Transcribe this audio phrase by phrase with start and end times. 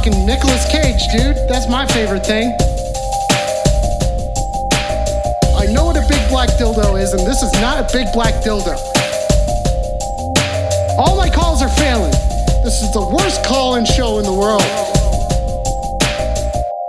[0.00, 1.36] Fucking Nicolas Cage, dude.
[1.46, 2.48] That's my favorite thing.
[5.58, 8.42] I know what a big black dildo is, and this is not a big black
[8.42, 8.78] dildo.
[10.96, 12.12] All my calls are failing.
[12.64, 14.62] This is the worst call in show in the world.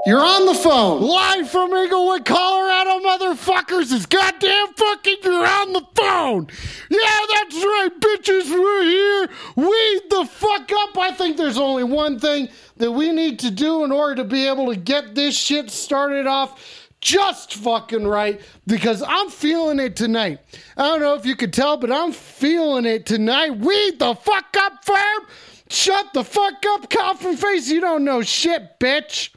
[0.06, 1.02] You're on the phone.
[1.02, 3.92] Live from Englewood, Colorado, motherfuckers.
[3.92, 6.48] It's goddamn fucking you're on the phone.
[6.90, 8.50] Yeah, that's right, bitches.
[8.50, 9.30] We're here.
[9.58, 10.98] Weed the fuck up.
[10.98, 12.50] I think there's only one thing
[12.82, 16.26] that we need to do in order to be able to get this shit started
[16.26, 20.40] off just fucking right because I'm feeling it tonight.
[20.76, 23.56] I don't know if you could tell, but I'm feeling it tonight.
[23.56, 25.28] Weed the fuck up, firm.
[25.70, 27.70] Shut the fuck up, coffin face.
[27.70, 29.30] You don't know shit, bitch.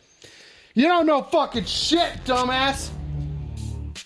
[0.73, 2.89] You don't know fucking shit, dumbass.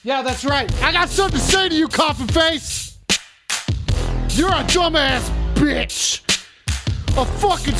[0.02, 0.72] Yeah, that's right.
[0.82, 2.98] I got something to say to you, coffin face.
[4.30, 6.24] You're a dumbass bitch.
[7.16, 7.74] A fucking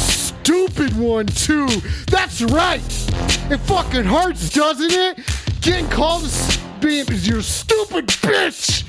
[0.49, 1.67] stupid one, too.
[2.11, 2.81] That's right.
[3.51, 5.19] It fucking hurts, doesn't it?
[5.61, 8.83] Getting called a being you're a stupid bitch.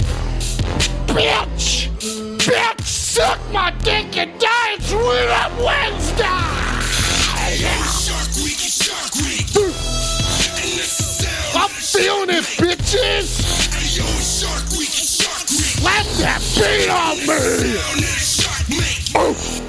[1.08, 1.90] Bitch.
[2.38, 4.76] Bitch, suck my dick and die.
[4.76, 6.24] It's Weird Up Wednesday.
[8.64, 9.52] Shark Week.
[11.56, 13.28] I'm feeling it, bitches.
[15.84, 17.76] Let that beat on me.
[19.14, 19.69] Oh,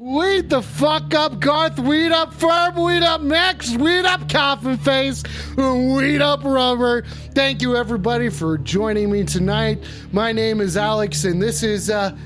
[0.00, 1.78] Weed the fuck up, Garth.
[1.78, 2.74] Weed up, Firm.
[2.76, 3.76] Weed up, Max.
[3.76, 5.22] Weed up, Coffin Face.
[5.58, 7.02] Weed up, Rubber.
[7.34, 9.84] Thank you, everybody, for joining me tonight.
[10.10, 12.16] My name is Alex, and this is uh,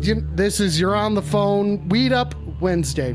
[0.00, 1.86] this is you're on the phone.
[1.90, 3.10] Weed up Wednesday.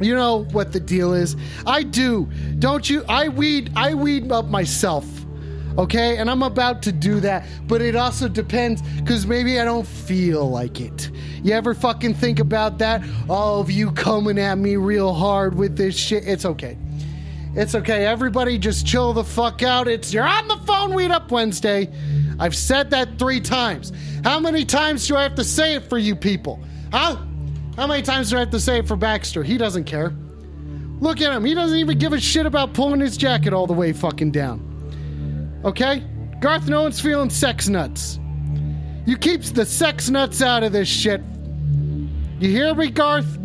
[0.00, 1.36] You know what the deal is.
[1.66, 2.24] I do.
[2.58, 3.04] Don't you?
[3.06, 5.19] I weed I weed up myself.
[5.78, 6.16] Okay?
[6.16, 10.48] And I'm about to do that, but it also depends cuz maybe I don't feel
[10.48, 11.10] like it.
[11.42, 13.02] You ever fucking think about that?
[13.28, 16.26] All of you coming at me real hard with this shit.
[16.26, 16.76] It's okay.
[17.54, 18.06] It's okay.
[18.06, 19.88] Everybody just chill the fuck out.
[19.88, 21.88] It's you're on the phone weed up Wednesday.
[22.38, 23.92] I've said that 3 times.
[24.22, 26.60] How many times do I have to say it for you people?
[26.92, 27.16] Huh?
[27.76, 29.42] How many times do I have to say it for Baxter?
[29.42, 30.12] He doesn't care.
[31.00, 31.44] Look at him.
[31.44, 34.69] He doesn't even give a shit about pulling his jacket all the way fucking down.
[35.64, 36.04] Okay?
[36.40, 38.18] Garth, no one's feeling sex nuts.
[39.06, 41.20] You keep the sex nuts out of this shit.
[42.38, 43.38] You hear me, Garth?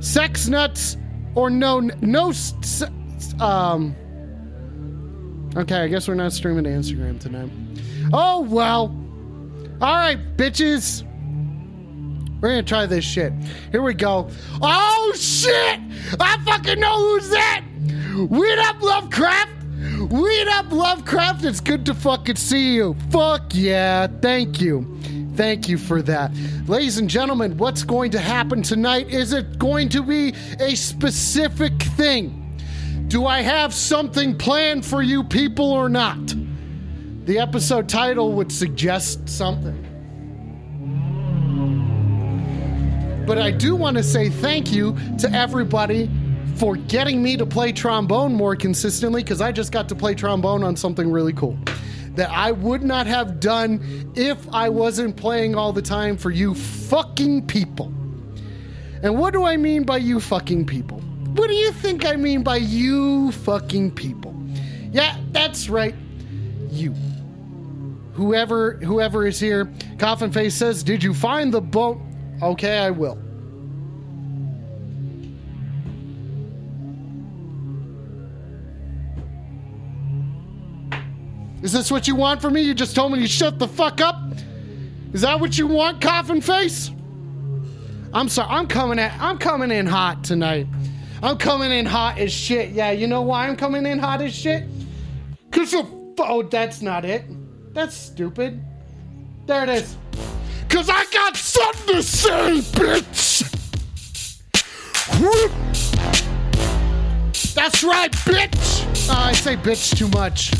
[0.00, 0.96] Sex nuts
[1.34, 2.32] or no, no,
[3.40, 3.96] um.
[5.56, 7.50] Okay, I guess we're not streaming to Instagram tonight.
[8.12, 8.96] Oh, well.
[9.80, 11.04] All right, bitches.
[12.40, 13.32] We're gonna try this shit.
[13.70, 14.30] Here we go.
[14.62, 15.78] Oh shit!
[16.18, 17.62] I fucking know who's that!
[18.30, 19.59] Weed up Lovecraft!
[19.80, 21.44] Weed up Lovecraft!
[21.44, 22.94] It's good to fucking see you.
[23.10, 24.98] Fuck yeah, thank you.
[25.36, 26.32] Thank you for that.
[26.66, 29.08] Ladies and gentlemen, what's going to happen tonight?
[29.08, 32.36] Is it going to be a specific thing?
[33.08, 36.34] Do I have something planned for you people or not?
[37.24, 39.86] The episode title would suggest something.
[43.26, 46.10] But I do want to say thank you to everybody
[46.60, 50.62] for getting me to play trombone more consistently because I just got to play trombone
[50.62, 51.56] on something really cool
[52.16, 56.54] that I would not have done if I wasn't playing all the time for you
[56.54, 57.86] fucking people.
[59.02, 60.98] And what do I mean by you fucking people?
[61.34, 64.36] What do you think I mean by you fucking people?
[64.92, 65.94] Yeah, that's right.
[66.68, 66.94] You
[68.12, 71.98] whoever whoever is here coffin face says did you find the boat
[72.42, 73.16] okay i will
[81.62, 84.00] is this what you want from me you just told me to shut the fuck
[84.00, 84.16] up
[85.12, 86.90] is that what you want coffin face
[88.12, 90.66] i'm sorry i'm coming at i'm coming in hot tonight
[91.22, 94.34] i'm coming in hot as shit yeah you know why i'm coming in hot as
[94.34, 94.64] shit
[95.50, 95.90] Cause of,
[96.20, 97.24] oh, that's not it.
[97.74, 98.62] That's stupid.
[99.46, 99.96] There it is.
[100.68, 103.40] Cause I got something to say, bitch.
[107.54, 109.10] That's right, bitch.
[109.10, 110.52] Oh, I say bitch too much.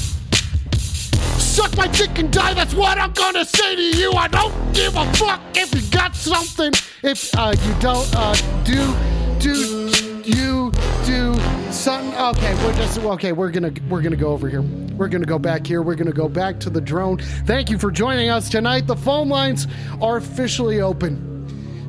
[1.61, 2.55] Suck my dick and die.
[2.55, 4.13] That's what I'm gonna say to you.
[4.13, 6.73] I don't give a fuck if you got something.
[7.03, 8.33] If uh, you don't uh,
[8.65, 8.95] do,
[9.39, 9.91] do
[10.25, 10.73] you
[11.05, 11.35] do
[11.71, 12.19] something?
[12.19, 13.33] Okay, we're just okay.
[13.33, 14.63] We're gonna we're gonna go over here.
[14.63, 15.83] We're gonna go back here.
[15.83, 17.19] We're gonna go back to the drone.
[17.45, 18.87] Thank you for joining us tonight.
[18.87, 19.67] The phone lines
[20.01, 21.27] are officially open.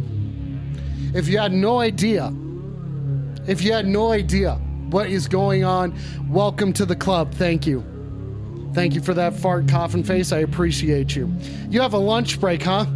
[1.13, 2.33] if you had no idea,
[3.45, 4.55] if you had no idea
[4.89, 5.95] what is going on,
[6.27, 7.31] welcome to the club.
[7.31, 7.85] Thank you.
[8.73, 10.31] Thank you for that fart coffin face.
[10.31, 11.31] I appreciate you.
[11.69, 12.87] You have a lunch break, huh?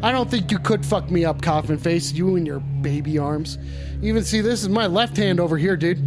[0.00, 2.12] I don't think you could fuck me up, coffin face.
[2.12, 3.58] You and your baby arms.
[4.00, 5.98] You even see this is my left hand over here, dude.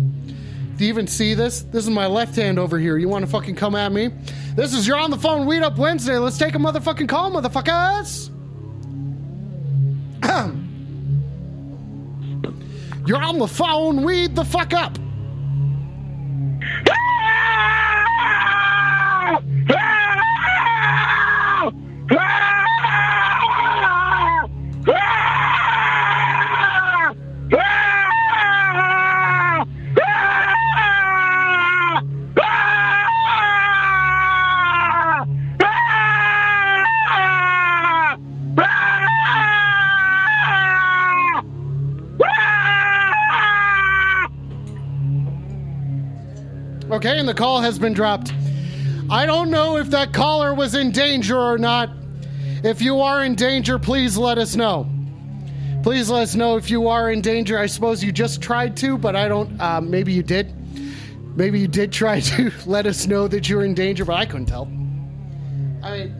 [0.78, 1.64] Do you even see this?
[1.64, 2.98] This is my left hand over here.
[2.98, 4.12] You want to fucking come at me?
[4.56, 6.18] This is You're on the Phone Weed Up Wednesday.
[6.18, 8.32] Let's take a motherfucking call, motherfuckers.
[13.06, 14.04] You're on the phone.
[14.04, 14.98] Weed the fuck up.
[47.22, 48.34] And the call has been dropped.
[49.08, 51.92] I don't know if that caller was in danger or not.
[52.64, 54.90] If you are in danger, please let us know.
[55.84, 57.60] Please let us know if you are in danger.
[57.60, 59.62] I suppose you just tried to, but I don't.
[59.62, 60.52] Uh, maybe you did.
[61.38, 64.48] Maybe you did try to let us know that you're in danger, but I couldn't
[64.48, 64.64] tell.
[65.84, 66.18] I mean,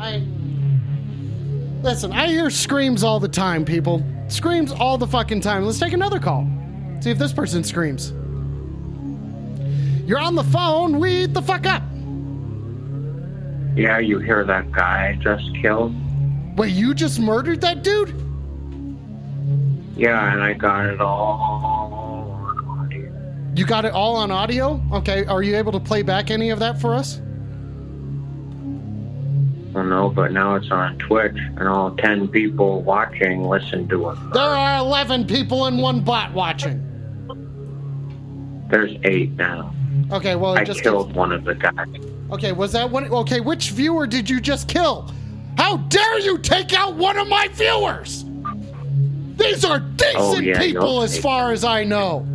[0.00, 0.26] I
[1.84, 2.10] listen.
[2.10, 4.04] I hear screams all the time, people.
[4.26, 5.64] Screams all the fucking time.
[5.64, 6.50] Let's take another call.
[7.00, 8.12] See if this person screams.
[10.08, 11.00] You're on the phone.
[11.00, 11.82] Weed the fuck up.
[13.76, 15.94] Yeah, you hear that guy I just killed?
[16.56, 18.08] Wait, you just murdered that dude?
[19.98, 23.52] Yeah, and I got it all on audio.
[23.54, 24.80] You got it all on audio?
[24.94, 27.20] Okay, are you able to play back any of that for us?
[29.74, 34.16] Well, no, but now it's on Twitch, and all 10 people watching listen to it.
[34.32, 36.82] There are 11 people and one bot watching.
[38.70, 39.74] There's eight now.
[40.10, 41.86] Okay, well, I just killed one of the guys.
[42.30, 43.10] Okay, was that one?
[43.10, 45.12] Okay, which viewer did you just kill?
[45.56, 48.24] How dare you take out one of my viewers?
[49.36, 52.26] These are decent Oh, yeah, people, as far as I know.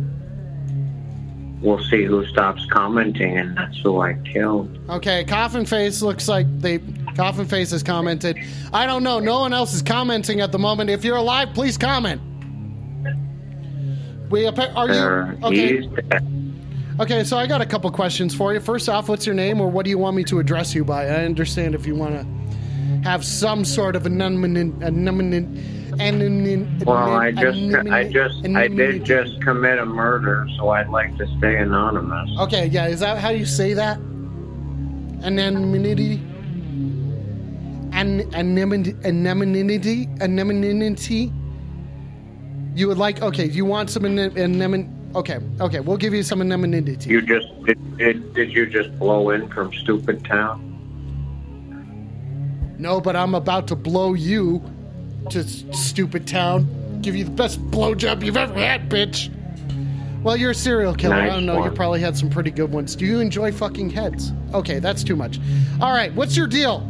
[1.60, 4.78] We'll see who stops commenting, and that's who I killed.
[4.90, 6.78] Okay, Coffin Face looks like they.
[7.16, 8.36] Coffin Face has commented.
[8.72, 9.18] I don't know.
[9.18, 10.90] No one else is commenting at the moment.
[10.90, 12.20] If you're alive, please comment.
[14.30, 15.88] We appa- are you okay?
[17.00, 18.60] Okay, so I got a couple questions for you.
[18.60, 21.06] First off, what's your name, or what do you want me to address you by?
[21.06, 22.24] I understand if you want to
[23.02, 26.84] have some sort of anonymous, anonymous, anonymous.
[26.84, 27.58] Well, I just,
[27.90, 32.30] I just, I did just commit a murder, so I'd like to stay anonymous.
[32.42, 33.98] Okay, yeah, is that how you say that?
[35.24, 36.22] Anonymity.
[37.92, 38.94] An- anonymity.
[39.02, 40.08] Anonymity.
[40.20, 41.32] Anonymity.
[42.76, 43.20] You would like?
[43.20, 44.88] Okay, you want some anonymity?
[45.14, 47.08] Okay, okay, we'll give you some anonymity.
[47.08, 50.70] You just, did, did, did you just blow in from Stupid Town?
[52.78, 54.62] No, but I'm about to blow you
[55.30, 57.00] to stupid town.
[57.00, 59.30] Give you the best blowjob you've ever had, bitch.
[60.22, 61.14] Well, you're a serial killer.
[61.14, 61.64] I don't know.
[61.64, 62.96] You probably had some pretty good ones.
[62.96, 64.32] Do you enjoy fucking heads?
[64.52, 65.38] Okay, that's too much.
[65.80, 66.80] All right, what's your deal?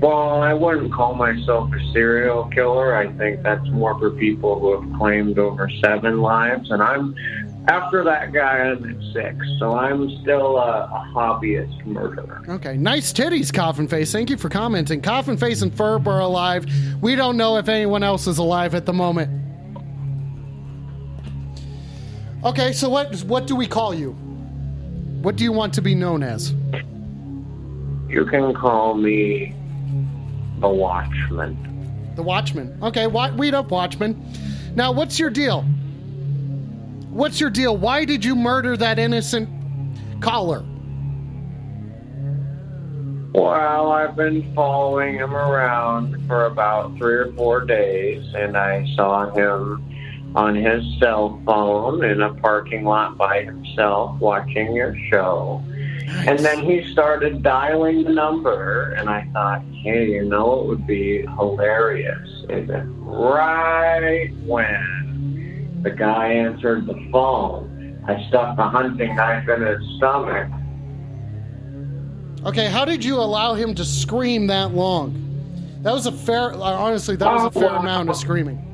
[0.00, 2.94] Well, I wouldn't call myself a serial killer.
[2.94, 6.70] I think that's more for people who have claimed over seven lives.
[6.70, 7.16] And I'm,
[7.66, 9.44] after that guy, I'm at six.
[9.58, 12.44] So I'm still a, a hobbyist murderer.
[12.48, 14.12] Okay, nice titties, Coffin Face.
[14.12, 15.02] Thank you for commenting.
[15.02, 16.66] Coffin Face and Ferb are alive.
[17.02, 19.34] We don't know if anyone else is alive at the moment.
[22.44, 24.12] Okay, so what what do we call you?
[25.22, 26.52] What do you want to be known as?
[28.08, 29.57] You can call me
[30.60, 32.12] the Watchman.
[32.16, 32.78] The Watchman.
[32.82, 34.20] Okay, wa- weed up Watchman.
[34.74, 35.62] Now, what's your deal?
[37.10, 37.76] What's your deal?
[37.76, 39.48] Why did you murder that innocent
[40.20, 40.64] caller?
[43.32, 49.30] Well, I've been following him around for about three or four days, and I saw
[49.32, 49.84] him
[50.34, 55.62] on his cell phone in a parking lot by himself watching your show.
[56.08, 60.86] And then he started dialing the number, and I thought, hey, you know, it would
[60.86, 69.14] be hilarious if it, right when the guy answered the phone, I stuck a hunting
[69.14, 70.50] knife in his stomach.
[72.46, 75.24] Okay, how did you allow him to scream that long?
[75.82, 78.64] That was a fair, honestly, that was a oh, fair amount of screaming.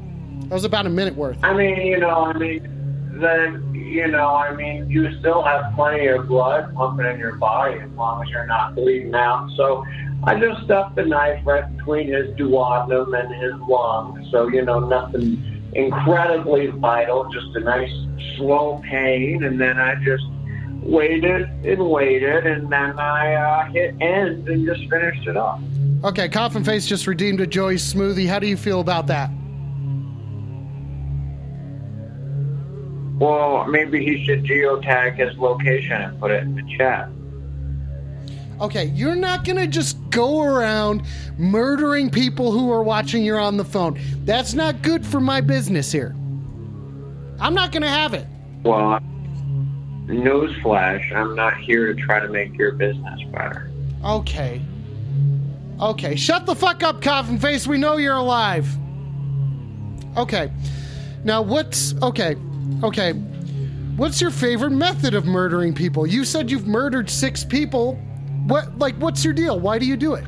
[0.49, 1.39] That was about a minute worth.
[1.43, 2.74] I mean, you know, I mean,
[3.21, 7.79] then, you know, I mean, you still have plenty of blood pumping in your body
[7.81, 9.51] as long as you're not bleeding out.
[9.57, 9.85] So
[10.25, 14.27] I just stuffed the knife right between his duodenum and his lung.
[14.31, 17.93] So, you know, nothing incredibly vital, just a nice
[18.37, 19.45] slow pain.
[19.45, 20.25] And then I just
[20.83, 25.61] waited and waited, and then I uh, hit end and just finished it off.
[26.05, 28.29] Okay, Coffin Face just redeemed a Joey's smoothie.
[28.29, 29.31] How do you feel about that?
[33.19, 37.09] Well, maybe he should geotag his location and put it in the chat.
[38.61, 41.03] Okay, you're not gonna just go around
[41.39, 43.99] murdering people who are watching you on the phone.
[44.25, 46.15] That's not good for my business here.
[47.41, 48.27] I'm not gonna have it.
[48.63, 49.01] Well,
[50.07, 53.71] newsflash, I'm not here to try to make your business better.
[54.05, 54.61] Okay.
[55.81, 57.67] Okay, shut the fuck up, coffin face.
[57.67, 58.69] We know you're alive.
[60.17, 60.53] Okay.
[61.25, 61.95] Now, what's.
[62.01, 62.37] Okay.
[62.83, 63.13] Okay.
[63.97, 66.07] What's your favorite method of murdering people?
[66.07, 67.95] You said you've murdered six people.
[68.47, 69.61] What, like, what's your deal?
[69.61, 70.25] Why do you do it?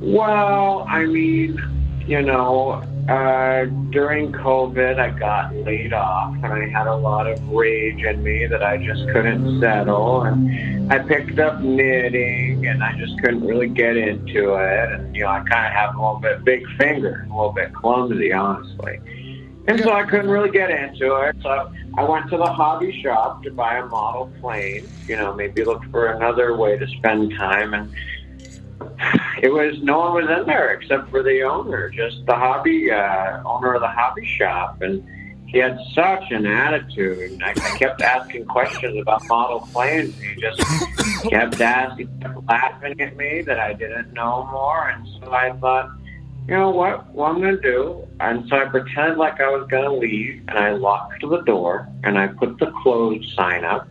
[0.00, 1.60] Well, I mean,
[2.06, 7.46] you know, uh, during COVID, I got laid off and I had a lot of
[7.48, 10.22] rage in me that I just couldn't settle.
[10.22, 14.92] And I picked up knitting and I just couldn't really get into it.
[14.92, 17.74] And, you know, I kind of have a little bit big finger, a little bit
[17.74, 18.98] clumsy, honestly.
[19.68, 21.36] And so I couldn't really get into it.
[21.42, 25.64] So I went to the hobby shop to buy a model plane, you know, maybe
[25.64, 27.74] look for another way to spend time.
[27.74, 27.94] And
[29.40, 33.42] it was no one was in there except for the owner, just the hobby uh,
[33.44, 35.04] owner of the hobby shop, and
[35.46, 37.40] he had such an attitude.
[37.42, 40.18] I, I kept asking questions about model planes.
[40.18, 40.60] He just
[41.28, 42.08] kept asking,
[42.48, 45.90] laughing at me that I didn't know more, and so I thought,
[46.48, 47.08] you know what?
[47.12, 48.08] What I'm going to do?
[48.20, 51.88] And so I pretended like I was going to leave, and I locked the door,
[52.02, 53.88] and I put the closed sign up.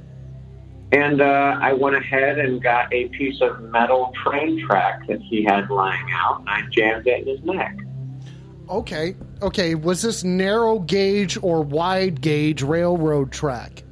[0.92, 5.44] And uh, I went ahead and got a piece of metal train track that he
[5.44, 7.78] had lying out, and I jammed it in his neck.
[8.70, 9.16] Okay.
[9.42, 9.76] Okay.
[9.76, 13.84] Was this narrow gauge or wide gauge railroad track?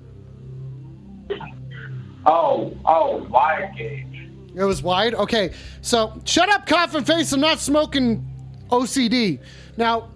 [2.25, 4.06] Oh, oh, wide gauge.
[4.54, 5.16] It was wide?
[5.16, 5.54] Okay.
[5.82, 7.32] So shut up, coffin face.
[7.32, 8.29] I'm not smoking
[8.70, 9.40] OCD.
[9.78, 10.10] Now,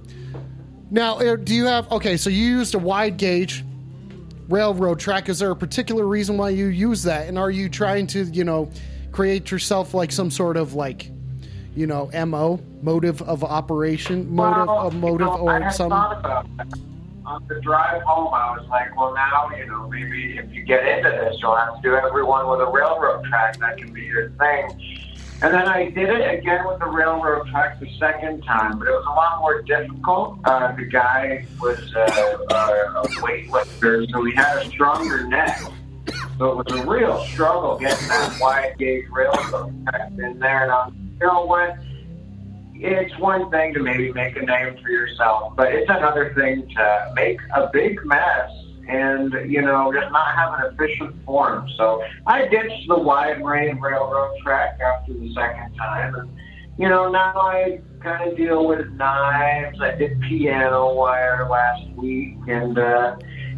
[0.92, 1.92] now, do you have.
[1.92, 3.64] Okay, so you used a wide gauge
[4.50, 5.30] railroad track.
[5.30, 7.28] Is there a particular reason why you use that?
[7.28, 8.70] And are you trying to, you know,
[9.12, 11.10] create yourself like some sort of like,
[11.76, 15.90] you know, MO, motive of operation, motive, Well, a motive, you know, or had some.
[15.90, 16.68] thought about that.
[17.26, 20.86] On the drive home, I was like, well, now, you know, maybe if you get
[20.86, 23.58] into this, you'll have to do everyone with a railroad track.
[23.60, 25.03] That can be your thing.
[25.44, 28.92] And then I did it again with the railroad track the second time, but it
[28.92, 30.40] was a lot more difficult.
[30.46, 32.00] Uh, the guy was uh,
[32.50, 35.60] uh, a weightlifter, so he had a stronger neck.
[36.38, 40.64] So it was a real struggle getting that wide gauge railroad track in there.
[40.64, 41.78] And I'm, you know what?
[42.76, 47.12] it's one thing to maybe make a name for yourself, but it's another thing to
[47.16, 48.52] make a big mess
[48.88, 51.68] and, you know, just not have an efficient form.
[51.78, 56.16] So I ditched the wide range railroad track after the second time.
[56.16, 56.30] And,
[56.78, 59.80] you know, now I kind of deal with knives.
[59.82, 62.38] I did piano wire last week.
[62.48, 63.16] And, uh,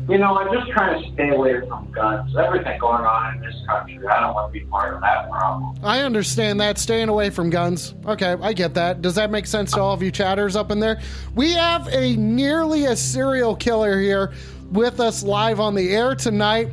[0.08, 2.36] you know, I'm just trying to stay away from guns.
[2.38, 5.76] Everything going on in this country, I don't want to be part of that problem.
[5.84, 6.78] I understand that.
[6.78, 7.96] Staying away from guns.
[8.06, 9.02] Okay, I get that.
[9.02, 11.02] Does that make sense to all of you chatters up in there?
[11.34, 14.34] We have a nearly a serial killer here
[14.72, 16.70] with us live on the air tonight.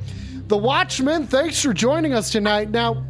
[0.49, 2.71] The Watchman, thanks for joining us tonight.
[2.71, 3.05] Now,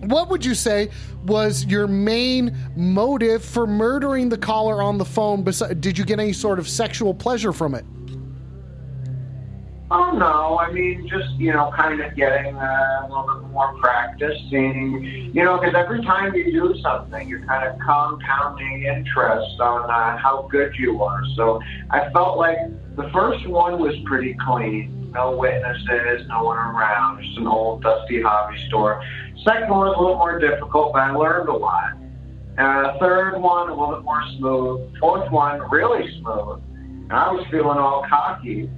[0.00, 0.90] what would you say
[1.24, 5.44] was your main motive for murdering the caller on the phone?
[5.44, 7.84] Did you get any sort of sexual pleasure from it?
[9.90, 13.74] Oh no, I mean just you know, kind of getting uh, a little bit more
[13.78, 19.60] practice, seeing you know, because every time you do something, you're kind of compounding interest
[19.60, 21.22] on uh, how good you are.
[21.36, 22.58] So I felt like
[22.96, 25.10] the first one was pretty clean.
[25.12, 29.02] No witnesses, no one around, just an old dusty hobby store.
[29.44, 31.92] Second one was a little more difficult, but I learned a lot.
[32.58, 34.96] Uh, third one, a little bit more smooth.
[34.98, 36.62] Fourth one, really smooth.
[36.74, 38.70] And I was feeling all cocky.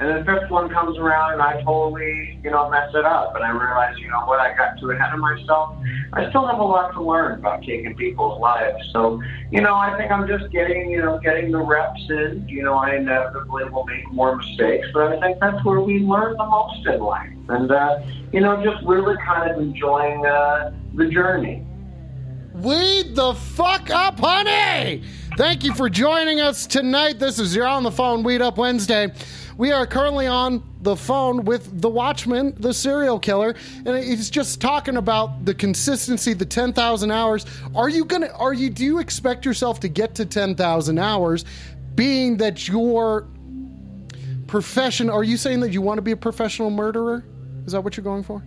[0.00, 3.36] And then fifth one comes around and I totally, you know, mess it up.
[3.36, 5.76] And I realized, you know what, I got too ahead of myself.
[6.14, 8.78] I still have a lot to learn about taking people's lives.
[8.94, 12.46] So, you know, I think I'm just getting, you know, getting the reps in.
[12.48, 16.34] You know, I inevitably will make more mistakes, but I think that's where we learn
[16.38, 17.28] the most in life.
[17.50, 17.98] And, uh,
[18.32, 21.66] you know, just really kind of enjoying uh, the journey.
[22.54, 25.02] Weed the fuck up, honey!
[25.36, 27.18] Thank you for joining us tonight.
[27.18, 29.12] This is You're on the Phone Weed Up Wednesday.
[29.60, 34.58] We are currently on the phone with the Watchman, the serial killer, and he's just
[34.58, 37.44] talking about the consistency, the 10,000 hours.
[37.74, 41.44] Are you gonna, are you, do you expect yourself to get to 10,000 hours,
[41.94, 43.28] being that your
[44.46, 47.22] profession, are you saying that you want to be a professional murderer?
[47.66, 48.42] Is that what you're going for?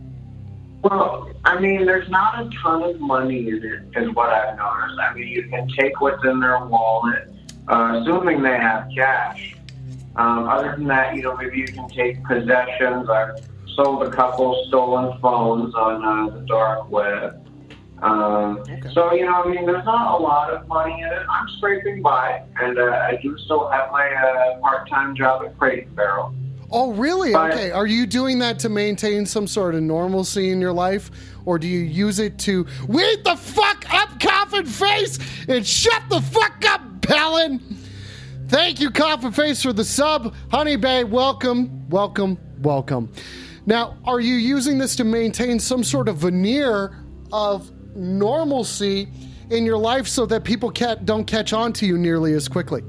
[0.82, 5.00] Well, I mean, there's not a ton of money in it, is what I've noticed.
[5.00, 7.32] I mean, you can take what's in their wallet,
[7.68, 9.58] uh, assuming they have cash.
[10.16, 13.10] Um, other than that, you know, maybe you can take possessions.
[13.10, 13.36] I've
[13.76, 17.40] sold a couple stolen phones on uh, the dark web.
[18.02, 21.26] Um, So, you know, I mean, there's not a lot of money in it.
[21.30, 25.88] I'm scraping by, and uh, I do still have my uh, part-time job at Crate
[25.88, 26.34] and Barrel.
[26.70, 27.32] Oh, really?
[27.34, 27.72] But- Okay.
[27.72, 31.12] Are you doing that to maintain some sort of normalcy in your life?
[31.46, 35.18] Or do you use it to weed the fuck up, coffin face,
[35.48, 37.62] and shut the fuck up, Palin?
[38.48, 40.36] Thank you, Coffin Face, for the sub.
[40.52, 43.12] Honey Bay, welcome, welcome, welcome.
[43.66, 46.98] Now, are you using this to maintain some sort of veneer
[47.32, 49.08] of normalcy
[49.50, 52.84] in your life so that people don't catch on to you nearly as quickly?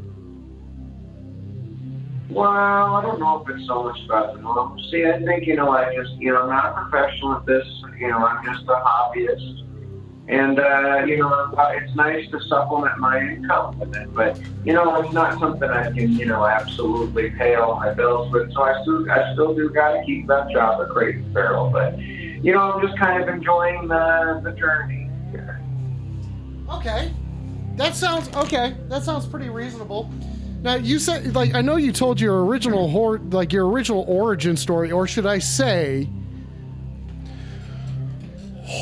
[2.30, 4.76] Well, I don't know if it's so much about the normal.
[4.90, 7.64] See, I think, you know, I just, you know, I'm not a professional at this.
[7.96, 9.60] You know, I'm just a hobbyist.
[10.26, 14.14] And, uh, you know, uh, it's nice to supplement my income with it.
[14.14, 18.32] But, you know, it's not something I can, you know, absolutely pay all my bills
[18.32, 18.52] with.
[18.52, 21.68] So I still, I still do got to keep that job at Crate and Barrel.
[21.68, 25.10] But, you know, I'm just kind of enjoying the, the journey.
[25.30, 25.60] here.
[26.70, 27.12] Okay.
[27.76, 28.74] That sounds okay.
[28.88, 30.10] That sounds pretty reasonable.
[30.62, 34.92] Now you said like I know you told your original like your original origin story,
[34.92, 36.08] or should I say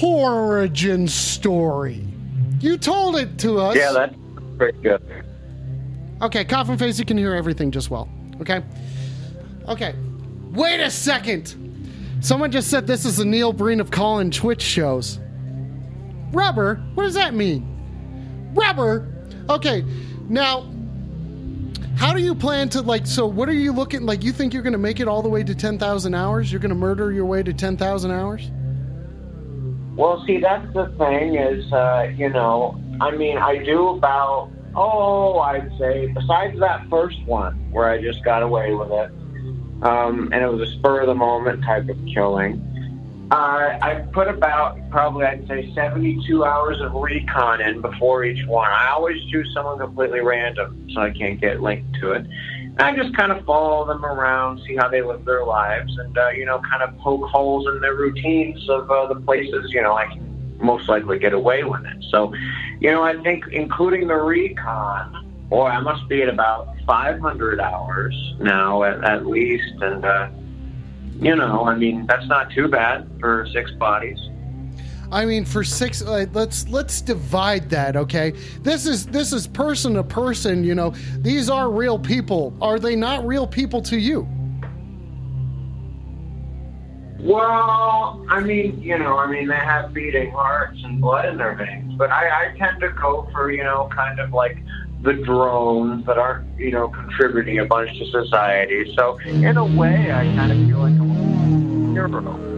[0.02, 2.06] origin story.
[2.60, 3.76] You told it to us.
[3.76, 4.14] Yeah, that's
[4.56, 5.02] pretty good.
[6.20, 8.08] Okay, coffin face, you can hear everything just well.
[8.40, 8.62] Okay.
[9.68, 9.94] Okay.
[10.52, 11.56] Wait a second.
[12.20, 15.18] Someone just said this is the Neil Breen of Colin Twitch shows.
[16.30, 16.76] Rubber?
[16.94, 18.52] What does that mean?
[18.54, 19.08] Rubber?
[19.48, 19.84] Okay.
[20.28, 20.70] Now,
[21.96, 23.06] how do you plan to like?
[23.06, 24.22] So, what are you looking like?
[24.22, 26.52] You think you're going to make it all the way to ten thousand hours?
[26.52, 28.50] You're going to murder your way to ten thousand hours?
[30.02, 35.38] Well, see, that's the thing is, uh, you know, I mean, I do about, oh,
[35.38, 39.12] I'd say, besides that first one where I just got away with it,
[39.84, 42.60] um, and it was a spur of the moment type of killing,
[43.30, 48.72] uh, I put about probably, I'd say, 72 hours of recon in before each one.
[48.72, 52.26] I always choose someone completely random so I can't get linked to it.
[52.78, 56.30] I just kind of follow them around, see how they live their lives, and uh,
[56.30, 59.94] you know, kind of poke holes in their routines of uh, the places you know
[59.94, 62.04] I can most likely get away with it.
[62.10, 62.32] So,
[62.80, 68.34] you know, I think including the recon, or I must be at about 500 hours
[68.38, 70.28] now at, at least, and uh,
[71.20, 74.18] you know, I mean, that's not too bad for six bodies.
[75.12, 77.96] I mean, for six, uh, let's let's divide that.
[77.96, 80.64] Okay, this is this is person to person.
[80.64, 82.56] You know, these are real people.
[82.62, 84.26] Are they not real people to you?
[87.20, 91.54] Well, I mean, you know, I mean, they have beating hearts and blood in their
[91.54, 94.58] veins, but I, I tend to go for, you know, kind of like
[95.02, 98.92] the drones that aren't, you know, contributing a bunch to society.
[98.96, 102.51] So, in a way, I kind of feel like a hero.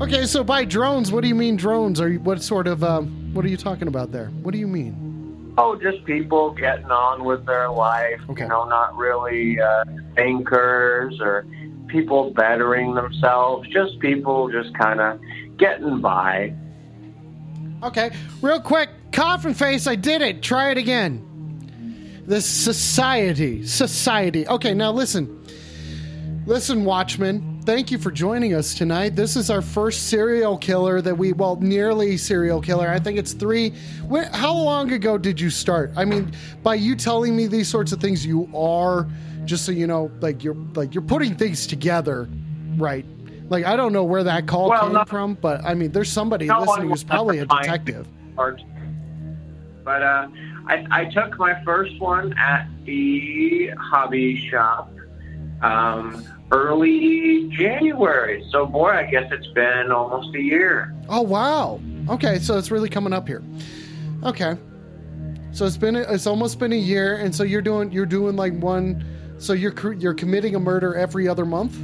[0.00, 2.00] Okay, so by drones, what do you mean drones?
[2.00, 4.26] Are you, what sort of um, what are you talking about there?
[4.42, 5.54] What do you mean?
[5.58, 8.44] Oh, just people getting on with their life, Okay.
[8.44, 9.84] you know, not really uh,
[10.14, 11.44] thinkers or
[11.88, 15.18] people bettering themselves, just people just kind of
[15.56, 16.54] getting by.
[17.82, 19.88] Okay, real quick, coffin face.
[19.88, 20.42] I did it.
[20.42, 22.22] Try it again.
[22.26, 24.46] The society, society.
[24.46, 25.44] Okay, now listen.
[26.46, 29.14] Listen, Watchman, thank you for joining us tonight.
[29.14, 32.88] This is our first serial killer that we, well, nearly serial killer.
[32.88, 33.74] I think it's three.
[34.10, 35.92] Wh- How long ago did you start?
[35.94, 39.06] I mean, by you telling me these sorts of things, you are
[39.44, 42.26] just so you know, like you're like you're putting things together,
[42.78, 43.04] right?
[43.50, 46.10] Like I don't know where that call Well, came no- from, but I mean, there's
[46.10, 48.08] somebody No listening who's probably a wants to find detective.
[48.38, 48.62] Art.
[49.84, 50.28] But uh,
[50.68, 54.90] I, I took my first one at the hobby shop
[55.60, 58.46] um, early January.
[58.50, 60.94] So, boy, I guess it's been almost a year.
[61.08, 61.80] Oh wow.
[62.08, 63.42] Okay, so it's really coming up here.
[64.24, 64.56] Okay.
[65.52, 68.54] So it's been it's almost been a year, and so you're doing you're doing like
[68.54, 69.04] one.
[69.38, 71.76] So you're you're committing a murder every other month.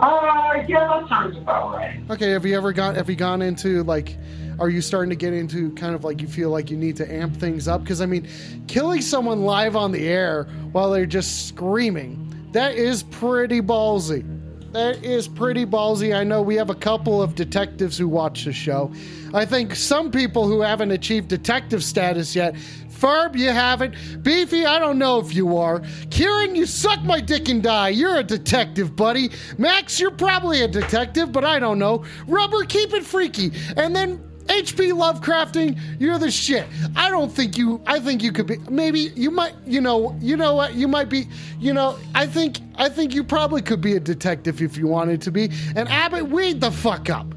[0.00, 2.00] Uh, yeah, that sounds about right.
[2.10, 2.30] Okay.
[2.30, 4.16] Have you ever got have you gone into like?
[4.60, 7.12] Are you starting to get into kind of like you feel like you need to
[7.12, 7.82] amp things up?
[7.82, 8.28] Because I mean,
[8.66, 14.24] killing someone live on the air while they're just screaming, that is pretty ballsy.
[14.72, 16.14] That is pretty ballsy.
[16.14, 18.92] I know we have a couple of detectives who watch the show.
[19.32, 22.54] I think some people who haven't achieved detective status yet.
[22.98, 23.94] Ferb, you haven't.
[24.22, 25.82] Beefy, I don't know if you are.
[26.10, 27.90] Kieran, you suck my dick and die.
[27.90, 29.30] You're a detective, buddy.
[29.56, 32.04] Max, you're probably a detective, but I don't know.
[32.26, 33.52] Rubber, keep it freaky.
[33.76, 36.66] And then HP Lovecrafting, you're the shit.
[36.96, 37.80] I don't think you.
[37.86, 38.56] I think you could be.
[38.70, 39.54] Maybe you might.
[39.66, 40.16] You know.
[40.20, 40.74] You know what?
[40.74, 41.28] You might be.
[41.60, 41.98] You know.
[42.14, 42.60] I think.
[42.76, 45.50] I think you probably could be a detective if you wanted to be.
[45.76, 47.34] And Abbott, weed the fuck up.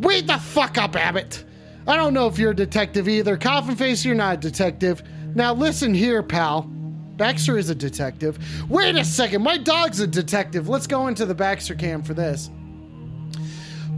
[0.00, 1.44] Weed the fuck up, Abbott.
[1.86, 3.36] I don't know if you're a detective either.
[3.36, 5.02] Coffin face, you're not a detective.
[5.34, 6.62] Now listen here, pal.
[7.16, 8.38] Baxter is a detective.
[8.68, 10.68] Wait a second, my dog's a detective.
[10.68, 12.50] Let's go into the Baxter cam for this.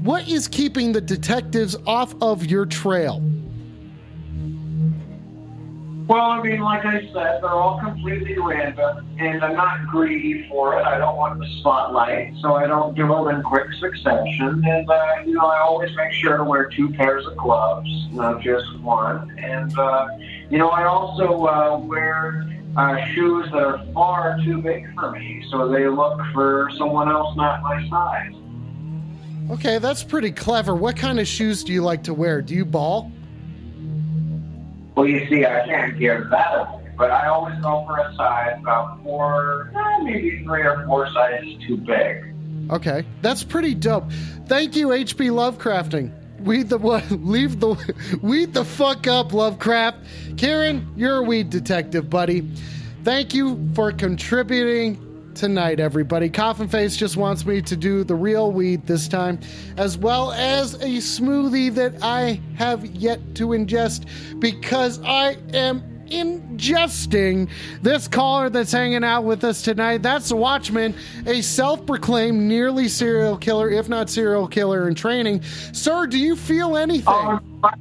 [0.03, 3.23] What is keeping the detectives off of your trail?
[6.07, 10.79] Well, I mean, like I said, they're all completely random, and I'm not greedy for
[10.79, 10.85] it.
[10.85, 14.63] I don't want the spotlight, so I don't do them in quick succession.
[14.67, 18.43] And, uh, you know, I always make sure to wear two pairs of gloves, not
[18.43, 19.35] just one.
[19.39, 20.09] And, uh,
[20.51, 25.43] you know, I also uh, wear uh, shoes that are far too big for me,
[25.51, 28.35] so they look for someone else not my size.
[29.53, 30.75] Okay, that's pretty clever.
[30.75, 32.43] What kind of shoes do you like to wear?
[32.43, 33.11] Do you ball?
[34.95, 38.57] Well, you see, I can't give that away, but I always go for a size
[38.61, 42.33] about four, eh, maybe three or four sizes too big.
[42.71, 44.11] Okay, that's pretty dope.
[44.47, 46.13] Thank you, HP Lovecrafting.
[46.41, 47.11] Weed the what?
[47.11, 47.75] Leave the
[48.23, 49.99] weed the fuck up, Lovecraft.
[50.37, 52.49] Karen, you're a weed detective, buddy.
[53.03, 56.29] Thank you for contributing tonight, everybody.
[56.29, 59.39] Coffin Face just wants me to do the real weed this time,
[59.77, 64.07] as well as a smoothie that I have yet to ingest
[64.41, 67.49] because I am ingesting
[67.83, 70.03] this caller that's hanging out with us tonight.
[70.03, 70.95] That's the Watchman,
[71.27, 75.43] a self proclaimed nearly serial killer, if not serial killer in training.
[75.73, 77.09] Sir, do you feel anything?
[77.09, 77.75] Um, I-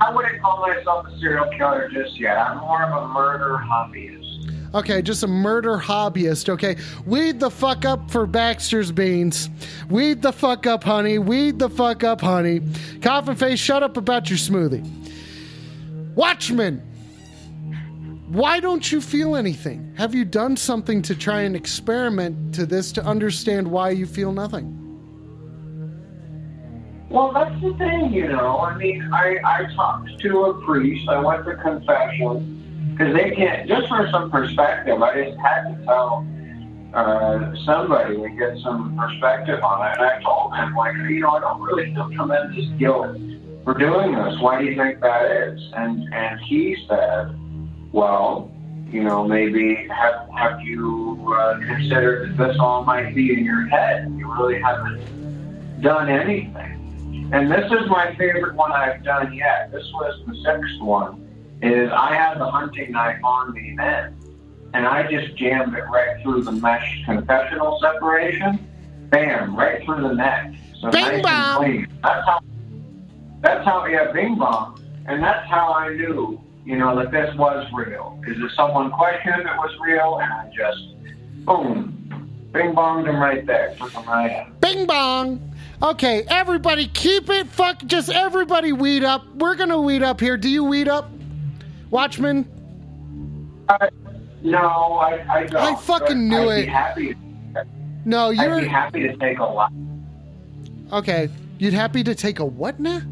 [0.00, 2.36] I wouldn't call myself a serial killer just yet.
[2.36, 4.21] I'm more of a murder hobbyist.
[4.74, 6.48] Okay, just a murder hobbyist.
[6.48, 9.50] Okay, weed the fuck up for Baxter's beans.
[9.90, 11.18] Weed the fuck up, honey.
[11.18, 12.62] Weed the fuck up, honey.
[13.02, 14.88] Coffin face, shut up about your smoothie.
[16.14, 16.78] Watchman,
[18.28, 19.92] why don't you feel anything?
[19.98, 24.32] Have you done something to try and experiment to this to understand why you feel
[24.32, 24.78] nothing?
[27.10, 28.58] Well, that's the thing, you know.
[28.60, 31.06] I mean, I, I talked to a priest.
[31.10, 32.61] I went to confession
[32.92, 36.26] because they can't, just for some perspective, I just had to tell
[36.94, 39.96] uh, somebody and get some perspective on it.
[39.98, 43.16] And I told him, like, you know, I don't really feel tremendous guilt
[43.64, 44.38] for doing this.
[44.40, 45.60] Why do you think that is?
[45.74, 47.34] And and he said,
[47.92, 48.52] well,
[48.90, 53.66] you know, maybe have have you uh, considered that this all might be in your
[53.68, 54.12] head?
[54.16, 57.30] You really haven't done anything.
[57.32, 59.72] And this is my favorite one I've done yet.
[59.72, 61.31] This was the sixth one.
[61.62, 64.16] Is I had the hunting knife on me then,
[64.74, 68.68] and I just jammed it right through the mesh confessional separation.
[69.10, 70.54] Bam, right through the neck.
[70.80, 71.64] So Bing nice bong.
[71.64, 72.00] and clean.
[72.02, 72.40] That's how.
[73.42, 73.84] That's how.
[73.86, 74.80] Yeah, bing bong.
[75.06, 78.18] And that's how I knew, you know, that this was real.
[78.20, 83.16] Because if someone questioned if it was real, and I just, boom, bing bonged him
[83.20, 84.60] right there, took him right out.
[84.60, 85.54] Bing bong.
[85.82, 87.48] Okay, everybody, keep it.
[87.48, 89.26] Fuck, just everybody weed up.
[89.34, 90.36] We're gonna weed up here.
[90.36, 91.10] Do you weed up,
[91.92, 92.48] Watchman?
[93.68, 93.86] Uh,
[94.42, 95.62] no, I, I don't.
[95.62, 96.66] I fucking knew I'd it.
[96.66, 97.14] Be happy,
[98.06, 99.70] No, I'd you're be happy to take a lot.
[100.92, 101.28] okay.
[101.58, 103.02] You'd happy to take a what now?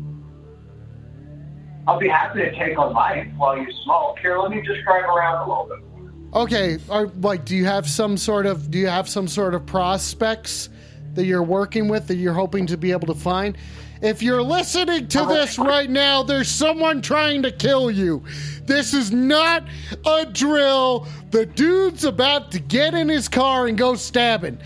[1.87, 4.19] I'll be happy to take a life while you smoke.
[4.19, 6.35] Here, let me just drive around a little bit.
[6.35, 9.67] Okay, are like do you have some sort of do you have some sort of
[9.67, 10.69] prospects
[11.15, 13.57] that you're working with that you're hoping to be able to find?
[14.03, 15.29] If you're listening to oh.
[15.29, 18.25] this right now, there's someone trying to kill you.
[18.65, 19.65] This is not
[20.07, 21.07] a drill.
[21.31, 24.59] The dude's about to get in his car and go stabbing.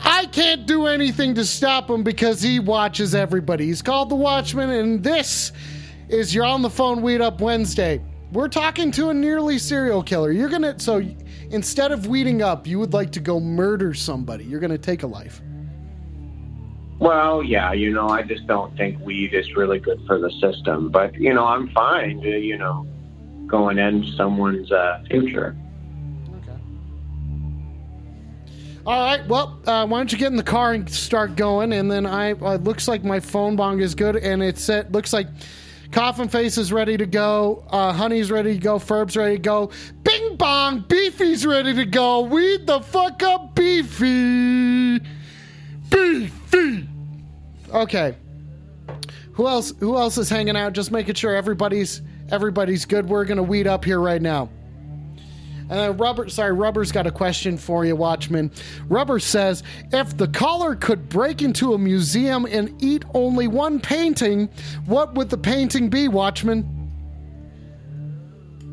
[0.00, 3.66] I can't do anything to stop him because he watches everybody.
[3.66, 5.52] He's called the Watchman, and this
[6.08, 8.02] is You're on the Phone Weed Up Wednesday.
[8.32, 10.32] We're talking to a nearly serial killer.
[10.32, 11.02] You're gonna, so
[11.50, 14.44] instead of weeding up, you would like to go murder somebody.
[14.44, 15.40] You're gonna take a life.
[17.02, 20.88] Well, yeah, you know, I just don't think weed is really good for the system.
[20.88, 22.20] But you know, I'm fine.
[22.20, 22.86] To, you know,
[23.48, 25.56] go and end someone's uh, future.
[26.36, 26.56] Okay.
[28.86, 29.26] All right.
[29.26, 31.72] Well, uh, why don't you get in the car and start going?
[31.72, 35.12] And then I uh, looks like my phone bong is good, and it said looks
[35.12, 35.26] like
[35.90, 37.64] Coffin Face is ready to go.
[37.68, 38.78] Uh, Honey's ready to go.
[38.78, 39.72] Ferb's ready to go.
[40.04, 40.84] Bing bong.
[40.86, 42.20] Beefy's ready to go.
[42.20, 45.00] Weed the fuck up, Beefy.
[45.90, 46.90] Beefy.
[47.72, 48.16] Okay.
[49.32, 49.72] Who else?
[49.80, 50.72] Who else is hanging out?
[50.72, 53.08] Just making sure everybody's everybody's good.
[53.08, 54.50] We're gonna weed up here right now.
[55.72, 58.50] And then Rubber, sorry, Rubber's got a question for you, Watchman.
[58.88, 64.50] Rubber says, if the caller could break into a museum and eat only one painting,
[64.84, 66.68] what would the painting be, Watchman?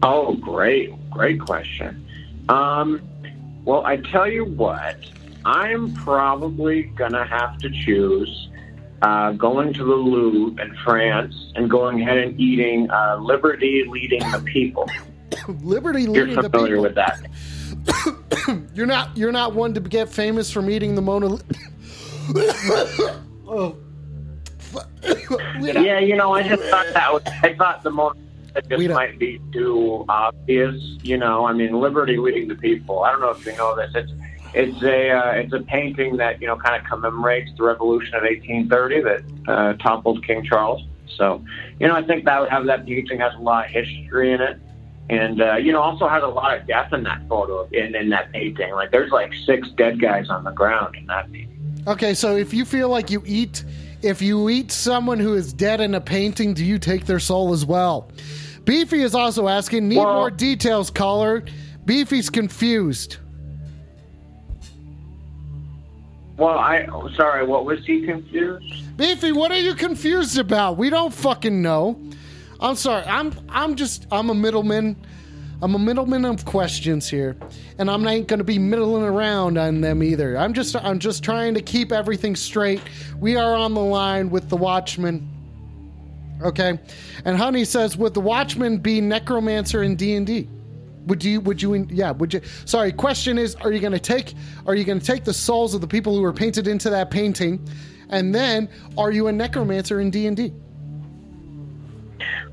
[0.04, 2.06] Oh, great, great question.
[2.50, 3.02] Um,
[3.64, 4.98] well, I tell you what,
[5.46, 8.50] I'm probably gonna have to choose
[9.02, 14.20] uh, going to the Louvre in France and going ahead and eating uh, Liberty Leading
[14.32, 14.90] the People.
[15.62, 17.20] Liberty You're leading the familiar with that?
[18.74, 19.16] You're not.
[19.18, 21.38] You're not one to get famous from eating the Mona.
[23.52, 23.76] Oh.
[25.60, 27.24] Yeah, you know, I just thought that was.
[27.26, 27.90] I thought the
[28.54, 30.76] that We just might be too obvious.
[31.02, 33.04] You know, I mean, Liberty Leading the People.
[33.04, 33.92] I don't know if you know this.
[33.96, 34.12] It's
[34.54, 38.24] it's a uh, it's a painting that you know kind of commemorates the Revolution of
[38.24, 40.84] 1830 that uh, toppled King Charles.
[41.18, 41.44] So,
[41.80, 44.42] you know, I think that would have that painting has a lot of history in
[44.42, 44.60] it.
[45.10, 48.10] And uh, you know, also has a lot of death in that photo in, in
[48.10, 48.74] that painting.
[48.74, 51.84] Like there's like six dead guys on the ground in that painting.
[51.88, 53.64] Okay, so if you feel like you eat,
[54.04, 57.54] if you eat someone who is dead in a painting, do you take their soul
[57.54, 58.12] as well?
[58.66, 61.44] Beefy is also asking, need Well- more details, caller.
[61.86, 63.18] Beefy's confused.
[66.40, 68.96] Well, I sorry, what was he confused?
[68.96, 70.78] Beefy, what are you confused about?
[70.78, 72.00] We don't fucking know.
[72.62, 73.04] I'm sorry.
[73.06, 74.96] I'm I'm just I'm a middleman.
[75.62, 77.36] I'm a middleman of questions here,
[77.78, 80.38] and I'm not going to be middling around on them either.
[80.38, 82.82] I'm just I'm just trying to keep everything straight.
[83.20, 85.28] We are on the line with the Watchman.
[86.42, 86.80] Okay,
[87.26, 90.48] and Honey says, would the Watchman be necromancer in D and D?
[91.10, 91.42] Would you?
[91.42, 91.88] Would you?
[91.90, 92.12] Yeah.
[92.12, 92.42] Would you?
[92.66, 92.92] Sorry.
[92.92, 94.36] Question is: Are you going to take?
[94.68, 97.10] Are you going to take the souls of the people who were painted into that
[97.10, 97.68] painting,
[98.10, 100.54] and then are you a necromancer in D and D?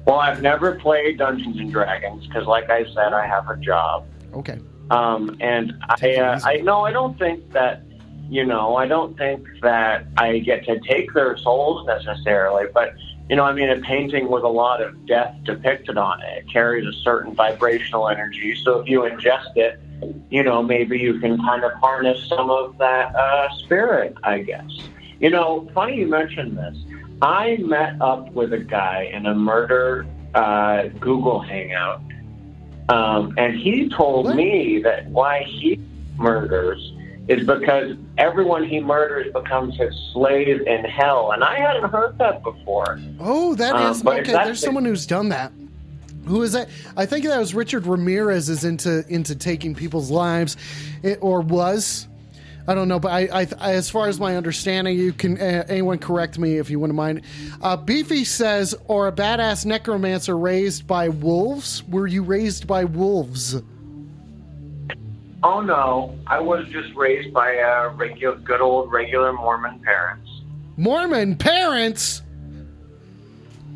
[0.07, 4.07] Well, I've never played Dungeons and Dragons because, like I said, I have a job.
[4.33, 4.59] Okay.
[4.91, 6.41] Um, and I, Take it uh.
[6.43, 7.83] I no, I don't think that.
[8.29, 12.93] You know, I don't think that I get to take their souls necessarily, but
[13.29, 16.53] you know, I mean, a painting with a lot of death depicted on it, it
[16.53, 18.55] carries a certain vibrational energy.
[18.63, 19.81] So if you ingest it,
[20.31, 24.71] you know, maybe you can kind of harness some of that uh, spirit, I guess.
[25.19, 26.77] You know, funny you mentioned this.
[27.23, 32.03] I met up with a guy in a murder uh, Google Hangout,
[32.91, 34.37] um, and he told What?
[34.37, 35.81] me that why he
[36.19, 36.93] murders
[37.29, 41.33] is because everyone he murders becomes his slave in hell.
[41.33, 43.01] And I hadn't heard that before.
[43.21, 44.33] Oh, that Um, is okay.
[44.33, 45.53] There's the- someone who's done that.
[46.27, 46.69] Who is that?
[46.97, 50.57] I think that was Richard Ramirez is into into taking people's lives,
[51.03, 52.09] it, or was.
[52.69, 55.65] I don't know, but I, I, I, as far as my understanding, you can uh,
[55.69, 57.21] anyone correct me if you wouldn't mind.
[57.63, 61.85] Uh, Beefy says, or a badass necromancer raised by wolves.
[61.89, 63.55] Were you raised by wolves?
[65.49, 70.29] Oh no, I was just raised by a regular, good old regular Mormon parents.
[70.77, 72.23] Mormon parents.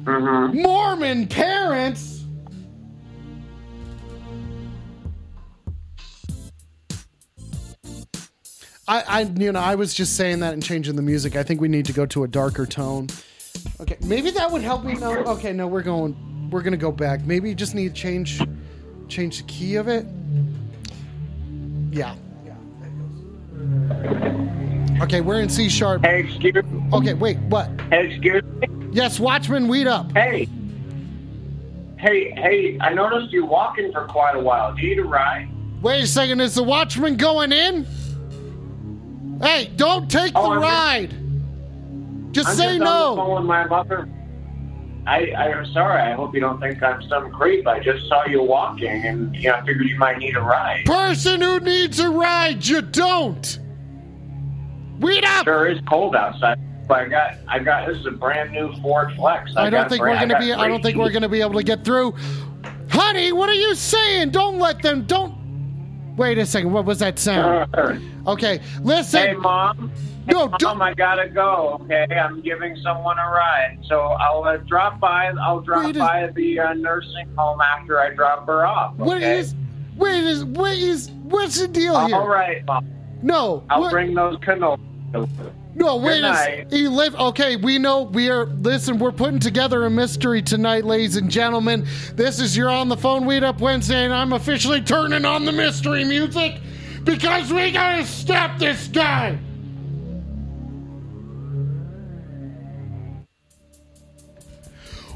[0.04, 2.24] hmm Mormon parents.
[8.88, 11.37] I, I, you know, I was just saying that and changing the music.
[11.37, 13.06] I think we need to go to a darker tone.
[13.80, 14.94] Okay, maybe that would help me.
[14.94, 15.18] know.
[15.18, 17.24] okay, no, we're going, we're gonna go back.
[17.24, 18.42] Maybe you just need to change,
[19.06, 20.04] change the key of it.
[21.90, 22.14] Yeah.
[25.03, 26.05] Okay, we're in C sharp.
[26.05, 27.68] Hey, excuse, Okay, wait, what?
[27.90, 28.68] excuse me.
[28.92, 30.12] Yes, Watchman, weed up.
[30.12, 30.46] Hey,
[31.98, 32.79] hey, hey!
[32.81, 34.74] I noticed you walking for quite a while.
[34.74, 35.48] Do you need a ride?
[35.83, 37.87] Wait a second, is the watchman going in?
[39.40, 41.14] Hey, don't take Oh, the I'm just- ride.
[42.33, 43.16] Just I'm say just no.
[45.11, 46.01] I, I am sorry.
[46.01, 47.66] I hope you don't think I'm some creep.
[47.66, 50.85] I just saw you walking, and you know, I figured you might need a ride.
[50.87, 53.59] Person who needs a ride, you don't.
[55.01, 55.46] Weed up.
[55.46, 59.12] Sure is cold outside, but I got I got this is a brand new Ford
[59.16, 59.51] Flex.
[59.57, 60.53] I don't think brand- we're gonna be.
[60.53, 62.14] I don't think we're gonna be able to get through.
[62.88, 64.31] Honey, what are you saying?
[64.31, 65.07] Don't let them.
[65.07, 65.39] Don't.
[66.16, 66.73] Wait a second.
[66.73, 67.75] What was that sound?
[68.27, 69.20] Okay, listen.
[69.29, 69.90] Hey, mom.
[70.27, 71.79] No, Mom, don't- I gotta go.
[71.83, 75.33] Okay, I'm giving someone a ride, so I'll uh, drop by.
[75.40, 78.94] I'll drop Wait a- by the uh, nursing home after I drop her off.
[78.94, 79.05] Okay?
[79.05, 79.55] What is?
[79.96, 80.44] Wait is?
[80.44, 81.11] What is?
[81.25, 82.16] What's the deal here?
[82.16, 82.87] All right, mom.
[83.23, 83.64] No.
[83.70, 84.79] I'll what- bring those cannolis.
[85.74, 87.14] No, wait a He live.
[87.14, 88.46] Okay, we know we are.
[88.46, 91.87] Listen, we're putting together a mystery tonight, ladies and gentlemen.
[92.14, 95.52] This is your on the phone weed up Wednesday, and I'm officially turning on the
[95.52, 96.61] mystery music
[97.04, 99.38] because we gotta stop this guy.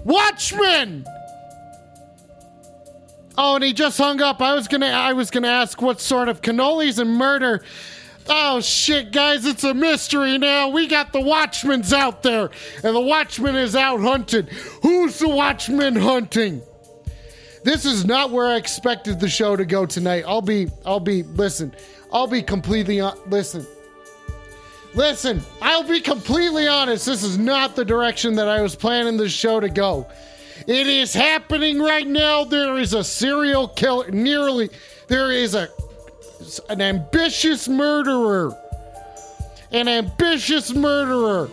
[0.04, 1.04] Watchman.
[3.36, 4.40] Oh, and he just hung up.
[4.40, 4.86] I was gonna.
[4.86, 7.64] I was gonna ask what sort of cannolis and murder.
[8.26, 10.68] Oh shit, guys, it's a mystery now.
[10.68, 12.50] We got the Watchman's out there,
[12.82, 14.46] and the Watchman is out hunting.
[14.82, 16.62] Who's the Watchman hunting?
[17.64, 20.24] This is not where I expected the show to go tonight.
[20.26, 21.74] I'll be, I'll be, listen,
[22.12, 23.66] I'll be completely, on, listen.
[24.94, 27.06] Listen, I'll be completely honest.
[27.06, 30.06] This is not the direction that I was planning the show to go.
[30.66, 32.44] It is happening right now.
[32.44, 34.70] There is a serial killer, nearly,
[35.08, 35.68] there is a
[36.68, 38.56] an ambitious murderer.
[39.72, 41.48] An ambitious murderer.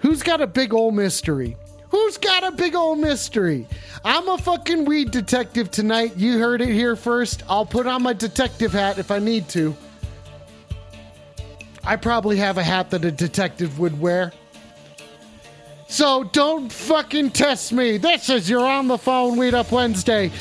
[0.00, 1.56] Who's got a big old mystery?
[1.88, 3.66] Who's got a big old mystery?
[4.04, 6.16] I'm a fucking weed detective tonight.
[6.16, 7.42] You heard it here first.
[7.48, 9.74] I'll put on my detective hat if I need to.
[11.84, 14.32] I probably have a hat that a detective would wear.
[15.86, 17.98] So don't fucking test me.
[17.98, 20.32] This is your on the phone Weed Up Wednesday.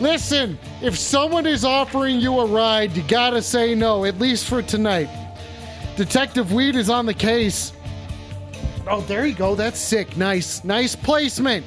[0.00, 4.60] Listen, if someone is offering you a ride, you gotta say no, at least for
[4.60, 5.08] tonight.
[5.96, 7.72] Detective Weed is on the case.
[8.86, 9.54] Oh, there you go.
[9.54, 10.16] That's sick.
[10.16, 10.62] Nice.
[10.62, 11.64] Nice placement.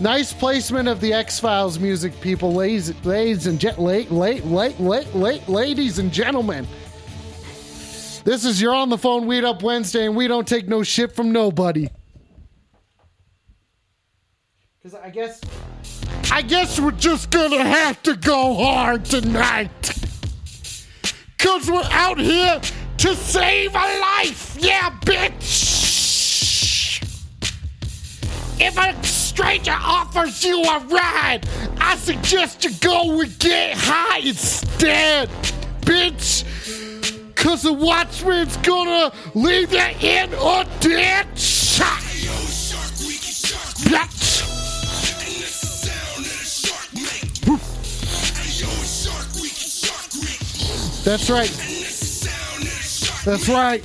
[0.00, 2.54] Nice placement of the X Files music, people.
[2.54, 6.66] Ladies, ladies and gen- late, late, late, late, late, ladies and gentlemen.
[8.24, 11.14] This is your on the phone Weed Up Wednesday, and we don't take no shit
[11.14, 11.88] from nobody.
[14.78, 15.40] Because I guess.
[16.30, 19.70] I guess we're just gonna have to go hard tonight.
[21.36, 22.60] Because we're out here
[22.98, 24.56] to save a life.
[24.60, 25.88] Yeah, bitch.
[28.60, 31.48] If a stranger offers you a ride,
[31.80, 35.30] I suggest you go and get high instead,
[35.80, 36.44] bitch.
[37.36, 42.02] Cause the watchman's gonna leave you in a dead shot.
[43.88, 44.57] Bitch.
[51.08, 51.48] Week right.
[53.24, 53.82] That's right.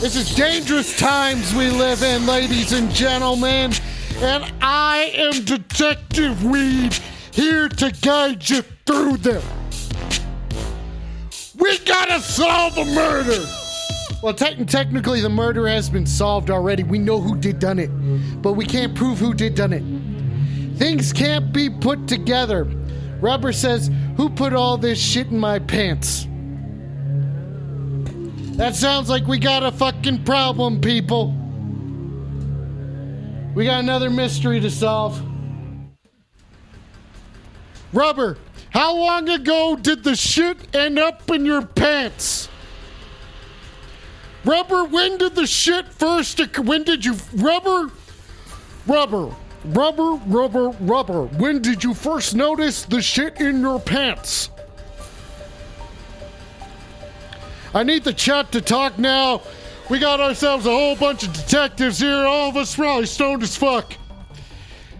[0.00, 3.72] This is dangerous times we live in, ladies and gentlemen.
[4.20, 6.98] And I am Detective Weed,
[7.32, 9.42] here to guide you through them.
[11.58, 13.44] We gotta solve a murder.
[14.22, 16.82] Well, te- technically, the murder has been solved already.
[16.82, 17.90] We know who did done it,
[18.42, 19.84] but we can't prove who did done it.
[20.78, 22.64] Things can't be put together.
[23.20, 26.26] Rubber says, "Who put all this shit in my pants?"
[28.56, 31.34] That sounds like we got a fucking problem, people.
[33.54, 35.20] We got another mystery to solve.
[37.92, 38.38] Rubber,
[38.70, 42.48] how long ago did the shit end up in your pants?
[44.46, 46.38] Rubber, when did the shit first?
[46.56, 47.16] When did you.
[47.34, 47.90] Rubber?
[48.86, 49.34] Rubber.
[49.64, 51.24] Rubber, rubber, rubber.
[51.24, 54.50] When did you first notice the shit in your pants?
[57.74, 59.42] I need the chat to talk now.
[59.90, 62.14] We got ourselves a whole bunch of detectives here.
[62.14, 63.92] All of us probably stoned as fuck.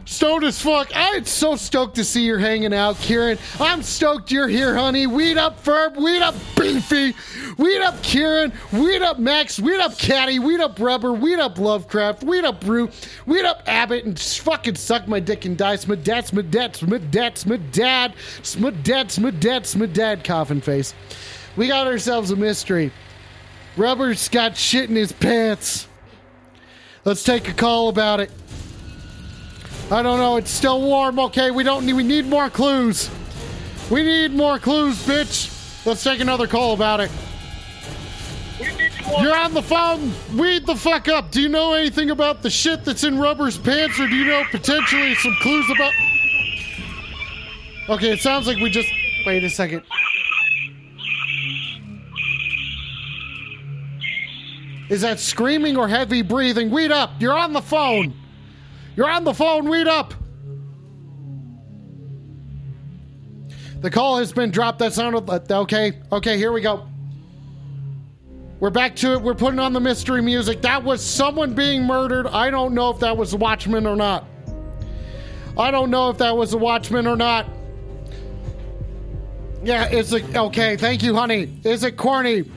[0.06, 0.88] Stoned as fuck.
[0.94, 3.38] I'm so stoked to see you're hanging out, Kieran.
[3.58, 5.08] I'm stoked you're here, honey.
[5.08, 7.12] Weed up Ferb, weed up Beefy,
[7.58, 12.22] weed up Kieran, weed up Max, weed up Caddy, weed up Rubber, weed up Lovecraft,
[12.22, 12.88] weed up Brew,
[13.26, 15.76] weed up Abbott, and fucking suck my dick and die.
[15.76, 20.94] Smadad, smadad, smadad, smadad, smadad, smadad, smadad, coffin face.
[21.56, 22.92] We got ourselves a mystery.
[23.76, 25.88] Rubber's got shit in his pants.
[27.04, 28.30] Let's take a call about it.
[29.90, 30.36] I don't know.
[30.36, 31.18] It's still warm.
[31.20, 31.92] Okay, we don't need.
[31.92, 33.08] We need more clues.
[33.88, 35.86] We need more clues, bitch.
[35.86, 37.10] Let's take another call about it.
[39.20, 40.12] You're on the phone.
[40.36, 41.30] Weed the fuck up.
[41.30, 44.42] Do you know anything about the shit that's in Rubber's pants, or do you know
[44.50, 45.92] potentially some clues about?
[47.88, 48.88] Okay, it sounds like we just.
[49.24, 49.82] Wait a second.
[54.88, 56.70] Is that screaming or heavy breathing?
[56.70, 57.12] Weed up.
[57.20, 58.14] You're on the phone.
[58.96, 59.68] You're on the phone.
[59.68, 60.14] Weed up.
[63.80, 64.78] The call has been dropped.
[64.78, 65.92] That sounded okay.
[66.10, 66.88] Okay, here we go.
[68.58, 69.22] We're back to it.
[69.22, 70.62] We're putting on the mystery music.
[70.62, 72.26] That was someone being murdered.
[72.26, 74.24] I don't know if that was a watchman or not.
[75.58, 77.46] I don't know if that was a watchman or not.
[79.62, 80.76] Yeah, is it okay?
[80.76, 81.60] Thank you, honey.
[81.64, 82.50] Is it corny?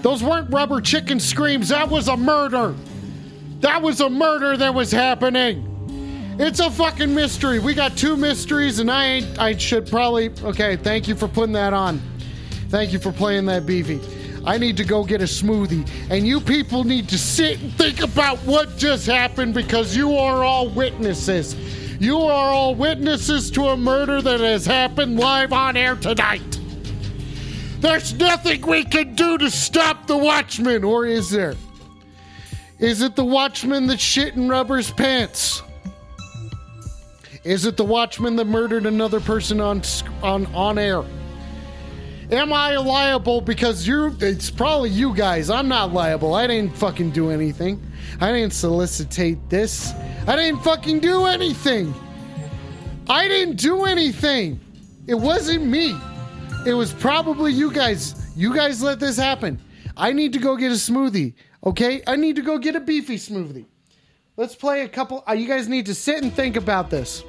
[0.00, 1.68] Those weren't rubber chicken screams.
[1.68, 2.74] That was a murder.
[3.60, 5.64] That was a murder that was happening.
[6.38, 7.58] It's a fucking mystery.
[7.58, 9.38] We got two mysteries, and I ain't.
[9.40, 10.30] I should probably.
[10.44, 12.00] Okay, thank you for putting that on.
[12.68, 14.00] Thank you for playing that beefy.
[14.46, 18.00] I need to go get a smoothie, and you people need to sit and think
[18.00, 21.56] about what just happened because you are all witnesses.
[22.00, 26.60] You are all witnesses to a murder that has happened live on air tonight.
[27.80, 31.56] There's nothing we can do to stop the watchman, or is there?
[32.78, 35.62] Is it the watchman that shit in rubber's pants?
[37.42, 39.82] Is it the watchman that murdered another person on
[40.22, 41.02] on on air?
[42.30, 45.50] Am I liable because you're it's probably you guys.
[45.50, 46.34] I'm not liable.
[46.34, 47.82] I didn't fucking do anything.
[48.20, 49.92] I didn't solicitate this.
[50.26, 51.94] I didn't fucking do anything.
[53.08, 54.60] I didn't do anything.
[55.06, 55.98] It wasn't me.
[56.66, 58.14] It was probably you guys.
[58.36, 59.58] You guys let this happen.
[59.98, 61.34] I need to go get a smoothie.
[61.64, 62.02] Okay?
[62.06, 63.66] I need to go get a beefy smoothie.
[64.36, 65.24] Let's play a couple.
[65.28, 67.24] Uh, you guys need to sit and think about this.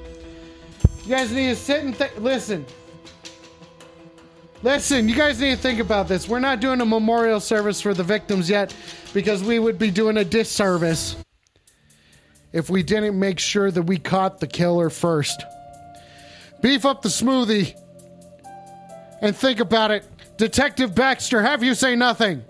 [1.03, 2.15] You guys need to sit and think.
[2.19, 2.65] Listen.
[4.61, 6.27] Listen, you guys need to think about this.
[6.27, 8.75] We're not doing a memorial service for the victims yet
[9.13, 11.15] because we would be doing a disservice
[12.51, 15.43] if we didn't make sure that we caught the killer first.
[16.61, 17.73] Beef up the smoothie
[19.21, 20.05] and think about it.
[20.37, 22.43] Detective Baxter, have you say nothing.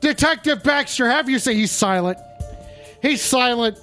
[0.00, 2.18] Detective Baxter, have you say he's silent.
[3.02, 3.78] He's silent.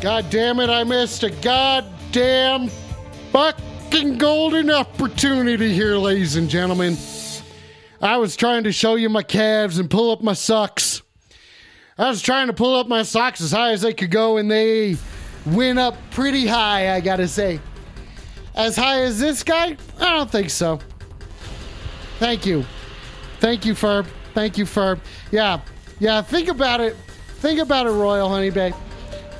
[0.00, 2.68] God damn it, I missed a goddamn
[3.32, 6.96] fucking golden opportunity here, ladies and gentlemen.
[8.00, 11.02] I was trying to show you my calves and pull up my socks.
[11.98, 14.50] I was trying to pull up my socks as high as they could go, and
[14.50, 14.96] they
[15.46, 17.60] went up pretty high, I gotta say.
[18.54, 19.76] As high as this guy?
[19.98, 20.80] I don't think so.
[22.18, 22.64] Thank you.
[23.38, 24.06] Thank you, Ferb.
[24.34, 25.00] Thank you, Ferb.
[25.30, 25.60] Yeah,
[25.98, 26.96] yeah, think about it.
[27.38, 28.72] Think about it, Royal Honey Bay.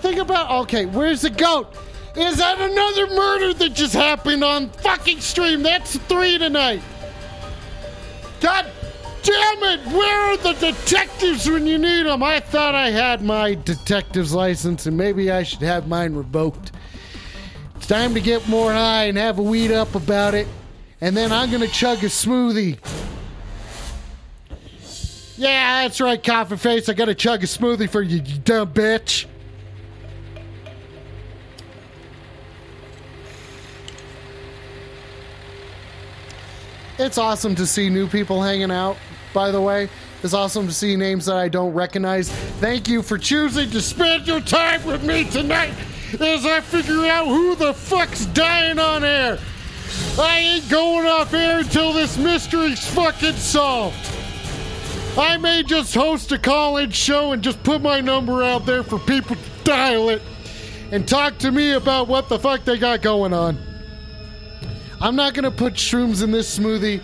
[0.01, 1.77] Think about, okay, where's the goat?
[2.17, 5.63] Is that another murder that just happened on fucking stream?
[5.63, 6.83] That's three tonight.
[8.41, 8.71] God
[9.23, 9.87] damn it!
[9.87, 12.23] Where are the detectives when you need them?
[12.23, 16.73] I thought I had my detective's license and maybe I should have mine revoked.
[17.77, 20.47] It's time to get more high and have a weed up about it.
[21.01, 22.79] And then I'm gonna chug a smoothie.
[25.37, 26.89] Yeah, that's right, coffin face.
[26.91, 29.27] I gotta chug a smoothie for you, you dumb bitch.
[37.01, 38.99] It's awesome to see new people hanging out,
[39.33, 39.89] by the way.
[40.23, 42.31] It's awesome to see names that I don't recognize.
[42.61, 45.73] Thank you for choosing to spend your time with me tonight
[46.21, 49.39] as I figure out who the fuck's dying on air.
[50.19, 53.97] I ain't going off air until this mystery's fucking solved.
[55.17, 58.99] I may just host a call-in show and just put my number out there for
[58.99, 60.21] people to dial it
[60.93, 63.70] and talk to me about what the fuck they got going on.
[65.01, 67.03] I'm not gonna put shrooms in this smoothie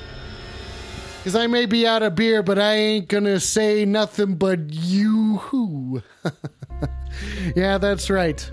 [1.18, 5.38] because I may be out of beer, but I ain't gonna say nothing but you
[5.38, 6.02] hoo.
[7.56, 8.48] yeah, that's right.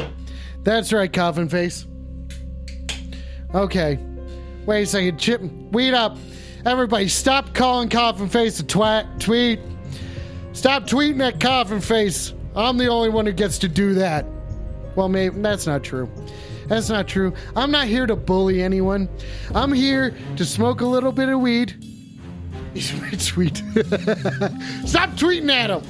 [0.63, 1.85] That's right, coffin face.
[3.53, 3.99] Okay.
[4.65, 5.41] Wait a second, Chip.
[5.71, 6.17] Weed up.
[6.65, 9.19] Everybody, stop calling coffin face a twat.
[9.19, 9.59] Tweet.
[10.53, 12.33] Stop tweeting at coffin face.
[12.55, 14.25] I'm the only one who gets to do that.
[14.95, 16.09] Well, maybe that's not true.
[16.67, 17.33] That's not true.
[17.55, 19.09] I'm not here to bully anyone.
[19.53, 21.75] I'm here to smoke a little bit of weed.
[22.75, 23.57] It's sweet.
[24.85, 25.83] Stop tweeting at him.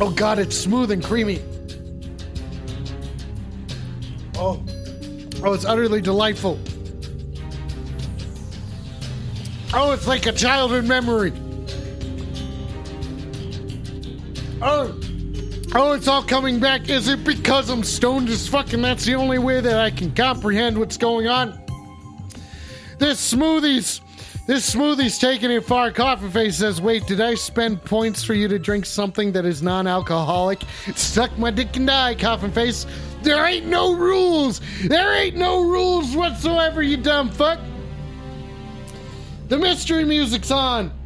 [0.00, 1.40] Oh god, it's smooth and creamy.
[4.36, 4.62] Oh.
[5.42, 6.60] Oh, it's utterly delightful.
[9.74, 11.32] Oh, it's like a childhood memory.
[14.62, 14.96] Oh.
[15.74, 16.88] Oh, it's all coming back.
[16.88, 20.14] Is it because I'm stoned as fuck and that's the only way that I can
[20.14, 21.60] comprehend what's going on?
[22.98, 24.00] This smoothie's
[24.46, 25.92] this smoothie's taking it far.
[25.92, 29.62] Coffin Face says, Wait, did I spend points for you to drink something that is
[29.62, 30.62] non alcoholic?
[30.94, 32.86] Suck my dick and die, Coffin Face.
[33.22, 34.62] There ain't no rules.
[34.84, 37.60] There ain't no rules whatsoever, you dumb fuck.
[39.48, 40.97] The mystery music's on.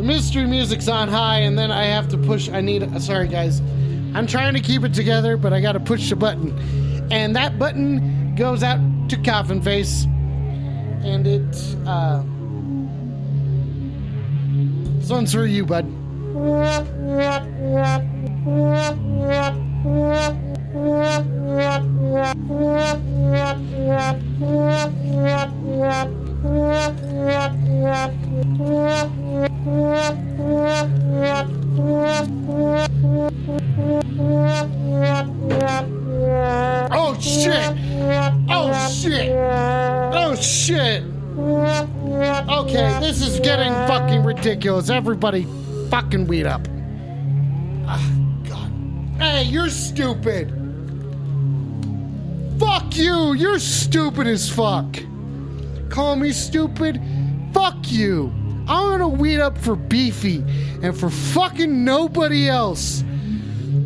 [0.00, 2.48] The mystery music's on high, and then I have to push.
[2.48, 3.02] I need.
[3.02, 3.60] Sorry, guys.
[4.14, 6.58] I'm trying to keep it together, but I gotta push the button.
[7.12, 8.80] And that button goes out
[9.10, 10.04] to Coffin Face.
[11.04, 12.22] And it, uh.
[15.00, 15.84] This one's for you, bud.
[26.42, 26.48] Oh
[37.20, 37.76] shit!
[38.48, 39.30] Oh shit!
[40.14, 41.02] Oh shit!
[42.48, 44.88] Okay, this is getting fucking ridiculous.
[44.88, 45.46] Everybody
[45.90, 46.66] fucking weed up.
[47.86, 48.10] Ah,
[48.48, 48.72] God.
[49.18, 50.50] Hey, you're stupid.
[52.58, 53.34] Fuck you.
[53.34, 54.96] You're stupid as fuck.
[55.90, 57.02] Call me stupid?
[57.52, 58.32] Fuck you.
[58.68, 60.44] I'm gonna weed up for Beefy
[60.82, 63.02] and for fucking nobody else.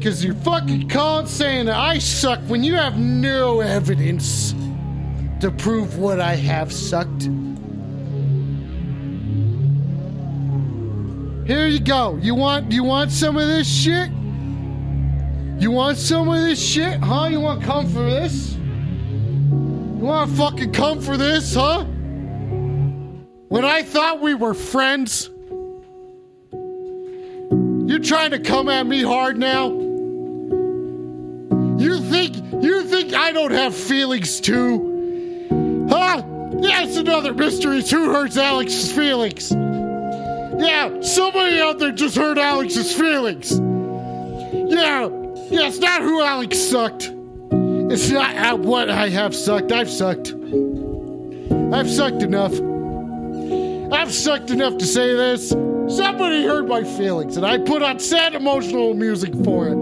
[0.03, 4.55] Cause you're fucking calling saying that I suck when you have no evidence
[5.41, 7.23] to prove what I have sucked.
[11.47, 12.19] Here you go.
[12.21, 14.11] You want you want some of this shit?
[15.59, 17.29] You want some of this shit, huh?
[17.31, 18.55] You want come for this?
[18.55, 21.87] You want fucking come for this, huh?
[23.55, 25.31] When I thought we were friends,
[26.51, 29.69] you're trying to come at me hard now.
[31.79, 32.35] You think
[32.65, 35.87] you think I don't have feelings too?
[35.89, 36.25] Huh?
[36.63, 37.81] That's another mystery.
[37.89, 39.53] Who hurts Alex's feelings?
[39.53, 43.53] Yeah, somebody out there just hurt Alex's feelings.
[43.53, 45.09] Yeah,
[45.49, 47.13] yeah, it's not who Alex sucked.
[47.93, 49.71] It's not uh, what I have sucked.
[49.71, 50.35] I've sucked.
[51.73, 52.74] I've sucked enough.
[53.93, 55.55] I've sucked enough to say this.
[55.89, 59.77] Somebody hurt my feelings, and I put on sad emotional music for it.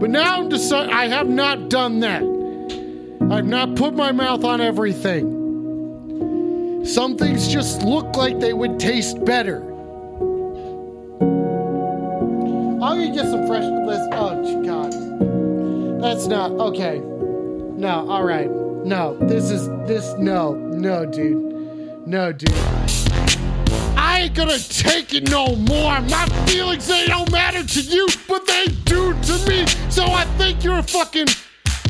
[0.00, 2.22] But now I'm deci- I have not done that.
[3.30, 6.84] I've not put my mouth on everything.
[6.84, 9.62] Some things just look like they would taste better.
[12.82, 13.64] I'm gonna get some fresh.
[13.64, 14.92] Let's, oh God,
[16.02, 16.98] that's not okay.
[16.98, 18.50] No, all right.
[18.50, 20.12] No, this is this.
[20.18, 22.06] No, no, dude.
[22.06, 22.52] No, dude.
[24.14, 26.00] I ain't gonna take it no more.
[26.02, 29.66] My feelings they don't matter to you, but they do to me.
[29.90, 31.26] So I think you're a fucking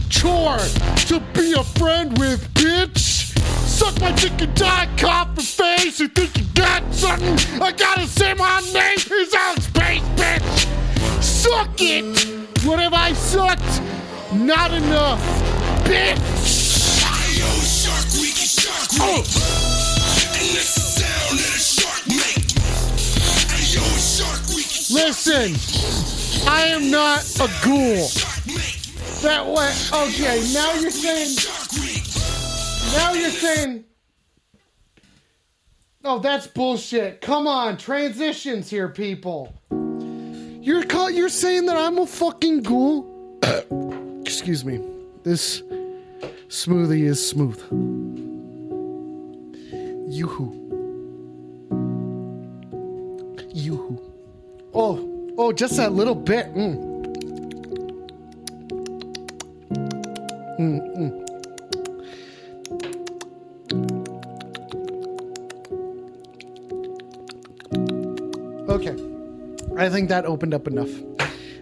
[0.08, 3.36] chore to be a friend with, bitch.
[3.68, 6.00] Suck my dick and die, coffin face.
[6.00, 7.60] You think you got something?
[7.60, 11.22] I gotta say my name is Alex Space, bitch.
[11.22, 12.64] Suck it.
[12.64, 13.82] What have I sucked?
[14.32, 15.20] Not enough,
[15.84, 16.16] bitch.
[17.84, 19.26] Shark Week Shark Week.
[19.28, 19.64] Oh.
[19.66, 19.73] And
[24.94, 25.56] Listen,
[26.48, 28.06] I am not a ghoul.
[29.22, 30.48] That way, okay.
[30.54, 31.36] Now you're saying.
[32.92, 33.84] Now you're saying.
[36.04, 37.20] Oh, that's bullshit.
[37.20, 39.52] Come on, transitions here, people.
[40.60, 43.40] You're call, you're saying that I'm a fucking ghoul?
[44.24, 44.80] Excuse me.
[45.24, 45.60] This
[46.46, 47.60] smoothie is smooth.
[50.08, 50.63] Yoo-hoo.
[54.74, 56.52] Oh, oh, just that little bit.
[56.54, 56.94] Mm.
[60.58, 61.24] Mm, mm.
[68.68, 68.96] Okay.
[69.76, 70.90] I think that opened up enough.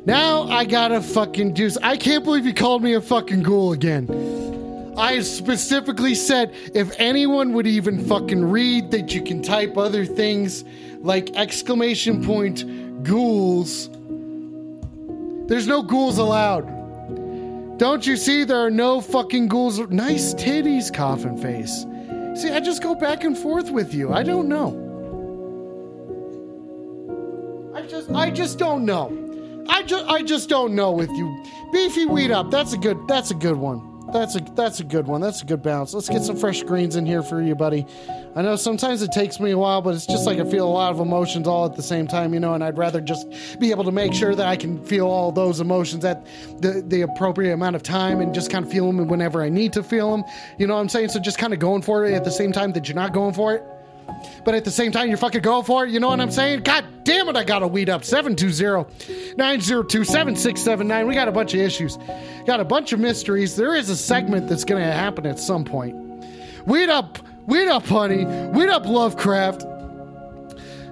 [0.07, 1.77] Now I gotta fucking juice.
[1.83, 4.09] I can't believe you called me a fucking ghoul again.
[4.97, 10.65] I specifically said if anyone would even fucking read that you can type other things
[11.01, 12.65] like exclamation point
[13.03, 13.89] ghouls.
[15.49, 17.79] There's no ghouls allowed.
[17.79, 19.79] Don't you see there are no fucking ghouls?
[19.91, 21.85] Nice titties, coffin face.
[22.41, 24.13] See, I just go back and forth with you.
[24.13, 24.79] I don't know.
[27.75, 29.65] I just I just don't know.
[29.69, 31.45] I just I just don't know with you.
[31.73, 32.51] Beefy weed up.
[32.51, 33.92] That's a good that's a good one.
[34.13, 35.21] That's a that's a good one.
[35.21, 35.95] That's a good bounce.
[35.95, 37.87] Let's get some fresh greens in here for you, buddy.
[38.35, 40.71] I know sometimes it takes me a while, but it's just like I feel a
[40.71, 43.27] lot of emotions all at the same time, you know, and I'd rather just
[43.59, 46.27] be able to make sure that I can feel all those emotions at
[46.61, 49.73] the, the appropriate amount of time and just kind of feel them whenever I need
[49.75, 50.25] to feel them.
[50.59, 51.09] You know what I'm saying?
[51.09, 53.35] So just kind of going for it at the same time that you're not going
[53.35, 53.65] for it.
[54.45, 55.91] But at the same time, you're fucking going for it.
[55.91, 56.63] You know what I'm saying?
[56.63, 58.05] God damn it, I got to weed up.
[58.05, 61.07] 720 902 7679.
[61.07, 61.99] We got a bunch of issues,
[62.47, 63.57] got a bunch of mysteries.
[63.57, 65.97] There is a segment that's going to happen at some point.
[66.67, 68.25] Weed up, weed up, honey.
[68.25, 69.67] Weed up, Lovecraft.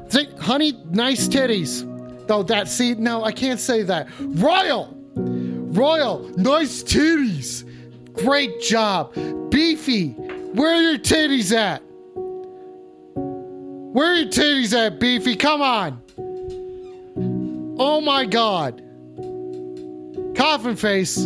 [0.08, 1.86] Think, honey, nice titties.
[2.26, 4.08] Though that, see, no, I can't say that.
[4.20, 7.64] Royal, Royal, nice titties.
[8.12, 9.14] Great job.
[9.50, 10.11] Beefy,
[10.52, 11.82] where are your titties at?
[13.93, 15.36] Where are your titties at, Beefy?
[15.36, 16.01] Come on.
[17.78, 18.82] Oh my god.
[20.36, 21.16] Coffin face.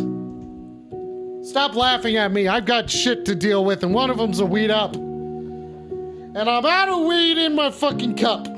[1.48, 2.48] Stop laughing at me.
[2.48, 4.94] I've got shit to deal with, and one of them's a weed up.
[4.94, 8.48] And I'm out of weed in my fucking cup.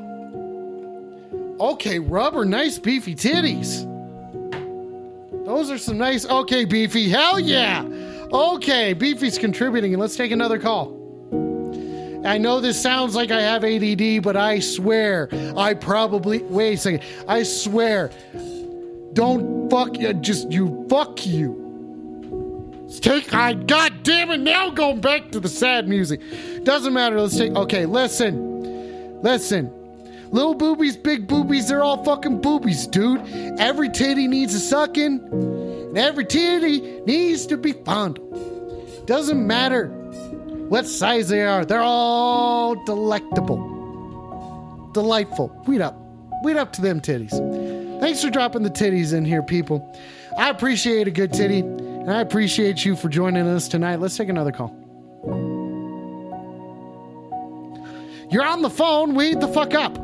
[1.61, 3.85] Okay, rubber, nice beefy titties.
[5.47, 6.27] Those are some nice.
[6.27, 7.09] Okay, Beefy.
[7.09, 7.85] Hell yeah.
[8.33, 10.96] Okay, Beefy's contributing, and let's take another call.
[12.27, 16.43] I know this sounds like I have ADD, but I swear I probably.
[16.43, 17.03] Wait a second.
[17.29, 18.11] I swear.
[19.12, 20.12] Don't fuck you.
[20.14, 20.87] Just you.
[20.91, 21.64] Fuck you.
[23.01, 23.33] Take.
[23.35, 23.55] I.
[23.55, 24.41] God damn it.
[24.41, 26.20] Now going back to the sad music.
[26.64, 27.20] Doesn't matter.
[27.20, 27.53] Let's take.
[27.53, 29.22] Okay, listen.
[29.22, 29.72] Listen.
[30.31, 33.20] Little boobies, big boobies, they're all fucking boobies, dude.
[33.61, 39.07] Every titty needs a sucking, and every titty needs to be fondled.
[39.07, 40.06] Doesn't matter
[40.69, 44.91] what size they are, they're all delectable.
[44.93, 45.49] Delightful.
[45.67, 45.97] Weed up.
[46.43, 48.01] Weed up to them titties.
[48.01, 49.97] Thanks for dropping the titties in here, people.
[50.37, 54.01] I appreciate a good titty, and I appreciate you for joining us tonight.
[54.01, 54.75] Let's take another call.
[58.31, 59.14] You're on the phone.
[59.14, 59.97] Weed the fuck up.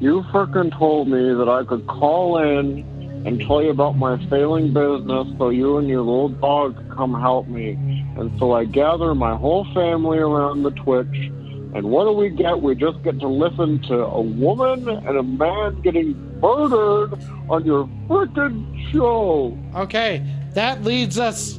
[0.00, 2.84] You frickin' told me that I could call in
[3.24, 7.46] and tell you about my failing business so you and your little dog come help
[7.46, 7.72] me.
[8.16, 11.30] And so I gather my whole family around the Twitch.
[11.74, 12.60] And what do we get?
[12.60, 17.14] We just get to listen to a woman and a man getting murdered
[17.48, 19.56] on your frickin' show.
[19.74, 20.22] Okay,
[20.54, 21.58] that leads us,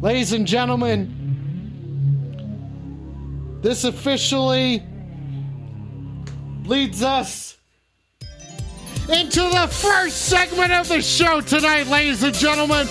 [0.00, 1.18] ladies and gentlemen.
[3.60, 4.82] This officially
[6.64, 7.58] leads us
[9.12, 12.86] into the first segment of the show tonight, ladies and gentlemen.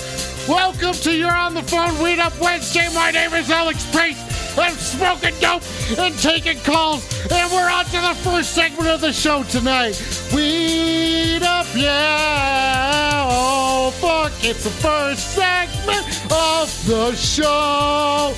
[0.48, 2.88] Welcome to You're on the Phone Weed Up Wednesday.
[2.94, 4.20] My name is Alex Pace.
[4.58, 5.64] I'm smoking dope
[5.98, 10.02] and taking calls, and we're on to the first segment of the show tonight.
[10.34, 13.28] Weed up, yeah.
[13.30, 14.32] Oh, fuck.
[14.44, 18.34] It's the first segment of the show.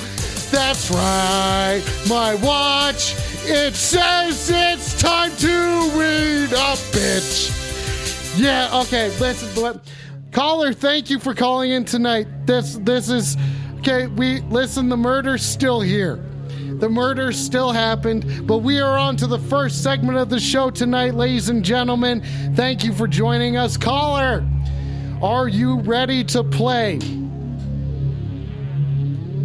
[0.50, 1.82] That's right.
[2.08, 3.14] My watch,
[3.44, 7.63] it says it's time to read up, bitch.
[8.36, 9.16] Yeah, okay.
[9.20, 9.80] Listen,
[10.32, 12.26] caller, thank you for calling in tonight.
[12.46, 13.36] This this is
[13.78, 16.16] okay, we listen, the murder's still here.
[16.56, 20.70] The murder still happened, but we are on to the first segment of the show
[20.70, 22.22] tonight, ladies and gentlemen.
[22.56, 23.76] Thank you for joining us.
[23.76, 24.44] Caller,
[25.22, 26.98] are you ready to play?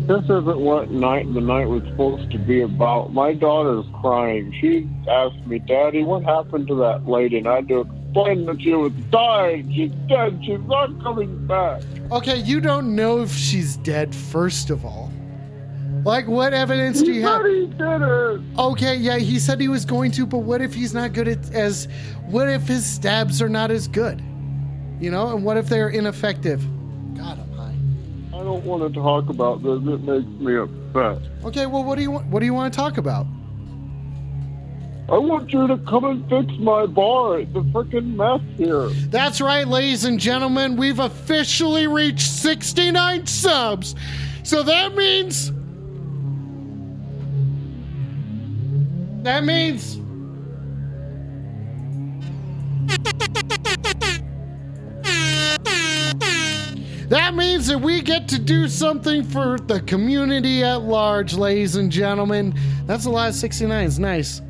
[0.08, 3.14] This isn't what night the night was supposed to be about.
[3.14, 4.52] My daughter's crying.
[4.60, 7.38] She asked me, Daddy, what happened to that lady?
[7.38, 9.72] And I to that she was dying.
[9.74, 10.40] She's dead.
[10.44, 11.82] She's not coming back.
[12.12, 15.12] Okay, you don't know if she's dead, first of all.
[16.04, 17.44] Like, what evidence do you have?
[17.44, 18.42] he did it.
[18.58, 21.54] Okay, yeah, he said he was going to, but what if he's not good at
[21.54, 21.88] as
[22.28, 24.22] what if his stabs are not as good?
[25.00, 26.62] You know, and what if they're ineffective?
[27.16, 28.38] God, I'm high.
[28.38, 29.78] I don't want to talk about this.
[29.78, 31.22] It makes me upset.
[31.46, 32.28] Okay, well, what do you want?
[32.28, 33.26] What do you want to talk about?
[35.12, 37.40] I want you to come and fix my bar.
[37.40, 38.90] It's a freaking mess here.
[39.10, 43.96] That's right, ladies and gentlemen, we've officially reached 69 subs.
[44.44, 45.52] So that means
[49.24, 49.98] that means
[57.10, 61.92] That means that we get to do something for the community at large, ladies and
[61.92, 62.54] gentlemen.
[62.86, 63.98] That's a lot of 69s.
[63.98, 64.44] Nice.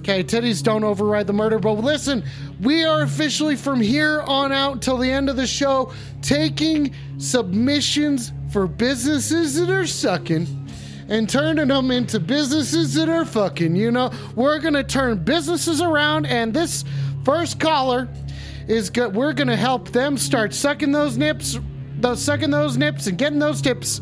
[0.00, 2.24] Okay, titties don't override the murder, but listen,
[2.60, 5.92] we are officially from here on out till the end of the show
[6.22, 10.46] taking submissions for businesses that are sucking
[11.08, 13.76] and turning them into businesses that are fucking.
[13.76, 16.84] You know, we're gonna turn businesses around, and this
[17.24, 18.08] First caller
[18.66, 19.14] is good.
[19.14, 21.58] We're gonna help them start sucking those nips,
[21.98, 24.00] those sucking those nips, and getting those tips,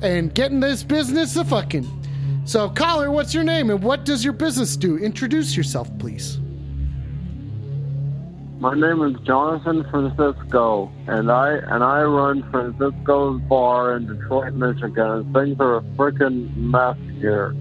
[0.00, 2.01] and getting this business a fucking.
[2.44, 4.98] So, caller, what's your name and what does your business do?
[4.98, 6.38] Introduce yourself, please.
[8.58, 15.32] My name is Jonathan Francisco, and I and I run Francisco's Bar in Detroit, Michigan.
[15.32, 17.56] Things are a freaking mess here.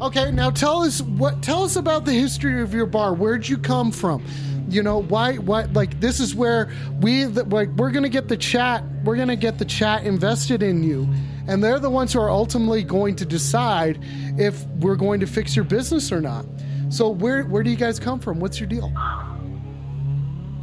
[0.00, 3.12] Okay, now tell us what tell us about the history of your bar.
[3.12, 4.24] Where'd you come from?
[4.68, 5.36] You know why?
[5.38, 8.84] What like this is where we like we're gonna get the chat.
[9.04, 11.08] We're gonna get the chat invested in you,
[11.46, 13.98] and they're the ones who are ultimately going to decide
[14.38, 16.46] if we're going to fix your business or not.
[16.88, 18.40] So where where do you guys come from?
[18.40, 18.92] What's your deal?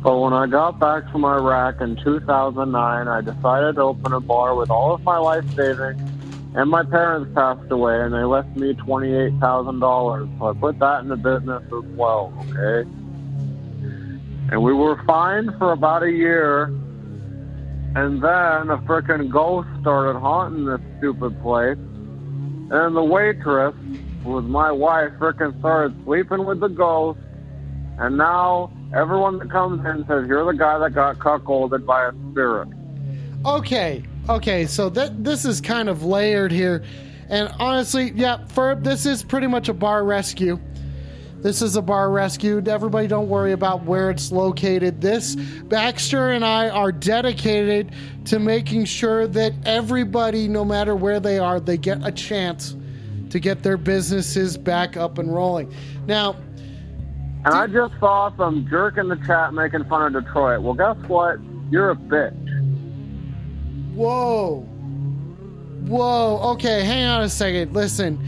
[0.04, 4.56] But when I got back from Iraq in 2009, I decided to open a bar
[4.56, 6.02] with all of my life savings.
[6.56, 10.40] And my parents passed away, and they left me $28,000.
[10.40, 12.90] So I put that in the business as well, okay?
[14.50, 16.72] And we were fine for about a year.
[17.98, 21.80] And then a frickin' ghost started haunting this stupid place.
[22.70, 23.74] And the waitress,
[24.24, 27.18] was my wife, frickin' started sleeping with the ghost.
[27.98, 32.12] And now everyone that comes in says, You're the guy that got cuckolded by a
[32.30, 32.70] spirit.
[33.44, 36.84] Okay, okay, so that this is kind of layered here,
[37.30, 40.60] and honestly, yeah, Ferb, this is pretty much a bar rescue.
[41.42, 42.62] This is a bar rescue.
[42.66, 45.02] Everybody, don't worry about where it's located.
[45.02, 47.92] This Baxter and I are dedicated
[48.26, 52.76] to making sure that everybody, no matter where they are, they get a chance
[53.30, 55.72] to get their businesses back up and rolling.
[56.08, 56.36] Now,
[57.46, 60.62] And I just saw some jerk in the chat making fun of Detroit.
[60.62, 61.38] Well, guess what?
[61.70, 62.34] You're a bitch.
[63.94, 64.62] Whoa.
[65.86, 66.40] Whoa.
[66.54, 67.74] Okay, hang on a second.
[67.74, 68.20] Listen.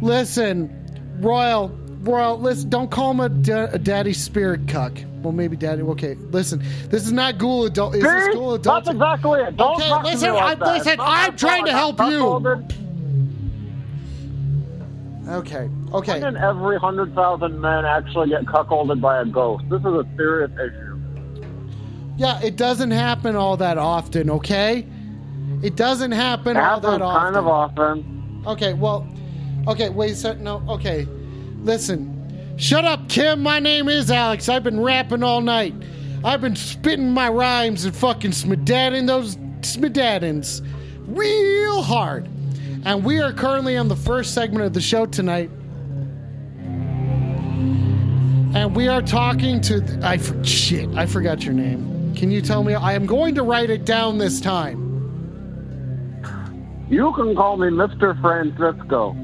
[0.00, 1.18] Listen.
[1.20, 1.68] Royal.
[2.02, 2.68] Royal, listen.
[2.68, 4.92] Don't call him a, da- a daddy spirit cuck.
[5.22, 5.82] Well, maybe daddy.
[5.82, 6.60] Okay, listen.
[6.88, 7.94] This is not ghoul adult.
[7.94, 8.84] Is this ghoul adult?
[8.84, 9.56] That's exactly it.
[9.56, 10.78] Don't Okay, talk to listen, me like I, that.
[10.78, 12.66] listen, I'm trying to help you.
[15.28, 15.66] Okay.
[15.68, 16.14] Why Okay.
[16.14, 19.64] didn't every hundred thousand men actually get cuckolded by a ghost?
[19.70, 20.98] This is a serious issue.
[22.16, 24.84] Yeah, it doesn't happen all that often, okay?
[25.62, 27.20] It doesn't happen It all that often.
[27.22, 28.42] kind of often.
[28.46, 29.06] Okay, well,
[29.68, 31.06] okay, wait, so, no, okay.
[31.62, 33.42] Listen, shut up, Kim.
[33.42, 34.48] My name is Alex.
[34.48, 35.74] I've been rapping all night.
[36.24, 40.66] I've been spitting my rhymes and fucking smedadding those smedaddins
[41.06, 42.28] real hard.
[42.84, 45.50] And we are currently on the first segment of the show tonight.
[48.54, 50.00] And we are talking to.
[50.02, 50.88] I for, shit.
[50.96, 52.14] I forgot your name.
[52.16, 52.74] Can you tell me?
[52.74, 54.80] I am going to write it down this time.
[56.90, 58.20] You can call me Mr.
[58.20, 59.16] Francisco.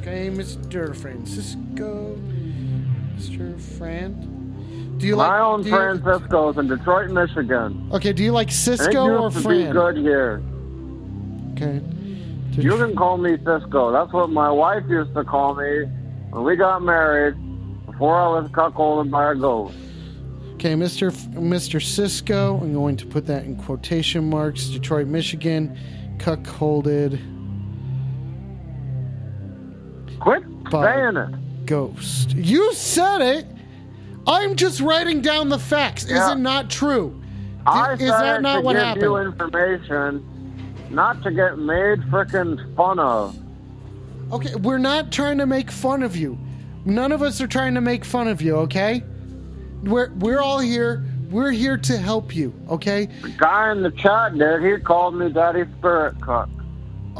[0.00, 0.96] Okay, Mr.
[0.96, 2.16] Francisco.
[3.16, 3.60] Mr.
[3.78, 4.94] Fran.
[4.98, 7.88] Do you My like own do you- Francisco's in Detroit, Michigan.
[7.92, 10.42] Okay, do you like And it Cisco or to be good here.
[11.52, 11.80] Okay.
[12.52, 13.92] You can call me Cisco.
[13.92, 15.84] That's what my wife used to call me
[16.30, 17.34] when we got married
[17.86, 19.74] before I was cuckolded by a ghost.
[20.54, 21.08] Okay, Mr.
[21.12, 21.80] F- Mr.
[21.82, 22.58] Cisco.
[22.60, 24.66] I'm going to put that in quotation marks.
[24.68, 25.78] Detroit, Michigan.
[26.18, 27.18] Cuckolded
[30.20, 31.66] Quit saying it.
[31.66, 32.32] ghost.
[32.36, 33.46] You said it.
[34.26, 36.04] I'm just writing down the facts.
[36.04, 36.32] Is Yeah.
[36.32, 37.18] it not true?
[37.66, 39.02] I is that not to what give happened?
[39.02, 40.24] you information,
[40.90, 43.36] not to get made frickin' fun of.
[44.32, 46.38] Okay, we're not trying to make fun of you.
[46.84, 49.02] None of us are trying to make fun of you, okay?
[49.84, 51.04] We're we're all here.
[51.30, 53.06] We're here to help you, okay?
[53.22, 54.62] The guy in the chat did.
[54.64, 56.48] He called me Daddy Spirit Cuck.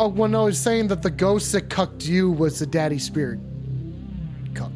[0.01, 3.39] Oh, well, no, he's saying that the ghost that cucked you was the daddy spirit.
[4.55, 4.73] Cuck.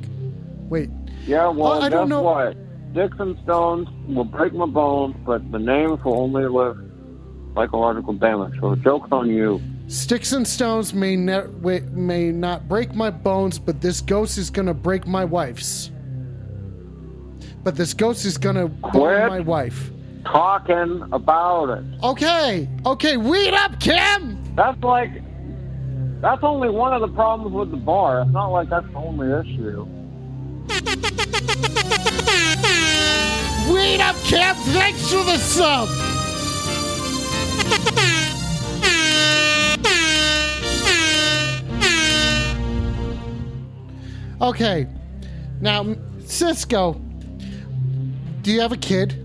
[0.69, 0.91] Wait.
[1.27, 2.55] Yeah, well, Oh, I don't know- what?
[2.93, 6.77] Sticks and stones will break my bones, but the names will only live
[7.55, 8.53] psychological damage.
[8.61, 9.63] So the joke's on you.
[9.87, 11.47] Sticks and stones may, ne-
[11.95, 15.91] may not break my bones, but this ghost is gonna break my wife's.
[17.63, 19.27] But this ghost is gonna Quit.
[19.29, 19.91] my wife.
[20.25, 21.85] Talking about it.
[22.03, 24.43] Okay, okay, weed up, Kim!
[24.57, 25.11] That's like,
[26.21, 28.23] that's only one of the problems with the bar.
[28.23, 29.87] It's not like that's the only issue.
[33.73, 34.55] Weed up, Kim!
[34.73, 35.89] Thanks for the sub!
[44.41, 44.87] Okay,
[45.61, 45.95] now,
[46.27, 46.95] Cisco,
[48.43, 49.24] do you have a kid?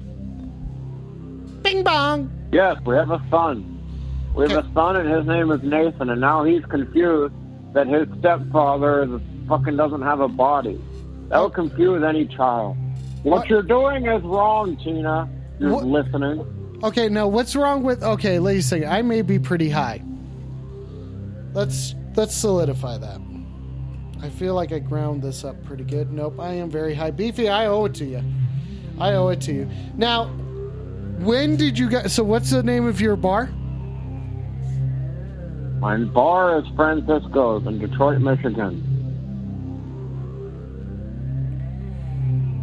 [1.69, 2.31] Bing bong!
[2.51, 3.75] Yes, we have a son.
[4.35, 7.31] We have a son, and his name is Nathan, and now he's confused
[7.73, 10.81] that his stepfather is fucking doesn't have a body.
[11.27, 12.75] That would confuse any child.
[13.21, 15.29] What, What- you're doing is wrong, Tina.
[15.59, 16.43] You're What- listening.
[16.83, 18.01] Okay, now what's wrong with?
[18.03, 18.89] Okay, ladies, second.
[18.89, 20.01] I may be pretty high.
[21.53, 23.19] Let's let's solidify that.
[24.23, 26.11] I feel like I ground this up pretty good.
[26.11, 27.11] Nope, I am very high.
[27.11, 28.23] Beefy, I owe it to you.
[28.99, 29.67] I owe it to you.
[29.97, 30.29] Now,
[31.19, 32.13] when did you guys?
[32.13, 33.47] So, what's the name of your bar?
[35.79, 38.85] My bar is Francisco's in Detroit, Michigan.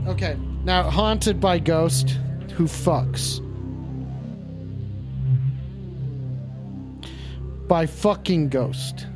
[0.06, 2.18] Okay, now haunted by ghost
[2.54, 3.42] who fucks.
[7.66, 9.06] By fucking ghost.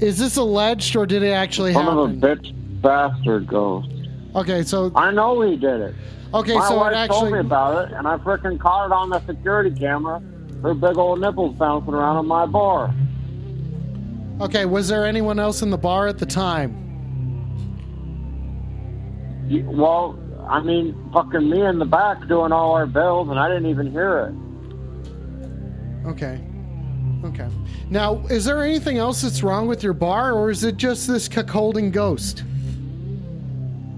[0.00, 1.88] Is this alleged or did it actually happen?
[1.88, 3.88] Son of a bitch bastard ghost.
[4.34, 5.94] Okay, so I know he did it.
[6.34, 9.10] Okay, My so it wife told me about it, and I freaking caught it on
[9.10, 10.22] the security camera.
[10.62, 12.92] Her big old nipples bouncing around on my bar.
[14.40, 14.64] okay.
[14.66, 16.74] Was there anyone else in the bar at the time?
[19.48, 20.18] You- Well,
[20.48, 23.90] I mean, fucking me in the back doing all our bills, and I didn't even
[23.90, 24.34] hear it.
[26.08, 26.40] Okay,
[27.24, 27.48] okay.
[27.90, 31.28] Now, is there anything else that's wrong with your bar, or is it just this
[31.28, 32.44] cuckolding ghost?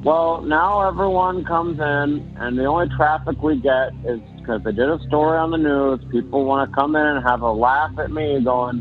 [0.02, 4.88] Well, now everyone comes in, and the only traffic we get is because they did
[4.88, 6.00] a story on the news.
[6.10, 8.80] People want to come in and have a laugh at me, going,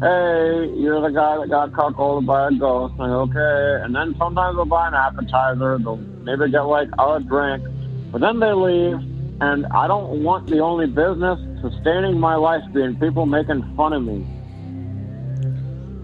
[0.00, 3.82] "Hey, you're the guy that got cuckolded by a ghost." I'm like, okay.
[3.84, 5.76] And then sometimes they'll buy an appetizer.
[5.78, 7.66] They'll maybe get like a drink,
[8.12, 9.00] but then they leave.
[9.40, 14.04] And I don't want the only business sustaining my life being people making fun of
[14.04, 14.24] me.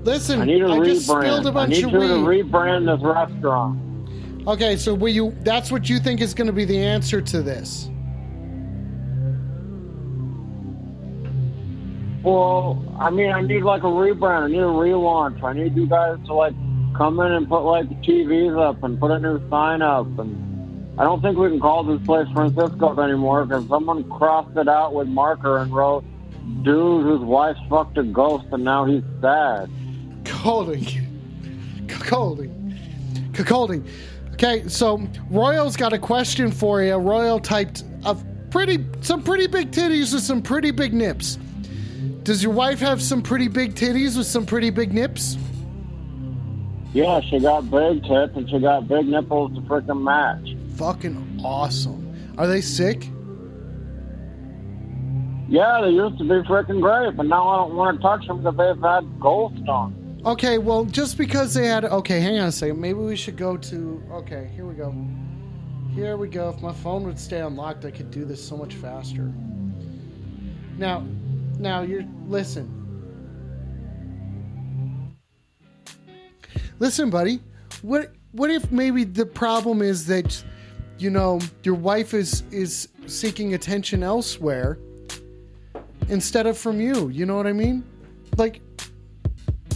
[0.02, 1.56] Listen, I need a I rebrand.
[1.56, 3.89] I need of you to rebrand this restaurant.
[4.46, 5.36] Okay, so will you?
[5.40, 7.90] That's what you think is going to be the answer to this?
[12.22, 14.42] Well, I mean, I need like a rebrand.
[14.44, 15.42] I need a relaunch.
[15.42, 16.54] I need you guys to like
[16.96, 20.06] come in and put like TVs up and put a new sign up.
[20.18, 24.68] And I don't think we can call this place Francisco's anymore because someone crossed it
[24.68, 26.04] out with marker and wrote,
[26.62, 29.70] "Dude whose wife fucked a ghost and now he's sad."
[30.24, 30.86] Colding,
[31.88, 32.74] colding,
[33.32, 33.86] cuckolding.
[34.42, 36.94] Okay, so Royal's got a question for you.
[36.94, 38.16] Royal typed a
[38.48, 41.38] pretty, some pretty big titties with some pretty big nips.
[42.22, 45.36] Does your wife have some pretty big titties with some pretty big nips?
[46.94, 50.56] Yeah, she got big tits and she got big nipples to freaking match.
[50.78, 52.34] Fucking awesome.
[52.38, 53.10] Are they sick?
[55.50, 58.42] Yeah, they used to be freaking great, but now I don't want to touch them
[58.42, 59.99] because they've had ghosts on.
[60.24, 61.86] Okay, well, just because they had.
[61.86, 62.78] Okay, hang on a second.
[62.78, 64.02] Maybe we should go to.
[64.12, 64.94] Okay, here we go.
[65.94, 66.50] Here we go.
[66.50, 69.32] If my phone would stay unlocked, I could do this so much faster.
[70.76, 71.06] Now,
[71.58, 72.04] now you're.
[72.26, 72.76] Listen.
[76.78, 77.40] Listen, buddy.
[77.80, 80.44] What what if maybe the problem is that,
[80.98, 84.78] you know, your wife is is seeking attention elsewhere
[86.10, 87.08] instead of from you?
[87.08, 87.84] You know what I mean?
[88.36, 88.60] Like,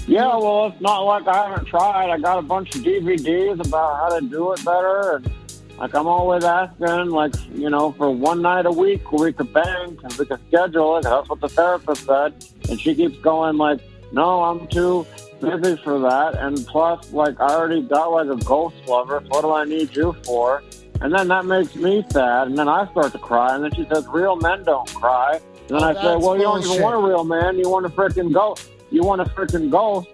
[0.06, 2.10] Yeah, well, it's not like I haven't tried.
[2.10, 5.30] I got a bunch of DVDs about how to do it better, and
[5.78, 9.52] like I'm always asking, like you know, for one night a week where we could
[9.52, 11.04] bang and we could schedule it.
[11.04, 12.34] That's what the therapist said,
[12.68, 13.80] and she keeps going like,
[14.12, 15.06] "No, I'm too
[15.40, 19.22] busy for that." And plus, like I already got like a ghost lover.
[19.24, 20.62] So what do I need you for?
[21.00, 23.86] And then that makes me sad, and then I start to cry, and then she
[23.86, 25.40] says, "Real men don't cry."
[25.70, 27.58] And then Oh, I say, "Well, you don't even want a real man.
[27.58, 28.68] You want a freaking ghost.
[28.94, 30.08] You want a freaking ghost."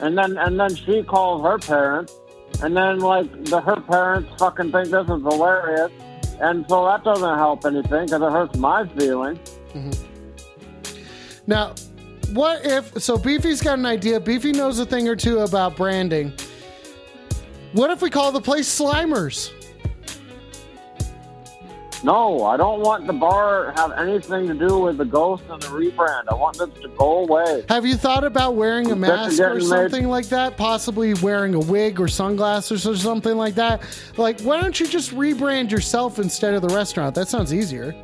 [0.00, 2.14] And then and then she calls her parents,
[2.62, 5.92] and then like the her parents fucking think this is hilarious,
[6.40, 9.38] and so that doesn't help anything because it hurts my feelings.
[11.46, 11.74] Now,
[12.32, 13.18] what if so?
[13.18, 14.20] Beefy's got an idea.
[14.20, 16.32] Beefy knows a thing or two about branding.
[17.72, 19.52] What if we call the place Slimers?
[22.02, 25.68] No, I don't want the bar have anything to do with the ghost and the
[25.68, 26.24] rebrand.
[26.30, 27.64] I want this to go away.
[27.68, 30.56] Have you thought about wearing a I'm sick of mask or something made- like that?
[30.56, 33.82] Possibly wearing a wig or sunglasses or something like that.
[34.16, 37.14] Like, why don't you just rebrand yourself instead of the restaurant?
[37.14, 37.94] That sounds easier.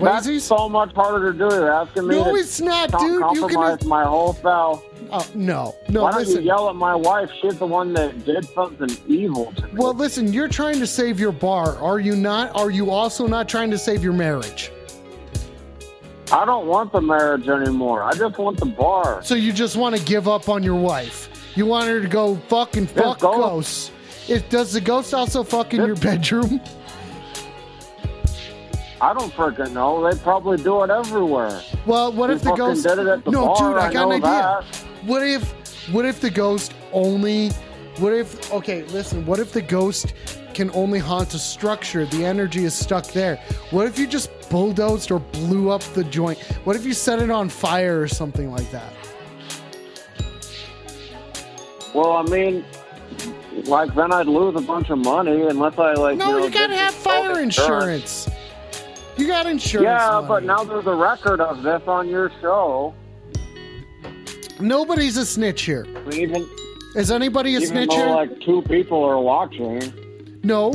[0.00, 1.54] That's so much harder to do.
[1.54, 3.02] You're asking me No, to it's not, dude.
[3.02, 3.88] You compromise can.
[3.88, 4.82] my whole self.
[5.14, 6.04] Oh no, no.
[6.04, 6.40] Why don't listen.
[6.40, 7.30] you yell at my wife?
[7.40, 9.72] She's the one that did something evil to me.
[9.74, 10.32] Well, listen.
[10.32, 12.56] You're trying to save your bar, are you not?
[12.56, 14.72] Are you also not trying to save your marriage?
[16.32, 18.02] I don't want the marriage anymore.
[18.02, 19.22] I just want the bar.
[19.22, 21.28] So you just want to give up on your wife?
[21.54, 23.90] You want her to go fucking fuck ghost- ghosts?
[24.28, 26.58] If does the ghost also fuck in This- your bedroom?
[29.02, 30.08] I don't freaking know.
[30.08, 31.60] They probably do it everywhere.
[31.86, 32.84] Well, what if the ghost?
[32.86, 34.20] did it at the no, bar, dude, I I got an idea.
[34.22, 34.64] that.
[35.04, 35.52] What if,
[35.92, 37.50] what if the ghost only
[37.98, 40.14] What if, okay, listen, what if the ghost
[40.54, 42.06] can only haunt a structure?
[42.06, 43.36] The energy is stuck there.
[43.70, 46.38] What if you just bulldozed or blew up the joint?
[46.64, 48.92] What if you set it on fire or something like that?
[51.94, 52.64] Well, I mean,
[53.64, 56.16] like then I'd lose a bunch of money unless I like.
[56.16, 58.30] No, you, know, you gotta have fire health insurance.
[59.18, 59.84] You got insurance.
[59.84, 62.94] Yeah, but now there's a record of this on your show.
[64.62, 65.86] Nobody's a snitch here.
[66.12, 66.48] Even
[66.94, 68.06] Is anybody a even snitch though here?
[68.08, 69.80] like two people are watching.
[70.44, 70.72] No,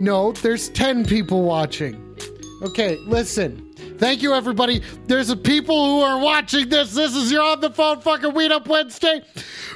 [0.00, 1.98] no, there's 10 people watching.
[2.62, 3.72] Okay, listen.
[3.98, 4.82] Thank you, everybody.
[5.06, 6.92] There's a people who are watching this.
[6.92, 9.22] This is your on the phone fucking Weed Up Wednesday.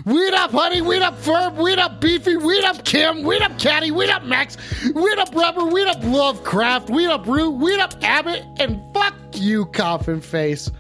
[0.04, 0.82] Weed up, honey.
[0.82, 1.54] Weed up, Ferb.
[1.54, 2.36] Weed up, Beefy.
[2.36, 3.22] Weed up, Kim.
[3.22, 3.90] Weed up, Caddy.
[3.92, 4.57] Weed up, Max.
[4.94, 5.66] Weed up, Rubber.
[5.66, 6.90] Weed up, Lovecraft.
[6.90, 7.50] Weed up, Root.
[7.52, 8.44] Weed up, Abbott.
[8.59, 10.70] And fuck you, Coffin Face.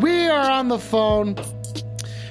[0.00, 1.36] We are on the phone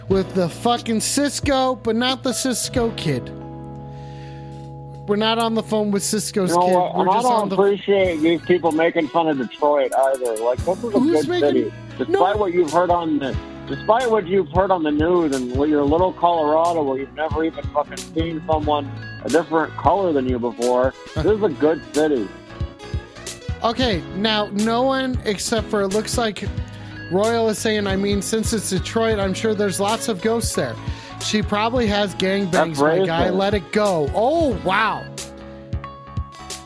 [0.10, 3.30] with the fucking Cisco, but not the Cisco kid.
[5.08, 6.74] We're not on the phone with Cisco's know kid.
[6.76, 10.38] We're And I don't the appreciate these people making fun of Detroit either.
[10.38, 12.38] Like this is a Who's good making- city, despite No.
[12.38, 13.36] what you've heard on the,
[13.68, 17.44] despite what you've heard on the news and what your little Colorado, where you've never
[17.44, 18.90] even fucking seen someone
[19.26, 20.94] a different color than you before.
[21.16, 21.24] Uh.
[21.24, 22.28] This is a good city.
[23.64, 26.44] Okay, now no one except for it looks like
[27.12, 30.76] Royal is saying, I mean, since it's Detroit, I'm sure there's lots of ghosts there.
[31.22, 33.30] She probably has gangbangs, my guy.
[33.30, 34.10] Let it go.
[34.14, 35.06] Oh, wow.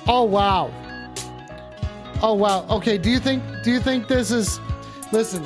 [0.08, 0.72] Oh, wow.
[2.22, 2.66] Oh, wow.
[2.70, 4.60] Okay, do you think do you think this is
[5.12, 5.46] listen,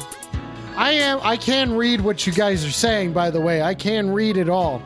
[0.76, 3.62] I am I can read what you guys are saying, by the way.
[3.62, 4.82] I can read it all.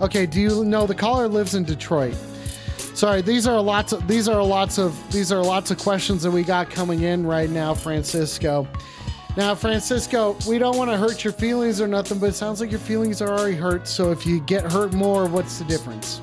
[0.00, 2.16] Okay, do you know the caller lives in Detroit?
[3.02, 6.30] Sorry, these are lots of these are lots of these are lots of questions that
[6.30, 8.68] we got coming in right now, Francisco.
[9.36, 12.70] Now, Francisco, we don't want to hurt your feelings or nothing, but it sounds like
[12.70, 13.88] your feelings are already hurt.
[13.88, 16.20] So if you get hurt more, what's the difference?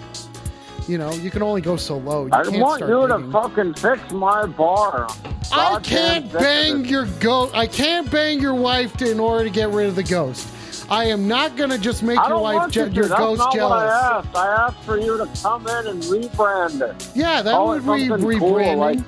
[0.88, 2.28] You know, you can only go so low.
[2.28, 5.10] You I can't want you to fucking fix my bar.
[5.52, 7.54] I can't bang your ghost.
[7.56, 10.48] I can't bang your wife to, in order to get rid of the ghost.
[10.92, 13.54] I am not gonna just make your don't wife je- you your That's ghost not
[13.54, 13.72] jealous.
[13.72, 14.36] what I asked.
[14.36, 17.10] I asked for you to come in and rebrand it.
[17.16, 18.40] Yeah, that Call would it be something rebranding.
[18.40, 19.00] cool, like,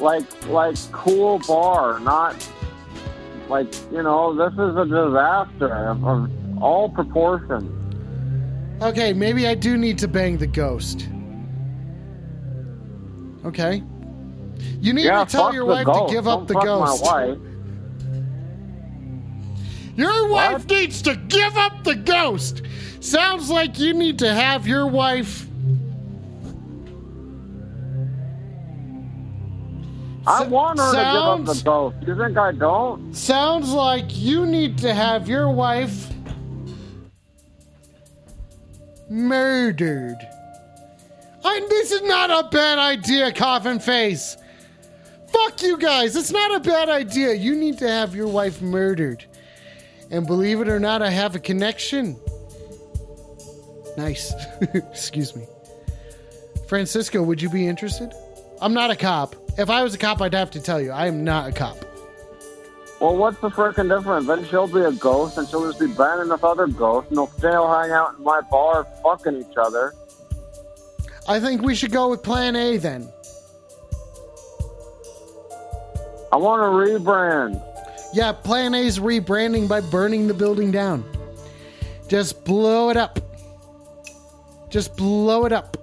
[0.00, 2.36] like, like cool bar, not
[3.48, 4.34] like you know.
[4.34, 7.76] This is a disaster of, of all proportions.
[8.82, 11.08] Okay, maybe I do need to bang the ghost.
[13.44, 13.82] Okay.
[14.80, 16.08] You need yeah, to tell your wife ghost.
[16.08, 17.04] to give Don't up the fuck ghost.
[17.04, 17.38] My wife.
[20.00, 20.70] Your wife What?
[20.70, 22.62] needs to give up the ghost.
[23.00, 25.46] Sounds like you need to have your wife.
[30.26, 31.96] I want her to give up the ghost.
[32.06, 33.14] You think I don't?
[33.14, 36.08] Sounds like you need to have your wife
[39.10, 40.16] murdered.
[41.44, 44.38] I, this is not a bad idea, coffin face.
[45.28, 46.16] Fuck you guys.
[46.16, 47.34] It's not a bad idea.
[47.34, 49.26] You need to have your wife murdered.
[50.10, 52.16] And believe it or not, I have a connection.
[53.96, 54.32] Nice.
[54.74, 55.46] Excuse me.
[56.68, 58.12] Francisco, would you be interested?
[58.60, 59.36] I'm not a cop.
[59.58, 61.84] If I was a cop, I'd have to tell you, I am not a cop.
[63.00, 64.26] Well, what's the freaking difference?
[64.26, 67.26] Then she'll be a ghost, and she'll just be banging with other ghosts, and they'll
[67.28, 69.94] still hang out in my bar, fucking each other.
[71.26, 73.08] I think we should go with plan A then.
[76.32, 77.69] I want to rebrand.
[78.12, 81.04] Yeah, plan A is rebranding by burning the building down.
[82.08, 83.20] Just blow it up.
[84.68, 85.76] Just blow it up.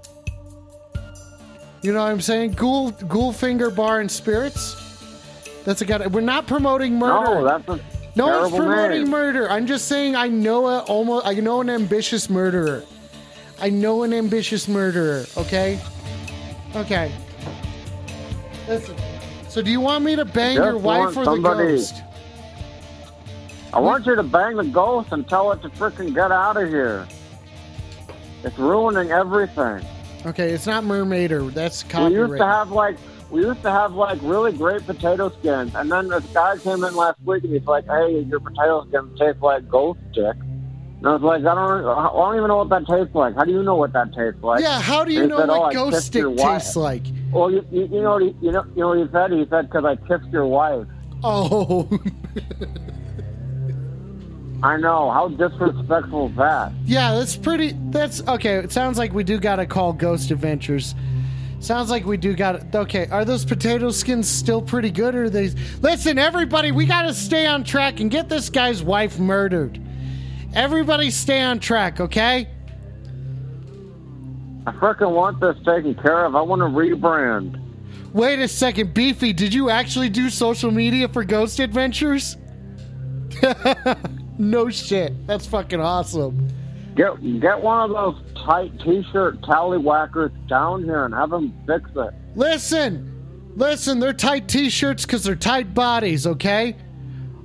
[1.82, 2.54] You know what I'm saying?
[2.54, 4.76] Ghoul, Ghoul Finger Bar and Spirits.
[5.64, 6.06] That's a guy.
[6.08, 7.36] We're not promoting murder.
[7.36, 7.80] No, that's a
[8.18, 9.10] no one's promoting name.
[9.10, 9.50] murder.
[9.50, 11.26] I'm just saying I know a almost.
[11.26, 12.84] I know an ambitious murderer.
[13.60, 15.26] I know an ambitious murderer.
[15.38, 15.80] Okay.
[16.76, 17.12] Okay.
[18.68, 18.98] Listen.
[19.50, 22.02] So, do you want me to bang Just your wife or the ghost?
[23.74, 26.70] I want you to bang the ghost and tell it to freaking get out of
[26.70, 27.08] here.
[28.44, 29.86] It's ruining everything.
[30.26, 31.54] Okay, it's not mermaider.
[31.54, 32.98] That's We used to have like
[33.30, 36.96] we used to have like really great potato skins, and then this guy came in
[36.96, 40.36] last week and he's like, "Hey, your potato skins taste like ghost stick."
[41.00, 43.36] And I was like, "I don't, I don't even know what that tastes like.
[43.36, 45.60] How do you know what that tastes like?" yeah, how do you know said, "Oh,
[45.60, 47.04] what I ghost stick tastes like?
[47.32, 49.32] Well, you, you, you know you know you know what he said?
[49.32, 50.88] He said because I kissed your wife.
[51.24, 51.90] Oh,
[54.64, 56.72] I know how disrespectful is that.
[56.86, 57.76] yeah, that's pretty.
[57.90, 58.56] That's okay.
[58.56, 60.96] It sounds like we do got to call Ghost Adventures.
[61.60, 62.80] Sounds like we do got to.
[62.80, 65.50] Okay, are those potato skins still pretty good, or are they?
[65.82, 69.80] Listen, everybody, we got to stay on track and get this guy's wife murdered.
[70.54, 72.50] Everybody, stay on track, okay?
[74.66, 76.36] I freaking want this taken care of.
[76.36, 77.62] I want to rebrand.
[78.14, 82.38] Wait a second, Beefy, did you actually do social media for Ghost Adventures?
[84.38, 85.28] no shit.
[85.28, 86.48] That's fucking awesome.
[86.96, 92.14] Get get one of those tight T-shirt tallywhackers down here and have them fix it.
[92.36, 96.76] Listen, listen, they're tight t-shirts because they're tight bodies, okay?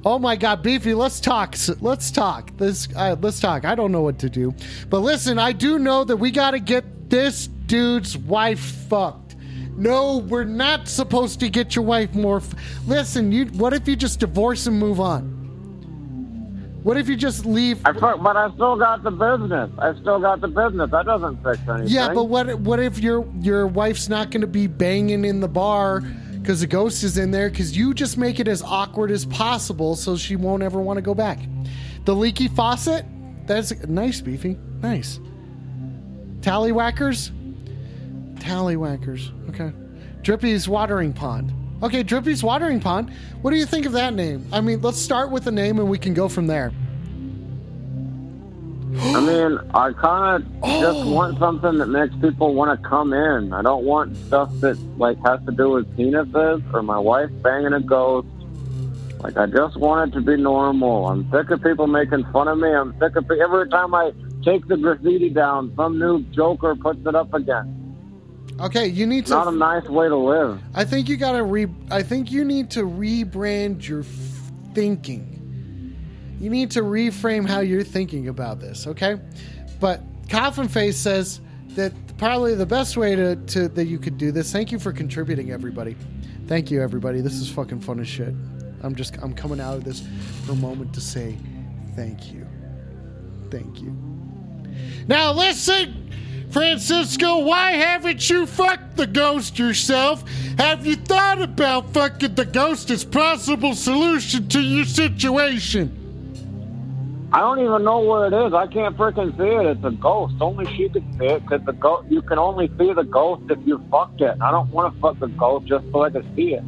[0.04, 1.56] Oh my God, Beefy, let's talk.
[1.80, 2.56] Let's talk.
[2.56, 3.64] This, uh, let's talk.
[3.64, 4.54] I don't know what to do,
[4.90, 9.36] but listen, I do know that we got to get this dude's wife fucked.
[9.76, 12.38] No, we're not supposed to get your wife more.
[12.38, 12.54] F-
[12.86, 13.46] listen, you.
[13.46, 15.41] What if you just divorce and move on?
[16.82, 17.80] What if you just leave?
[17.84, 19.70] I but I still got the business.
[19.78, 20.90] I still got the business.
[20.90, 21.88] That doesn't fix anything.
[21.88, 25.48] Yeah, but what what if your your wife's not going to be banging in the
[25.48, 27.50] bar because the ghost is in there?
[27.50, 31.02] Because you just make it as awkward as possible, so she won't ever want to
[31.02, 31.38] go back.
[32.04, 33.06] The leaky faucet.
[33.46, 34.58] That's nice, beefy.
[34.80, 35.20] Nice.
[36.40, 37.30] Tallywhackers.
[38.38, 39.30] Tallywhackers.
[39.50, 39.72] Okay.
[40.22, 41.52] Drippy's watering pond.
[41.82, 43.10] Okay, Drippy's watering pond.
[43.42, 44.46] What do you think of that name?
[44.52, 46.72] I mean, let's start with the name and we can go from there.
[49.00, 50.80] I mean, I kind of Oh.
[50.80, 53.52] just want something that makes people want to come in.
[53.52, 57.72] I don't want stuff that like has to do with penises or my wife banging
[57.72, 58.28] a ghost.
[59.20, 61.08] Like I just want it to be normal.
[61.08, 62.68] I'm sick of people making fun of me.
[62.72, 64.12] I'm sick of every time I
[64.44, 67.81] take the graffiti down, some new joker puts it up again.
[68.60, 69.32] Okay, you need to.
[69.32, 70.60] Not a nice way to live.
[70.74, 71.66] I think you gotta re.
[71.90, 74.06] I think you need to rebrand your f-
[74.74, 75.96] thinking.
[76.40, 79.18] You need to reframe how you're thinking about this, okay?
[79.80, 81.40] But Coffin Face says
[81.70, 84.52] that probably the best way to, to that you could do this.
[84.52, 85.96] Thank you for contributing, everybody.
[86.46, 87.20] Thank you, everybody.
[87.20, 88.34] This is fucking fun as shit.
[88.82, 90.02] I'm just I'm coming out of this
[90.44, 91.36] for a moment to say
[91.94, 92.46] thank you.
[93.50, 93.96] Thank you.
[95.06, 96.10] Now listen,
[96.52, 100.22] Francisco, why haven't you fucked the ghost yourself?
[100.58, 105.98] Have you thought about fucking the ghost as possible solution to your situation?
[107.32, 108.52] I don't even know where it is.
[108.52, 109.64] I can't freaking see it.
[109.64, 110.34] It's a ghost.
[110.42, 112.10] Only she can see it because the ghost.
[112.10, 114.36] You can only see the ghost if you fucked it.
[114.42, 116.64] I don't want to fuck the ghost just so I can see it.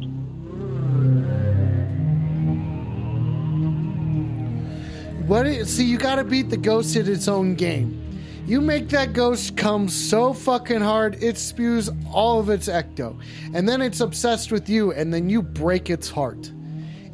[5.27, 8.04] What is, see, you gotta beat the ghost at its own game.
[8.45, 13.19] You make that ghost come so fucking hard, it spews all of its ecto.
[13.55, 16.51] And then it's obsessed with you, and then you break its heart.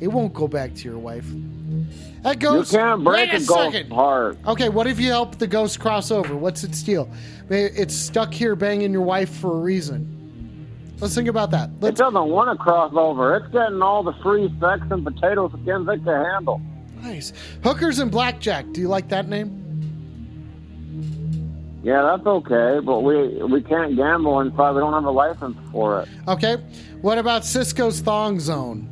[0.01, 1.25] It won't go back to your wife.
[2.23, 2.73] That ghost.
[2.73, 3.91] You can't break Wait a ghost second.
[3.91, 4.37] heart.
[4.45, 6.35] Okay, what if you help the ghost cross over?
[6.35, 7.09] What's its deal?
[7.49, 10.17] It's stuck here banging your wife for a reason.
[10.99, 11.69] Let's think about that.
[11.69, 13.37] It Let's, doesn't want to cross over.
[13.37, 16.61] It's getting all the free sex and potato skins it can handle.
[17.01, 17.31] nice.
[17.63, 18.69] Hookers and blackjack.
[18.73, 19.60] Do you like that name?
[21.83, 24.71] Yeah, that's okay, but we we can't gamble inside.
[24.73, 26.09] We don't have a license for it.
[26.27, 26.57] Okay.
[27.01, 28.87] What about Cisco's Thong Zone?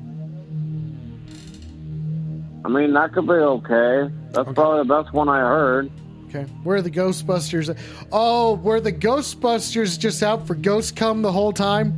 [2.65, 4.11] I mean, that could be okay.
[4.31, 5.91] That's probably the best one I heard.
[6.27, 6.43] Okay.
[6.63, 7.75] Where are the Ghostbusters?
[8.11, 11.93] Oh, were the Ghostbusters just out for ghost cum the whole time?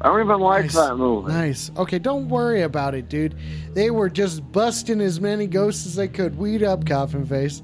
[0.00, 1.32] I don't even like that movie.
[1.32, 1.70] Nice.
[1.76, 3.34] Okay, don't worry about it, dude.
[3.72, 6.36] They were just busting as many ghosts as they could.
[6.36, 7.62] Weed up, coffin face.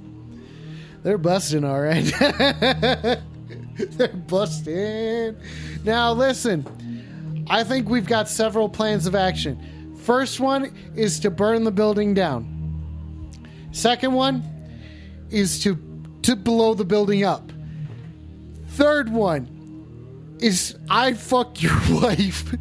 [1.02, 2.04] They're busting, all right.
[3.76, 5.36] They're busting.
[5.84, 7.44] Now, listen.
[7.48, 9.96] I think we've got several plans of action.
[10.02, 12.48] First one is to burn the building down.
[13.72, 14.42] Second one
[15.30, 15.78] is to
[16.22, 17.50] to blow the building up.
[18.68, 19.48] Third one
[20.40, 22.54] is I fuck your wife.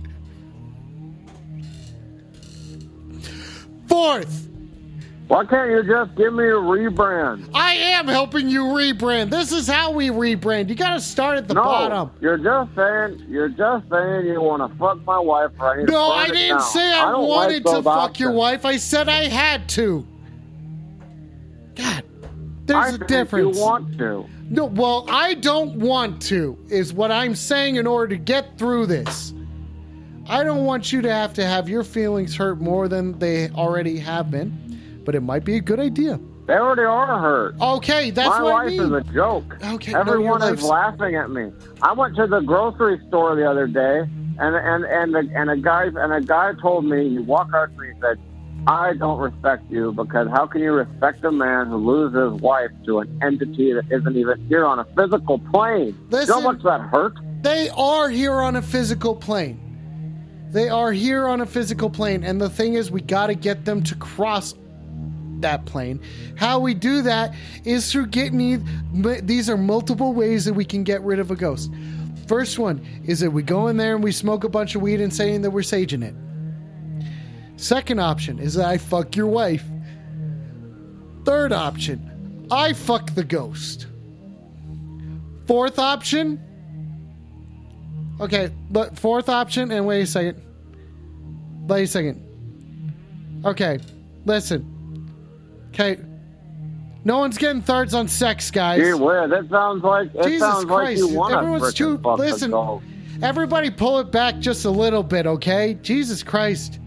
[3.87, 4.47] Fourth,
[5.31, 7.51] Why can't you just give me a rebrand?
[7.53, 9.29] I am helping you rebrand.
[9.29, 10.67] This is how we rebrand.
[10.67, 12.11] You got to start at the no, bottom.
[12.19, 15.51] you're just saying you're just saying you want to fuck my wife.
[15.57, 15.93] right now.
[15.93, 16.61] No, I didn't down.
[16.63, 18.65] say I, don't wanted like to fuck your wife.
[18.65, 20.05] I said I had to.
[21.75, 22.03] God,
[22.65, 23.55] there's I a difference.
[23.55, 24.25] You want to?
[24.49, 28.87] No, well, I don't want to, is what I'm saying in order to get through
[28.87, 29.33] this.
[30.27, 33.97] I don't want you to have to have your feelings hurt more than they already
[33.99, 34.70] have been,
[35.05, 36.19] but it might be a good idea.
[36.47, 37.55] They already are hurt.
[37.61, 38.81] Okay, that's my what I life mean.
[38.81, 39.57] is a joke.
[39.63, 41.51] Okay, no, everyone is laughing at me.
[41.81, 43.99] I went to the grocery store the other day,
[44.39, 47.69] and and and a, and a guy and a guy told me he walked up
[47.73, 48.19] to me and said,
[48.67, 52.71] "I don't respect you because how can you respect a man who loses his wife
[52.85, 55.87] to an entity that isn't even here on a physical plane?
[55.87, 57.13] you know Listen- how much that hurt?
[57.43, 59.59] They are here on a physical plane.
[60.51, 63.63] They are here on a physical plane, and the thing is, we got to get
[63.63, 64.53] them to cross
[65.41, 65.99] that plane.
[66.35, 67.33] How we do that
[67.65, 68.65] is through getting
[69.23, 71.71] these are multiple ways that we can get rid of a ghost.
[72.27, 75.01] First one is that we go in there and we smoke a bunch of weed
[75.01, 76.15] and saying that we're saging it.
[77.59, 79.63] Second option is that I fuck your wife.
[81.25, 83.87] Third option, I fuck the ghost.
[85.45, 86.39] Fourth option,
[88.19, 90.41] okay, but fourth option, and wait a second.
[91.67, 93.41] Wait a second.
[93.45, 93.79] Okay,
[94.25, 94.65] listen.
[95.73, 95.97] Okay,
[97.03, 98.81] no one's getting thirds on sex, guys.
[98.81, 100.97] Gee whiz, that sounds like it Jesus sounds like Christ!
[100.99, 101.97] you want Everyone's too.
[101.97, 102.53] Listen,
[103.23, 105.75] everybody, pull it back just a little bit, okay?
[105.81, 106.79] Jesus Christ,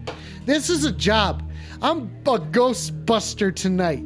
[0.45, 1.43] this is a job.
[1.81, 4.03] I'm a Ghostbuster tonight,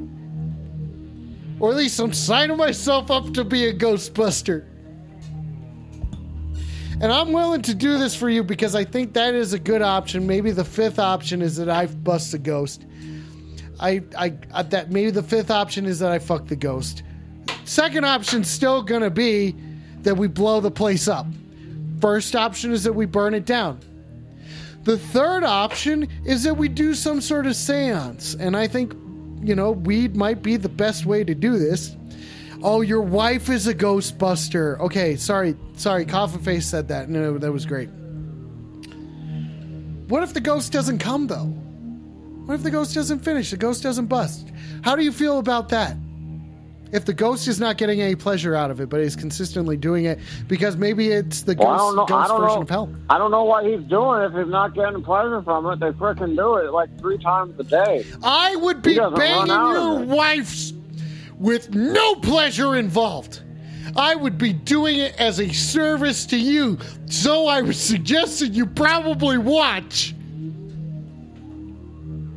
[1.60, 4.66] or at least I'm signing myself up to be a Ghostbuster.
[7.02, 9.82] And I'm willing to do this for you because I think that is a good
[9.82, 10.28] option.
[10.28, 12.86] Maybe the fifth option is that I bust a ghost.
[13.80, 17.04] I, I, I that maybe the fifth option is that I fuck the ghost.
[17.66, 19.56] Second option's still gonna be
[20.02, 21.28] that we blow the place up.
[22.02, 23.80] First option is that we burn it down.
[24.84, 28.34] The third option is that we do some sort of seance.
[28.34, 28.94] And I think,
[29.42, 31.96] you know, weed might be the best way to do this.
[32.64, 34.80] Oh, your wife is a Ghostbuster.
[34.80, 37.10] Okay, sorry, sorry, Coffin Face said that.
[37.10, 37.90] No, that was great.
[40.08, 41.54] What if the ghost doesn't come, though?
[42.50, 43.52] What if the ghost doesn't finish?
[43.52, 44.52] The ghost doesn't bust?
[44.82, 45.96] How do you feel about that?
[46.92, 50.06] If the ghost is not getting any pleasure out of it, but is consistently doing
[50.06, 50.18] it
[50.48, 52.04] because maybe it's the Well, ghost, don't know.
[52.06, 52.62] I ghost don't version know.
[52.64, 52.96] of hell.
[53.08, 55.80] I don't know what he's doing if he's not getting pleasure from it.
[55.80, 58.04] They frickin' do it like three times a day.
[58.24, 60.74] I would be banging run out of your wife's
[61.38, 63.44] with no pleasure involved.
[63.96, 68.54] I would be doing it as a service to you, so I would suggest that
[68.54, 70.16] you probably watch.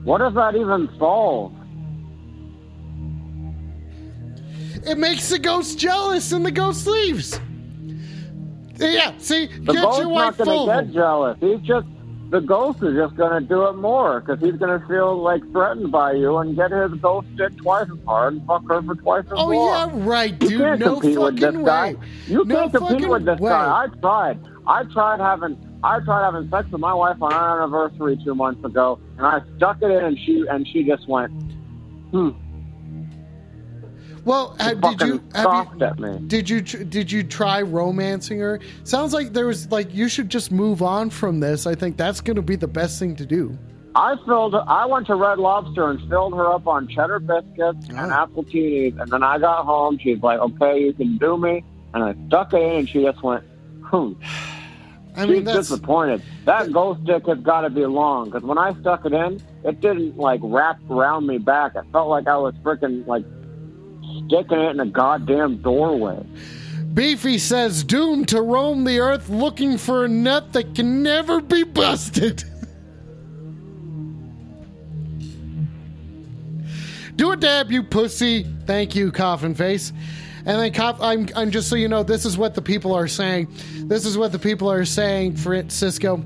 [0.05, 1.53] What does that even solve?
[4.85, 7.39] It makes the ghost jealous, and the ghost leaves.
[8.79, 11.39] Yeah, see, The get your wife not gonna get jealous.
[11.41, 11.87] He's just
[12.31, 16.13] the ghost is just gonna do it more because he's gonna feel like threatened by
[16.13, 19.33] you and get his ghost dick twice as hard and fuck her for twice as
[19.33, 19.55] long.
[19.55, 19.99] Oh long.
[20.01, 21.95] yeah, right, You can't no compete with fucking this guy.
[22.27, 23.51] You no can't compete with this way.
[23.51, 23.85] guy.
[23.85, 24.39] I tried.
[24.67, 25.57] I tried having.
[25.85, 29.41] I tried having sex with my wife on our anniversary two months ago, and I
[29.57, 31.33] stuck it in, and she and she just went,
[32.13, 32.31] "Hmm."
[34.25, 38.61] Well, uh, did you have you, did you did you try romancing her?
[38.85, 41.67] Sounds like there was like you should just move on from this.
[41.67, 43.59] I think that's going to be the best thing to do.
[43.97, 44.55] I filled.
[44.55, 48.27] I went to Red Lobster and filled her up on cheddar biscuits and Oh.
[48.27, 49.99] appletinis, and then I got home.
[49.99, 53.23] She's like, "Okay, you can do me," and I stuck it in, and she just
[53.25, 53.43] went,
[53.83, 54.13] "Hmm."
[55.15, 56.23] I She's mean, that's disappointed.
[56.47, 59.81] That ghost stick has got to be long because when I stuck it in, it
[59.81, 61.75] didn't like wrap around me back.
[61.75, 63.25] It felt like I was freaking like
[64.27, 66.25] sticking it in a goddamn doorway.
[66.95, 71.63] Beefy says doomed to roam the earth looking for a nut that can never be
[71.65, 72.45] busted.
[77.17, 78.47] Do a dab, you pussy.
[78.67, 79.93] Thank you, coffin face.
[80.45, 83.09] And then, cof- I'm, I'm just so you know, this is what the people are
[83.09, 83.49] saying.
[83.85, 86.23] This is what the people are saying, Francisco.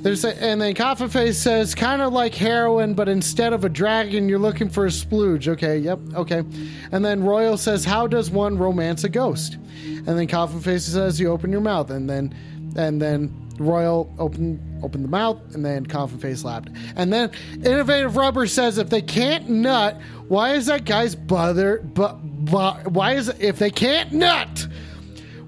[0.00, 3.68] There's a, and then Coffin Face says, kind of like heroin, but instead of a
[3.68, 5.48] dragon, you're looking for a splooge.
[5.48, 6.44] Okay, yep, okay.
[6.92, 9.54] And then Royal says, how does one romance a ghost?
[9.54, 12.34] And then Coffin Face says, you open your mouth, and then
[12.76, 16.68] and then Royal open open the mouth, and then Coffin Face laughed.
[16.96, 17.30] And then
[17.64, 21.78] Innovative Rubber says, if they can't nut, why is that guy's bother?
[21.78, 24.68] But, why is if they can't nut?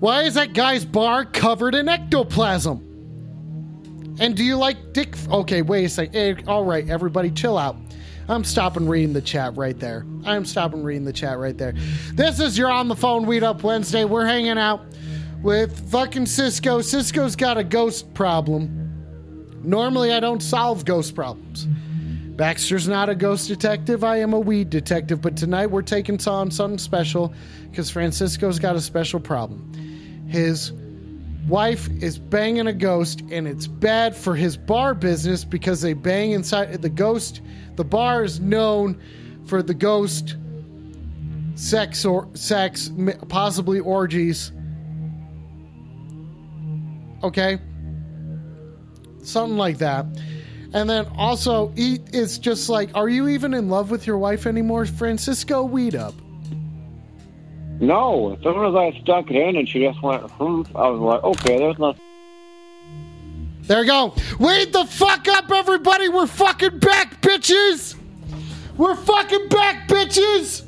[0.01, 2.87] Why is that guy's bar covered in ectoplasm?
[4.19, 5.15] And do you like dick?
[5.31, 6.17] Okay, wait a second.
[6.17, 7.77] Eh, all right, everybody, chill out.
[8.29, 10.07] I'm stopping reading the chat right there.
[10.25, 11.73] I'm stopping reading the chat right there.
[12.15, 14.05] This is your on the phone Weed Up Wednesday.
[14.05, 14.83] We're hanging out
[15.43, 16.81] with fucking Cisco.
[16.81, 18.80] Cisco's got a ghost problem.
[19.63, 21.67] Normally, I don't solve ghost problems.
[22.37, 24.03] Baxter's not a ghost detective.
[24.03, 25.21] I am a weed detective.
[25.21, 27.35] But tonight we're taking on something special
[27.71, 29.73] because Francisco's got a special problem.
[30.27, 30.73] His
[31.49, 36.33] wife is banging a ghost and it's bad for his bar business because they bang
[36.33, 37.41] inside the ghost
[37.77, 39.01] the bar is known
[39.47, 40.37] for the ghost
[41.55, 42.93] sex or sex
[43.29, 44.53] possibly orgies
[47.23, 47.59] okay
[49.23, 50.07] something like that
[50.73, 54.47] and then also eat it's just like are you even in love with your wife
[54.47, 56.15] anymore francisco weed up
[57.81, 61.01] No, as soon as I stuck it in, and she just went, "Hmm," I was
[61.01, 62.03] like, "Okay, there's nothing."
[63.63, 64.15] There you go.
[64.39, 66.11] Weed the fuck up, everybody.
[66.11, 67.95] We're fucking back, bitches.
[68.77, 70.63] We're fucking back, bitches!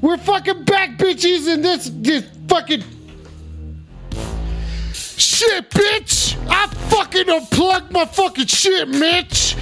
[0.00, 2.82] We're fucking back, bitches, and this, this fucking.
[5.18, 6.36] Shit, bitch!
[6.48, 9.56] I fucking unplugged my fucking shit, Mitch!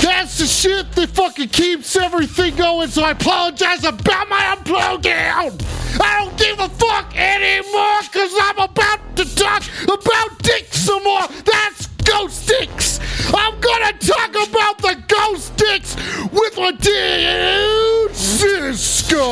[0.00, 5.62] That's the shit that fucking keeps everything going, so I apologize about my unplugging!
[6.00, 11.28] I don't give a fuck anymore, cause I'm about to talk about dicks some more!
[11.44, 12.98] That's ghost dicks!
[13.32, 15.94] I'm gonna talk about the ghost dicks
[16.32, 19.22] with my dude, Cisco!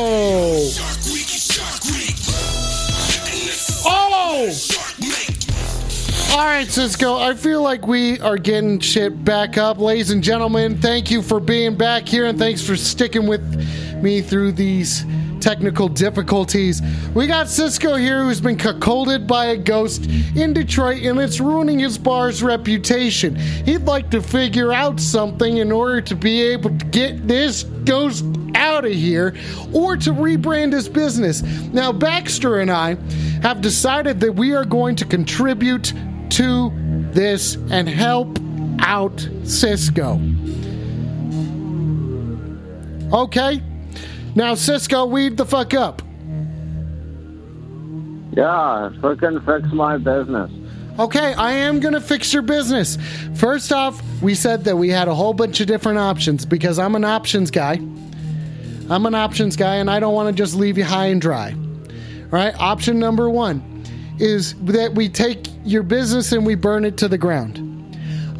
[3.87, 5.34] Oh!
[6.31, 9.77] All right, Cisco, I feel like we are getting shit back up.
[9.77, 14.21] Ladies and gentlemen, thank you for being back here and thanks for sticking with me
[14.21, 15.03] through these
[15.39, 16.79] technical difficulties.
[17.15, 20.05] We got Cisco here who's been cuckolded by a ghost
[20.35, 23.35] in Detroit and it's ruining his bar's reputation.
[23.35, 28.25] He'd like to figure out something in order to be able to get this ghost
[28.53, 29.35] out of here
[29.73, 31.41] or to rebrand his business.
[31.73, 32.97] Now, Baxter and I
[33.41, 35.93] have decided that we are going to contribute
[36.29, 36.71] to
[37.11, 38.37] this and help
[38.81, 40.21] out Cisco.
[43.11, 43.63] Okay?
[44.35, 46.01] Now, Cisco, weed the fuck up.
[48.33, 50.51] Yeah, freaking fix my business.
[50.99, 52.97] Okay, I am going to fix your business.
[53.35, 56.95] First off, we said that we had a whole bunch of different options because I'm
[56.95, 57.79] an options guy.
[58.89, 61.51] I'm an options guy and I don't want to just leave you high and dry.
[61.51, 63.83] All right, option number one
[64.19, 67.61] is that we take your business and we burn it to the ground.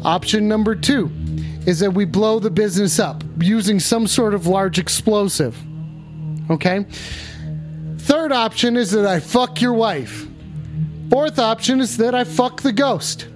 [0.04, 1.10] Option number two
[1.66, 5.56] is that we blow the business up using some sort of large explosive.
[6.50, 6.86] Okay?
[7.98, 10.26] Third option is that I fuck your wife.
[11.10, 13.26] Fourth option is that I fuck the ghost.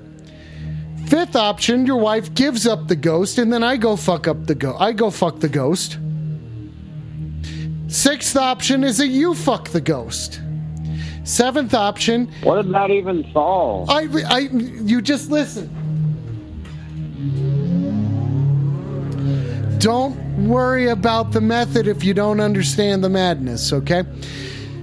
[1.07, 4.55] Fifth option, your wife gives up the ghost and then I go fuck up the
[4.55, 5.99] go I go fuck the ghost.
[7.89, 10.41] Sixth option is that you fuck the ghost.
[11.25, 13.91] Seventh option, What did that even solve?
[13.91, 15.69] I I you just listen.
[19.79, 20.17] Don't
[20.49, 24.05] worry about the method if you don't understand the madness, okay?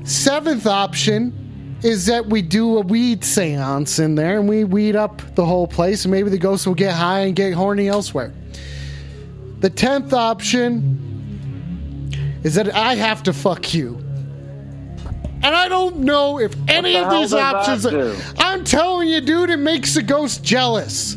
[0.03, 5.21] Seventh option is that we do a weed seance in there and we weed up
[5.35, 8.33] the whole place and maybe the ghost will get high and get horny elsewhere.
[9.59, 11.03] The tenth option
[12.43, 13.95] is that I have to fuck you.
[15.43, 17.85] And I don't know if any the of these options.
[18.37, 21.15] I'm telling you, dude, it makes the ghost jealous.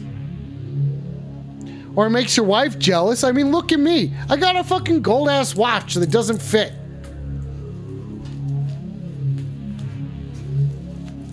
[1.96, 3.24] Or it makes your wife jealous.
[3.24, 4.14] I mean, look at me.
[4.28, 6.72] I got a fucking gold ass watch that doesn't fit.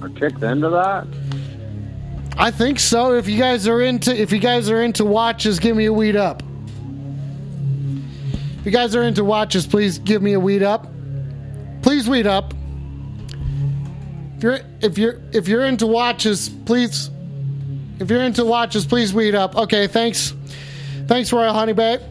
[0.01, 1.07] Are chicks into that?
[2.37, 3.13] I think so.
[3.13, 6.15] If you guys are into if you guys are into watches, give me a weed
[6.15, 6.43] up.
[8.59, 10.87] If you guys are into watches, please give me a weed up.
[11.81, 12.53] Please weed up.
[14.37, 17.09] If you're if you're if you're into watches, please
[17.99, 19.55] if you're into watches, please weed up.
[19.55, 20.35] Okay, thanks.
[21.07, 22.01] Thanks, Royal Honey Babe.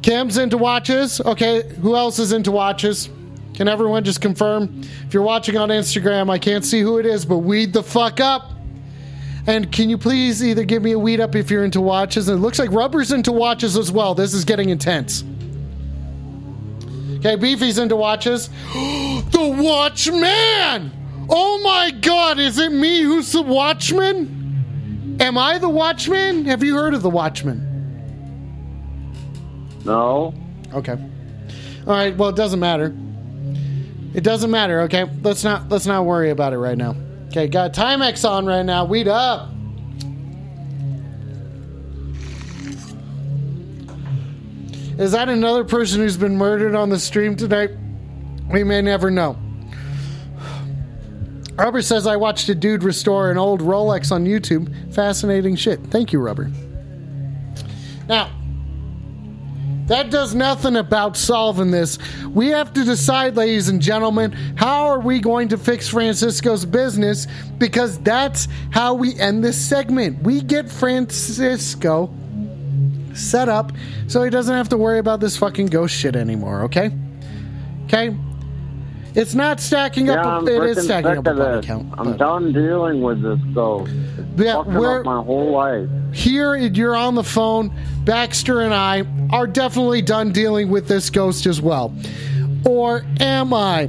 [0.00, 1.20] Kim's into watches.
[1.20, 3.08] Okay, who else is into watches?
[3.54, 4.80] Can everyone just confirm?
[5.06, 8.20] If you're watching on Instagram, I can't see who it is, but weed the fuck
[8.20, 8.50] up.
[9.46, 12.28] And can you please either give me a weed up if you're into watches?
[12.28, 14.14] And it looks like Rubber's into watches as well.
[14.14, 15.24] This is getting intense.
[17.18, 18.48] Okay, Beefy's into watches.
[18.72, 20.90] the Watchman!
[21.28, 25.18] Oh my god, is it me who's the Watchman?
[25.20, 26.46] Am I the Watchman?
[26.46, 27.71] Have you heard of the Watchman?
[29.84, 30.34] No.
[30.72, 30.92] Okay.
[30.92, 32.16] All right.
[32.16, 32.94] Well, it doesn't matter.
[34.14, 34.82] It doesn't matter.
[34.82, 35.04] Okay.
[35.22, 36.94] Let's not let's not worry about it right now.
[37.28, 37.48] Okay.
[37.48, 38.84] Got Timex on right now.
[38.84, 39.50] Weed up.
[44.98, 47.70] Is that another person who's been murdered on the stream tonight?
[48.50, 49.38] We may never know.
[51.54, 54.94] Rubber says I watched a dude restore an old Rolex on YouTube.
[54.94, 55.80] Fascinating shit.
[55.86, 56.50] Thank you, Rubber.
[58.08, 58.30] Now,
[59.86, 61.98] that does nothing about solving this.
[62.28, 67.26] We have to decide, ladies and gentlemen, how are we going to fix Francisco's business?
[67.58, 70.22] Because that's how we end this segment.
[70.22, 72.14] We get Francisco
[73.14, 73.72] set up
[74.06, 76.90] so he doesn't have to worry about this fucking ghost shit anymore, okay?
[77.84, 78.16] Okay?
[79.14, 80.26] It's not stacking Yeah, up.
[80.26, 81.92] I'm it is stacking up a body count.
[81.98, 83.92] I'm but- done dealing with this ghost.
[84.36, 85.88] Yeah, we're- my whole life.
[86.12, 87.70] here you're on the phone
[88.04, 91.94] baxter and i are definitely done dealing with this ghost as well
[92.66, 93.88] or am i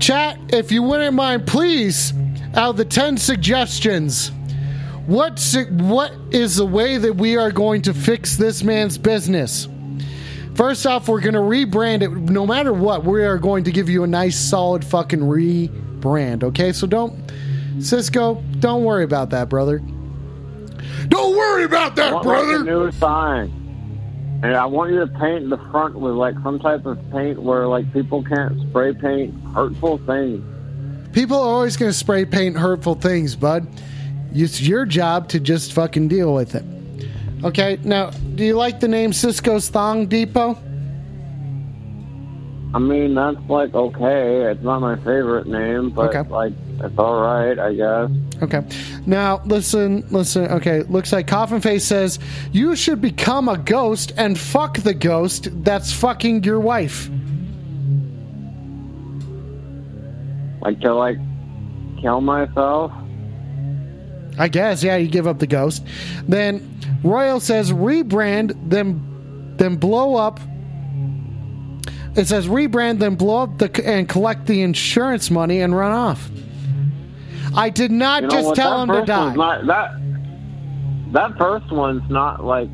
[0.00, 2.12] chat if you wouldn't mind please
[2.54, 4.30] out of the 10 suggestions
[5.06, 5.38] what
[5.72, 9.68] what is the way that we are going to fix this man's business
[10.54, 12.10] First off, we're going to rebrand it.
[12.10, 16.44] No matter what, we are going to give you a nice, solid fucking rebrand.
[16.44, 17.32] Okay, so don't,
[17.80, 19.78] Cisco, don't worry about that, brother.
[21.08, 22.64] Don't worry about that, want like brother.
[22.64, 23.58] new sign.
[24.42, 27.66] And I want you to paint the front with like some type of paint where
[27.68, 30.44] like people can't spray paint hurtful things.
[31.12, 33.66] People are always going to spray paint hurtful things, bud.
[34.34, 36.64] It's your job to just fucking deal with it.
[37.44, 40.56] Okay, now, do you like the name Cisco's Thong Depot?
[42.74, 44.50] I mean, that's like okay.
[44.50, 46.28] It's not my favorite name, but Okay.
[46.30, 48.10] like it's all right, I guess.
[48.42, 48.62] Okay.
[49.04, 50.46] Now, listen, listen.
[50.46, 52.18] Okay, looks like Coffin Face says
[52.50, 57.10] you should become a ghost and fuck the ghost that's fucking your wife.
[60.62, 61.18] Like to like
[62.00, 62.92] kill myself.
[64.38, 65.84] I guess, yeah, you give up the ghost.
[66.26, 70.40] Then Royal says rebrand, then then blow up.
[72.16, 76.30] It says rebrand, then blow up the and collect the insurance money and run off.
[77.54, 78.56] I did not You know just what?
[78.56, 79.34] tell that him to die.
[79.34, 79.90] Not, that
[81.12, 82.70] that first one's not like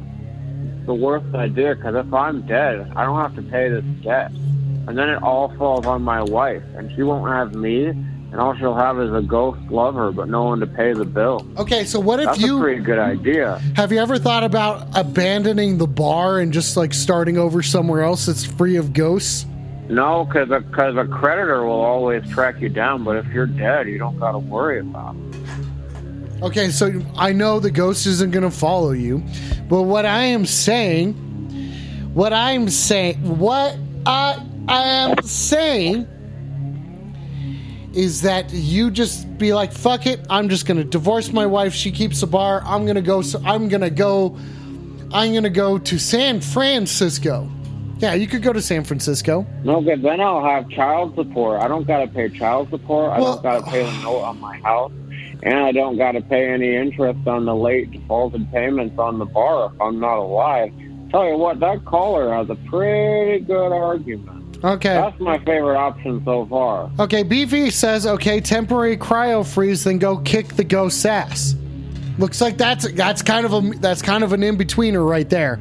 [0.87, 4.97] the worst idea because if I'm dead, I don't have to pay this debt, and
[4.97, 7.89] then it all falls on my wife, and she won't have me,
[8.31, 11.47] and all she'll have is a ghost lover, but no one to pay the bill.
[11.57, 13.59] okay, so what if That's you That's a pretty good idea.
[13.77, 18.27] have you ever thought about abandoning the bar and just like starting over somewhere else
[18.27, 19.47] that's free of ghosts?
[19.89, 23.97] No, because because a creditor will always track you down, but if you're dead, you
[23.99, 26.43] don't got to worry about it.
[26.43, 29.23] Okay, so I know the ghost isn't going to follow you,
[29.69, 31.15] but what I am saying,
[32.13, 33.77] what I'm saying, what
[34.07, 36.07] I am saying
[37.94, 41.73] is that you just be like, fuck it, I'm just to divorce my wife.
[41.74, 42.62] She keeps the bar.
[42.65, 44.36] I'm to go, so I'm to go,
[45.12, 47.48] I'm to go to San Francisco.
[47.98, 49.44] Yeah, you could go to San Francisco.
[49.65, 51.60] No, because then I'll have child support.
[51.60, 53.10] I don't got to pay child support.
[53.10, 54.93] I Well- don't got to pay the note on my house,
[55.43, 59.24] and I don't got to pay any interest on the late defaulted payments on the
[59.24, 60.73] bar if I'm not alive.
[61.10, 64.48] Tell you what, that caller has a pretty good argument.
[64.65, 64.95] Okay.
[64.95, 66.91] That's my favorite option so far.
[66.99, 71.55] Okay, Beefy says, okay, temporary cryo freeze, then go kick the ghost's ass.
[72.19, 75.61] Looks like that's that's kind of a that's kind of an in betweener right there.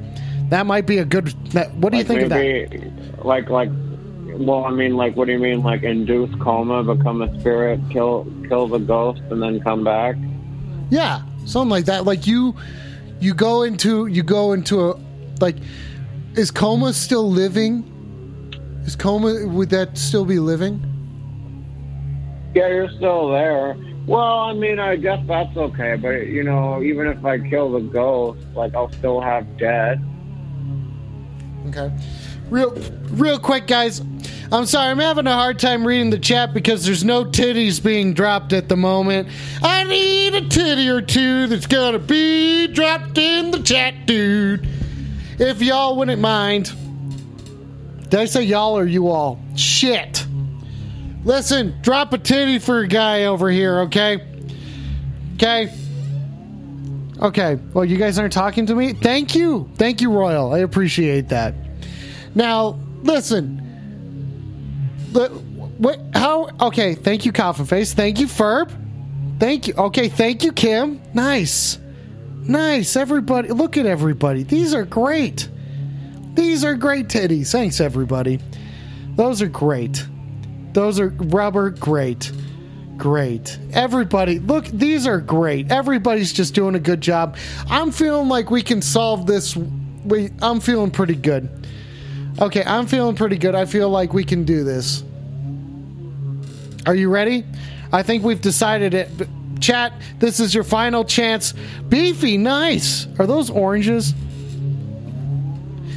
[0.49, 1.27] That might be a good.
[1.51, 3.23] That, what do you think of that?
[3.23, 7.39] Like, like, well, I mean, like, what do you mean, like, induce coma, become a
[7.39, 10.15] spirit, kill, kill the ghost, and then come back?
[10.89, 12.05] Yeah, something like that.
[12.05, 12.55] Like you,
[13.19, 14.99] you go into you go into a
[15.39, 15.57] like.
[16.35, 17.83] Is coma still living?
[18.87, 20.81] Is coma would that still be living?
[22.55, 23.77] Yeah, you're still there.
[24.07, 27.81] Well, I mean, I guess that's okay, but you know, even if I kill the
[27.81, 30.01] ghost, like, I'll still have dead.
[31.67, 31.91] Okay.
[32.49, 32.71] Real
[33.09, 33.99] real quick guys.
[34.53, 38.13] I'm sorry, I'm having a hard time reading the chat because there's no titties being
[38.13, 39.27] dropped at the moment.
[39.61, 44.65] I need a titty or two that's gonna be dropped in the chat, dude.
[45.39, 46.71] If y'all wouldn't mind.
[48.09, 49.39] Did I say y'all or you all?
[49.55, 50.25] Shit.
[51.23, 54.25] Listen, drop a titty for a guy over here, okay?
[55.35, 55.73] Okay.
[57.21, 57.59] Okay.
[57.73, 58.93] Well, you guys aren't talking to me?
[58.93, 59.69] Thank you.
[59.75, 60.53] Thank you, Royal.
[60.53, 61.53] I appreciate that.
[62.33, 63.57] Now, listen.
[65.77, 66.49] What, how?
[66.61, 66.95] Okay.
[66.95, 67.93] Thank you, Coffin Face.
[67.93, 68.71] Thank you, Ferb.
[69.39, 69.73] Thank you.
[69.73, 70.09] Okay.
[70.09, 71.01] Thank you, Kim.
[71.13, 71.77] Nice.
[72.43, 72.95] Nice.
[72.95, 73.49] Everybody.
[73.49, 74.43] Look at everybody.
[74.43, 75.49] These are great.
[76.37, 77.51] These are great titties.
[77.51, 78.39] Thanks, everybody.
[79.15, 80.05] Those are great.
[80.71, 81.71] Those are rubber.
[81.71, 82.31] Great.
[82.95, 83.57] Great.
[83.73, 85.71] Everybody, look, these are great.
[85.71, 87.37] Everybody's just doing a good job.
[87.69, 89.55] I'm feeling like we can solve this.
[89.55, 91.67] We, I'm feeling pretty good.
[92.39, 93.55] Okay, I'm feeling pretty good.
[93.55, 95.03] I feel like we can do this.
[96.85, 97.45] Are you ready?
[97.91, 99.09] I think we've decided it.
[99.59, 101.55] Chat, this is your final chance.
[101.89, 103.07] Beefy, nice.
[103.17, 104.13] Are those oranges?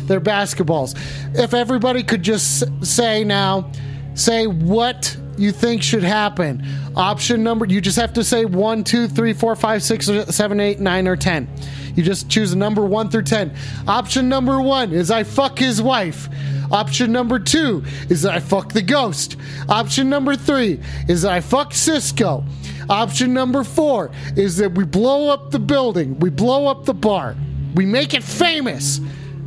[0.06, 0.98] They're basketballs.
[1.38, 3.70] If everybody could just say now,
[4.14, 6.64] say what you think should happen.
[6.96, 10.80] Option number, you just have to say one, two, three, four, five, six, seven, eight,
[10.80, 11.48] nine, or 10.
[11.94, 13.54] You just choose a number 1 through 10.
[13.88, 16.28] Option number 1 is I fuck his wife.
[16.70, 19.36] Option number 2 is I fuck the ghost.
[19.68, 22.44] Option number 3 is I fuck Cisco.
[22.88, 27.36] Option number 4 is that we blow up the building, we blow up the bar,
[27.74, 29.00] we make it famous.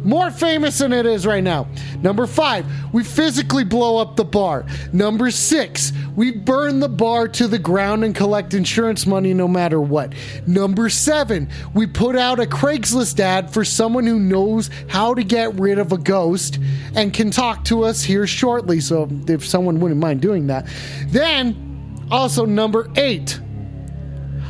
[0.04, 1.68] More famous than it is right now.
[2.02, 4.66] Number five, we physically blow up the bar.
[4.92, 9.80] Number six, we burn the bar to the ground and collect insurance money no matter
[9.80, 10.14] what.
[10.46, 15.54] Number seven, we put out a Craigslist ad for someone who knows how to get
[15.56, 16.60] rid of a ghost
[16.96, 18.80] and can talk to us here shortly.
[18.82, 20.68] So if someone wouldn't mind doing that.
[21.08, 23.40] Then, also number eight,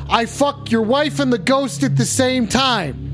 [0.10, 3.13] I fuck your wife and the ghost at the same time.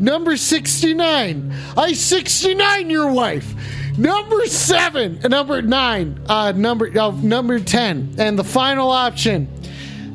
[0.00, 3.54] Number 69, I 69 your wife.
[3.98, 9.48] Number seven, uh, number nine, uh, number uh, number ten, and the final option,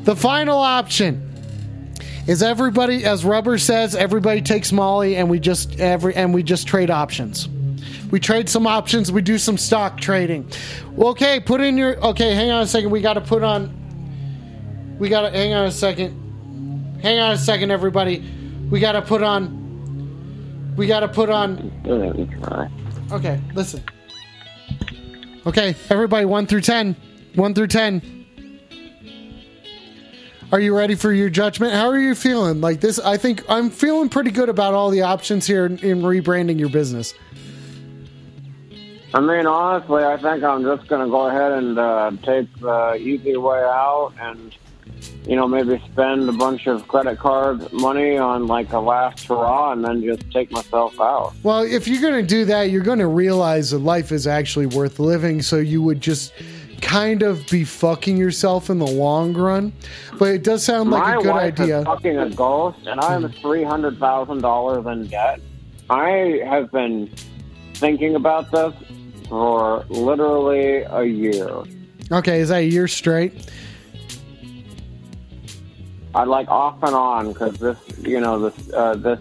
[0.04, 1.30] the final option
[2.26, 6.66] is everybody, as Rubber says, everybody takes Molly, and we just every and we just
[6.66, 7.50] trade options.
[8.10, 9.12] We trade some options.
[9.12, 10.50] We do some stock trading.
[10.98, 12.02] Okay, put in your.
[12.06, 12.90] Okay, hang on a second.
[12.90, 14.96] We got to put on.
[14.98, 17.00] We got to hang on a second.
[17.02, 18.24] Hang on a second, everybody.
[18.70, 19.63] We got to put on.
[20.76, 21.72] We got to put on.
[21.86, 22.70] Let me try.
[23.12, 23.84] Okay, listen.
[25.46, 26.96] Okay, everybody, one through ten.
[27.36, 28.02] One through ten.
[30.52, 31.74] Are you ready for your judgment?
[31.74, 32.62] How are you feeling?
[32.62, 36.02] Like this, I think I'm feeling pretty good about all the options here in, in
[36.02, 37.14] rebranding your business.
[39.16, 42.96] I mean, honestly, I think I'm just going to go ahead and uh, take the
[42.96, 44.56] easy way out and,
[45.26, 49.72] you know, maybe spend a bunch of credit card money on like a last hurrah
[49.72, 51.34] and then just take myself out.
[51.44, 54.66] Well, if you're going to do that, you're going to realize that life is actually
[54.66, 55.42] worth living.
[55.42, 56.34] So you would just
[56.82, 59.72] kind of be fucking yourself in the long run.
[60.20, 61.80] But it does sound like My a good wife idea.
[61.80, 65.40] is fucking a ghost, and I'm three hundred thousand dollars in debt.
[65.90, 67.10] I have been
[67.76, 68.74] thinking about this
[69.30, 71.50] for literally a year.
[72.12, 73.50] Okay, is that a year straight?
[76.16, 79.20] I like off and on because this, you know, this, uh, this,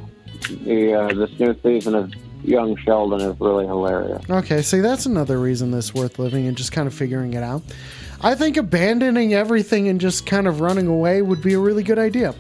[0.65, 2.13] the uh, this new season of
[2.45, 4.23] Young Sheldon is really hilarious.
[4.29, 7.63] Okay, see, that's another reason that's worth living and just kind of figuring it out.
[8.21, 11.99] I think abandoning everything and just kind of running away would be a really good
[11.99, 12.35] idea.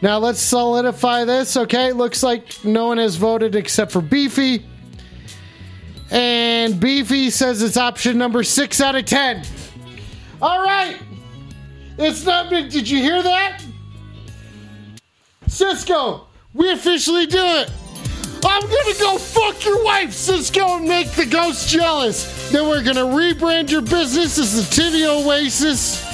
[0.00, 1.92] Now, let's solidify this, okay?
[1.92, 4.64] Looks like no one has voted except for Beefy.
[6.10, 9.44] And Beefy says it's option number six out of ten.
[10.40, 10.96] All right.
[11.98, 12.48] It's not.
[12.48, 13.60] Did you hear that?
[15.48, 17.70] Cisco, we officially do it.
[18.44, 22.50] I'm gonna go fuck your wife, Cisco, and make the ghost jealous.
[22.50, 26.04] Then we're gonna rebrand your business as the Titty Oasis.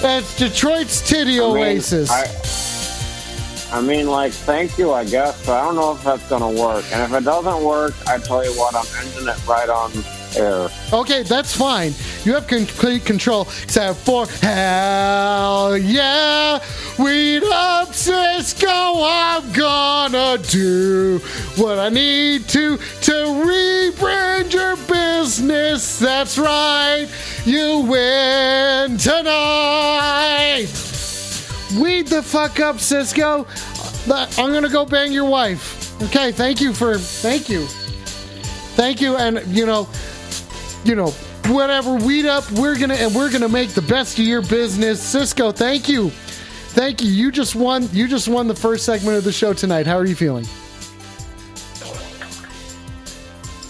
[0.00, 2.10] That's Detroit's Titty I mean, Oasis.
[2.10, 6.50] I, I mean, like, thank you, I guess, but I don't know if that's gonna
[6.50, 6.84] work.
[6.92, 9.92] And if it doesn't work, I tell you what, I'm ending it right on
[10.36, 10.68] air.
[10.92, 11.92] Okay, that's fine.
[12.24, 16.60] You have complete control, except for hell yeah,
[16.98, 18.68] weed up Cisco.
[18.68, 21.18] I'm gonna do
[21.56, 25.98] what I need to to rebrand your business.
[25.98, 27.08] That's right,
[27.44, 30.68] you win tonight.
[31.80, 33.46] Weed the fuck up, Cisco.
[34.10, 36.00] I'm gonna go bang your wife.
[36.02, 37.66] Okay, thank you for thank you,
[38.76, 39.88] thank you, and you know
[40.84, 41.10] you know,
[41.46, 42.50] whatever, weed up.
[42.52, 45.02] We're gonna and we're gonna make the best of your business.
[45.02, 46.10] Cisco, thank you.
[46.74, 47.08] Thank you.
[47.10, 49.86] You just won you just won the first segment of the show tonight.
[49.86, 50.46] How are you feeling?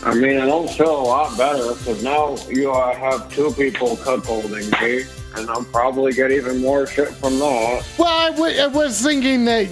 [0.04, 3.96] I mean, I don't feel a lot better because now you uh, have two people
[3.98, 5.04] cuckolding me,
[5.36, 7.84] and I'll probably get even more shit from that.
[7.98, 9.68] Well, I, w- I was thinking that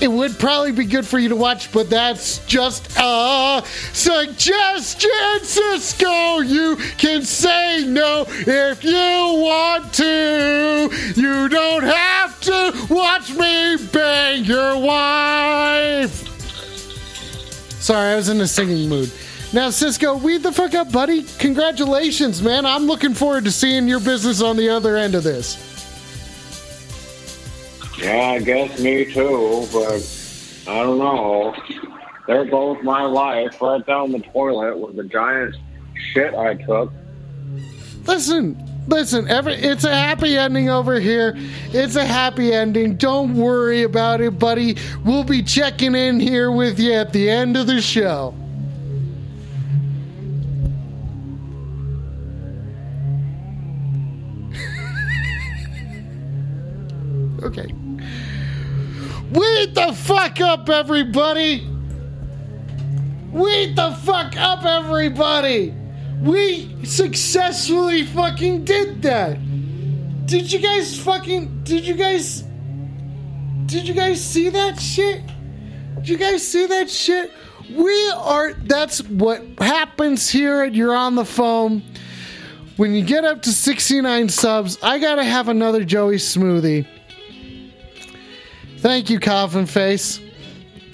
[0.00, 3.62] it would probably be good for you to watch, but that's just a
[3.92, 5.10] suggestion,
[5.42, 6.38] Cisco.
[6.40, 10.90] You can say no if you want to.
[11.16, 16.24] You don't have to watch me bang your wife.
[17.80, 19.10] Sorry, I was in a singing mood.
[19.52, 21.24] Now, Cisco, weed the fuck up, buddy.
[21.38, 22.66] Congratulations, man.
[22.66, 25.67] I'm looking forward to seeing your business on the other end of this.
[27.98, 30.00] Yeah, I guess me too, but
[30.68, 31.52] I don't know.
[32.28, 35.56] There goes my life right down the toilet with the giant
[36.12, 36.92] shit I took.
[38.04, 38.56] Listen,
[38.86, 41.34] listen, every it's a happy ending over here.
[41.72, 42.96] It's a happy ending.
[42.96, 44.76] Don't worry about it, buddy.
[45.04, 48.32] We'll be checking in here with you at the end of the show.
[57.42, 57.74] okay.
[59.32, 61.66] Wait the fuck up, everybody!
[63.32, 65.74] Wait the fuck up, everybody!
[66.20, 69.38] We successfully fucking did that!
[70.28, 71.62] Did you guys fucking.
[71.64, 72.44] Did you guys.
[73.64, 75.22] Did you guys see that shit?
[75.94, 77.32] Did you guys see that shit?
[77.70, 78.52] We are.
[78.52, 81.82] That's what happens here at You're on the Phone.
[82.76, 86.86] When you get up to 69 subs, I gotta have another Joey smoothie.
[88.80, 90.20] Thank you, Coffin Face.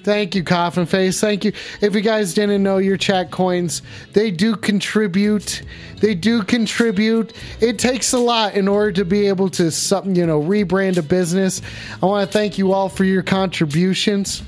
[0.04, 1.18] Thank you, Coffin Face.
[1.18, 1.52] Thank you.
[1.80, 3.80] If you guys didn't know your chat coins,
[4.12, 5.62] they do contribute.
[6.00, 7.32] They do contribute.
[7.60, 11.02] It takes a lot in order to be able to, something you know, rebrand a
[11.02, 11.62] business.
[12.02, 14.42] I want to thank you all for your contributions.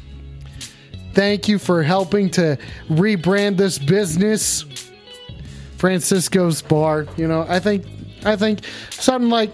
[1.15, 2.59] Thank you for helping to
[2.91, 4.67] rebrand this business.
[5.79, 7.07] Francisco's Bar.
[7.17, 7.87] You know, I think,
[8.27, 8.61] I think
[8.91, 9.53] something like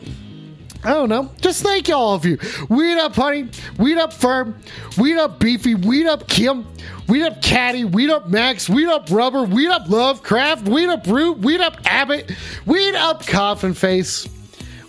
[0.84, 1.30] I don't know.
[1.40, 2.38] Just thank all of you.
[2.68, 3.48] Weed up, honey.
[3.78, 4.54] Weed up, Ferb.
[4.98, 5.74] Weed up, beefy.
[5.76, 6.66] Weed up, Kim.
[7.08, 7.84] Weed up, Caddy.
[7.84, 8.68] Weed up, Max.
[8.68, 9.44] Weed up, Rubber.
[9.44, 10.66] Weed up, Lovecraft.
[10.68, 11.38] Weed up, Root.
[11.38, 12.32] Weed up, Abbott.
[12.66, 14.28] Weed up, Coffin Face.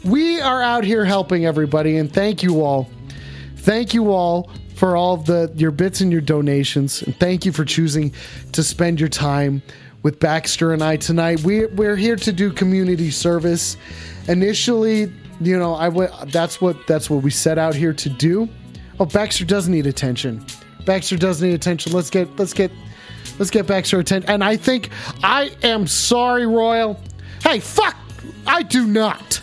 [0.03, 2.90] We are out here helping everybody, and thank you all.
[3.57, 7.64] Thank you all for all the your bits and your donations, and thank you for
[7.64, 8.14] choosing
[8.52, 9.61] to spend your time
[10.02, 11.41] with Baxter and I tonight.
[11.44, 13.78] We we're here to do community service.
[14.28, 15.11] Initially,
[15.41, 18.47] you know, I I w- that's what that's what we set out here to do.
[18.99, 20.45] Oh, Baxter does need attention.
[20.85, 21.91] Baxter does need attention.
[21.91, 22.72] Let's get let's get
[23.39, 24.30] let's get Baxter attention.
[24.30, 24.89] And I think
[25.23, 26.99] I am sorry, Royal.
[27.41, 27.95] Hey, fuck!
[28.47, 29.41] I do not.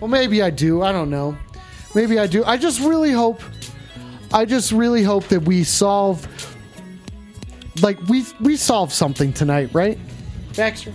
[0.00, 0.82] Well, maybe I do.
[0.82, 1.36] I don't know.
[1.94, 2.44] Maybe I do.
[2.44, 3.40] I just really hope.
[4.32, 6.26] I just really hope that we solve.
[7.82, 9.98] Like we we solve something tonight, right,
[10.56, 10.92] Baxter?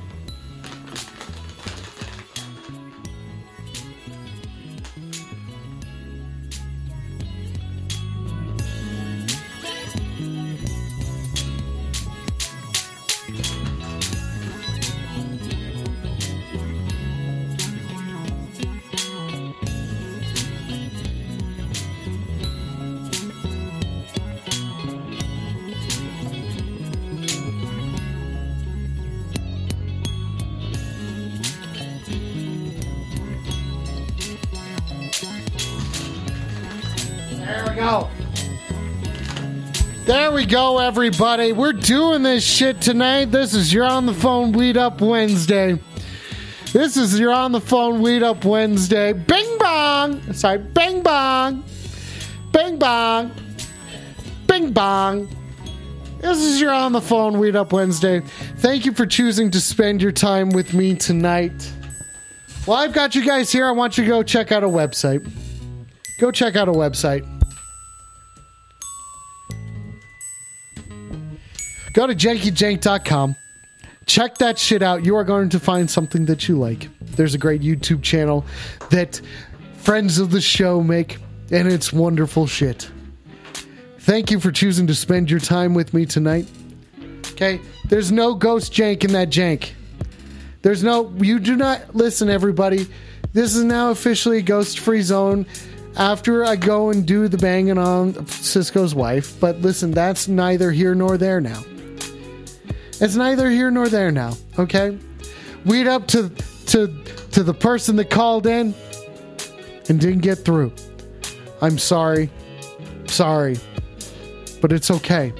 [40.47, 41.51] Go, everybody.
[41.51, 43.25] We're doing this shit tonight.
[43.25, 45.77] This is You're on the Phone Weed Up Wednesday.
[46.71, 49.11] This is You're on the Phone Weed Up Wednesday.
[49.11, 50.33] Bing bong.
[50.33, 51.65] Sorry, bing bong.
[52.53, 53.31] Bing bong.
[54.47, 55.27] Bing bong.
[56.19, 58.21] This is You're on the Phone Weed Up Wednesday.
[58.57, 61.73] Thank you for choosing to spend your time with me tonight.
[62.65, 63.67] Well, I've got you guys here.
[63.67, 65.29] I want you to go check out a website.
[66.19, 67.36] Go check out a website.
[71.97, 73.35] Go to jankyjank.com.
[74.05, 75.03] Check that shit out.
[75.03, 76.89] You are going to find something that you like.
[77.01, 78.45] There's a great YouTube channel
[78.91, 79.19] that
[79.77, 81.17] friends of the show make,
[81.49, 82.91] and it's wonderful shit.
[83.97, 86.47] Thank you for choosing to spend your time with me tonight.
[87.31, 87.59] Okay?
[87.85, 89.71] There's no ghost jank in that jank.
[90.61, 92.85] There's no, you do not, listen, everybody.
[93.33, 95.47] This is now officially a ghost free zone
[95.95, 99.39] after I go and do the banging on Cisco's wife.
[99.39, 101.63] But listen, that's neither here nor there now.
[102.99, 104.33] It's neither here nor there now.
[104.57, 104.97] Okay,
[105.65, 106.29] weed up to
[106.67, 106.87] to
[107.31, 108.73] to the person that called in
[109.89, 110.71] and didn't get through.
[111.61, 112.29] I'm sorry,
[113.05, 113.57] sorry,
[114.61, 115.33] but it's okay.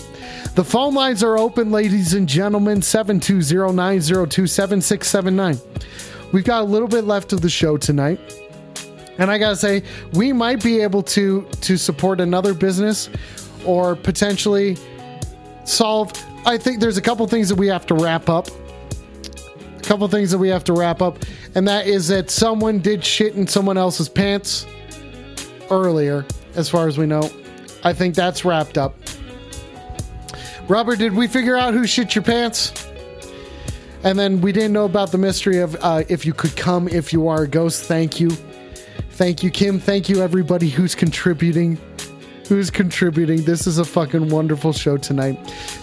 [0.56, 2.82] The phone lines are open, ladies and gentlemen.
[2.82, 5.62] 720-902-7679.
[6.32, 8.20] We've got a little bit left of the show tonight.
[9.20, 13.10] And I gotta say, we might be able to to support another business
[13.66, 14.78] or potentially
[15.66, 16.12] solve.
[16.48, 18.48] I think there's a couple things that we have to wrap up.
[19.78, 21.20] A couple things that we have to wrap up,
[21.56, 24.66] and that is that someone did shit in someone else's pants
[25.70, 26.26] earlier,
[26.56, 27.30] as far as we know.
[27.84, 28.96] I think that's wrapped up.
[30.70, 32.88] Rubber, did we figure out who shit your pants?
[34.06, 37.12] And then we didn't know about the mystery of uh, if you could come if
[37.12, 37.84] you are a ghost.
[37.84, 38.30] Thank you.
[39.12, 39.82] Thank you, Kim.
[39.82, 41.78] Thank you, everybody who's contributing.
[42.48, 43.44] Who's contributing.
[43.44, 45.36] This is a fucking wonderful show tonight.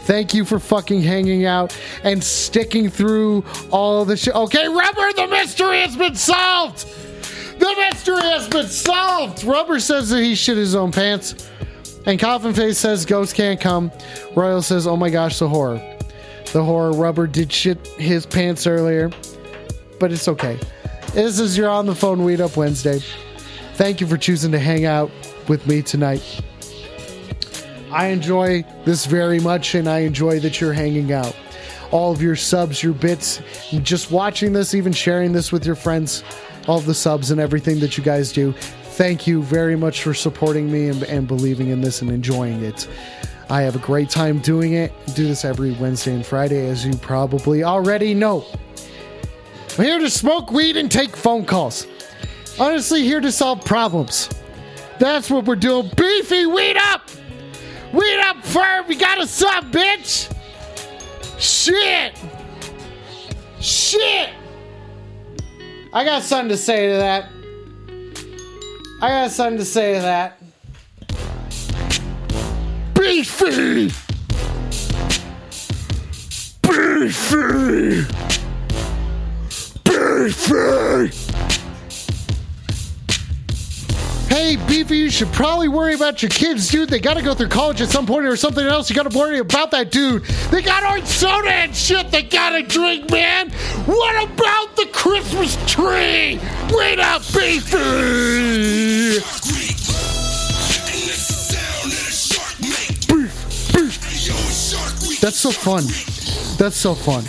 [0.07, 4.35] Thank you for fucking hanging out and sticking through all the shit.
[4.35, 6.87] Okay, Rubber, the mystery has been solved!
[7.59, 9.45] The mystery has been solved!
[9.45, 11.51] Rubber says that he shit his own pants.
[12.07, 13.91] And Coffin Face says ghosts can't come.
[14.35, 15.81] Royal says, oh my gosh, the horror.
[16.53, 16.93] The horror.
[16.93, 19.11] Rubber did shit his pants earlier.
[20.01, 20.59] But it's okay.
[21.13, 23.01] This is your on the phone weed up Wednesday.
[23.75, 25.11] Thank you for choosing to hang out
[25.49, 26.43] with me tonight.
[27.95, 31.35] I enjoy this very much, and I enjoy that you're hanging out.
[31.93, 33.41] All of your subs, your bits,
[33.85, 36.25] just watching this, even sharing this with your friends,
[36.67, 38.53] all the subs and everything that you guys do.
[38.97, 42.89] Thank you very much for supporting me and, and believing in this and enjoying it.
[43.49, 44.93] I have a great time doing it.
[45.15, 48.45] Do this every Wednesday and Friday, as you probably already know.
[49.79, 51.87] I'm here to smoke weed and take phone calls.
[52.59, 54.31] Honestly, here to solve problems.
[54.99, 55.93] That's what we're doing.
[55.97, 57.09] Beefy, weed up!
[57.95, 58.89] Weed up, Ferb!
[58.89, 60.29] We got us up, bitch!
[61.39, 62.19] Shit!
[63.61, 64.31] Shit!
[65.93, 67.29] I got something to say to that.
[69.01, 70.41] I got something to say to that.
[72.95, 73.93] Beefy!
[76.63, 78.07] Beefy!
[79.85, 81.24] Beefy!
[84.29, 86.89] Hey, Beefy, you should probably worry about your kids, dude.
[86.89, 88.91] They gotta go through college at some point or something else.
[88.91, 90.25] You gotta worry about that, dude.
[90.51, 93.51] They got orange soda and shit they gotta drink, man.
[93.87, 96.41] What about the Christmas tree?
[96.73, 99.21] Wait up, Beefy!
[105.21, 105.85] That's so fun.
[106.59, 107.25] That's so fun.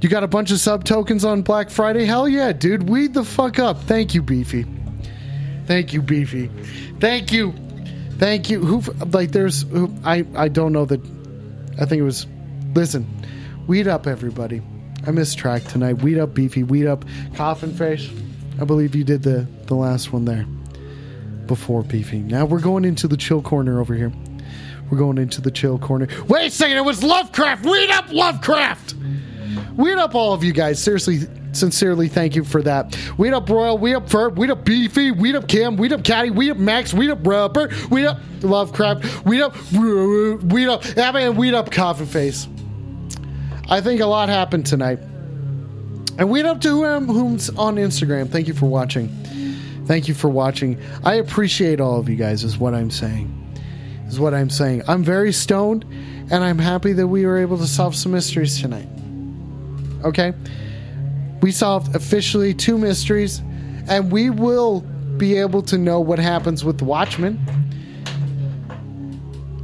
[0.00, 2.04] You got a bunch of sub tokens on Black Friday?
[2.04, 2.88] Hell yeah, dude.
[2.88, 3.82] Weed the fuck up.
[3.82, 4.64] Thank you, Beefy.
[5.68, 6.50] Thank you, Beefy.
[6.98, 7.52] Thank you.
[8.16, 8.64] Thank you.
[8.64, 8.80] Who
[9.12, 10.98] like there's who, I I don't know that
[11.78, 12.26] I think it was
[12.74, 13.06] listen.
[13.66, 14.62] Weed up everybody.
[15.06, 15.98] I missed track tonight.
[16.02, 16.62] Weed up Beefy.
[16.62, 17.04] Weed up
[17.34, 18.08] Coffin Face.
[18.58, 20.46] I believe you did the the last one there
[21.46, 22.20] before Beefy.
[22.20, 24.10] Now we're going into the chill corner over here.
[24.90, 26.08] We're going into the chill corner.
[26.28, 27.66] Wait a second, it was Lovecraft.
[27.66, 28.94] Weed up Lovecraft.
[29.78, 30.82] Weed up all of you guys.
[30.82, 31.20] Seriously,
[31.52, 32.98] sincerely, thank you for that.
[33.16, 36.30] Weed up Royal, weed up Ferb, weed up Beefy, weed up Cam, weed up Caddy,
[36.30, 41.36] weed up Max, weed up Rubber, weed up Lovecraft, weed up, weed up, I mean,
[41.36, 42.48] weed up Coffin Face.
[43.68, 44.98] I think a lot happened tonight.
[46.18, 48.28] And weed up to whom, whom's on Instagram.
[48.28, 49.08] Thank you for watching.
[49.86, 50.82] Thank you for watching.
[51.04, 53.32] I appreciate all of you guys, is what I'm saying.
[54.08, 54.82] Is what I'm saying.
[54.88, 55.84] I'm very stoned,
[56.32, 58.88] and I'm happy that we were able to solve some mysteries tonight.
[60.04, 60.32] Okay?
[61.42, 63.40] We solved officially two mysteries,
[63.88, 64.80] and we will
[65.16, 67.38] be able to know what happens with the Watchmen.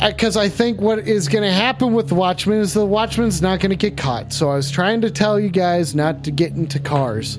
[0.00, 3.40] Uh, because I think what is going to happen with the Watchmen is the Watchman's
[3.40, 4.32] not going to get caught.
[4.32, 7.38] So I was trying to tell you guys not to get into cars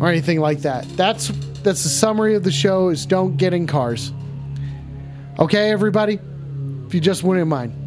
[0.00, 0.88] or anything like that.
[0.96, 1.28] That's
[1.62, 4.12] that's the summary of the show: is don't get in cars.
[5.38, 6.20] Okay, everybody.
[6.86, 7.81] If you just wouldn't mind.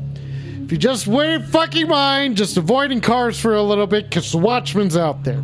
[0.65, 4.39] If you just wouldn't fucking mind, just avoiding cars for a little bit because the
[4.39, 5.43] Watchman's out there.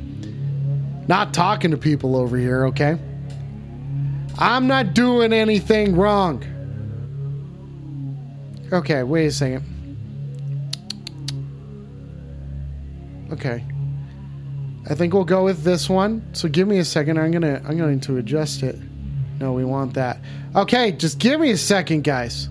[1.08, 2.98] not talking to people over here, okay?
[4.40, 6.44] I'm not doing anything wrong.
[8.72, 9.64] Okay, wait a second.
[13.32, 13.64] Okay.
[14.90, 16.24] I think we'll go with this one.
[16.34, 17.20] So give me a second.
[17.20, 18.76] I'm gonna I'm going to adjust it.
[19.44, 20.22] No, we want that.
[20.56, 22.48] Okay, just give me a second, guys.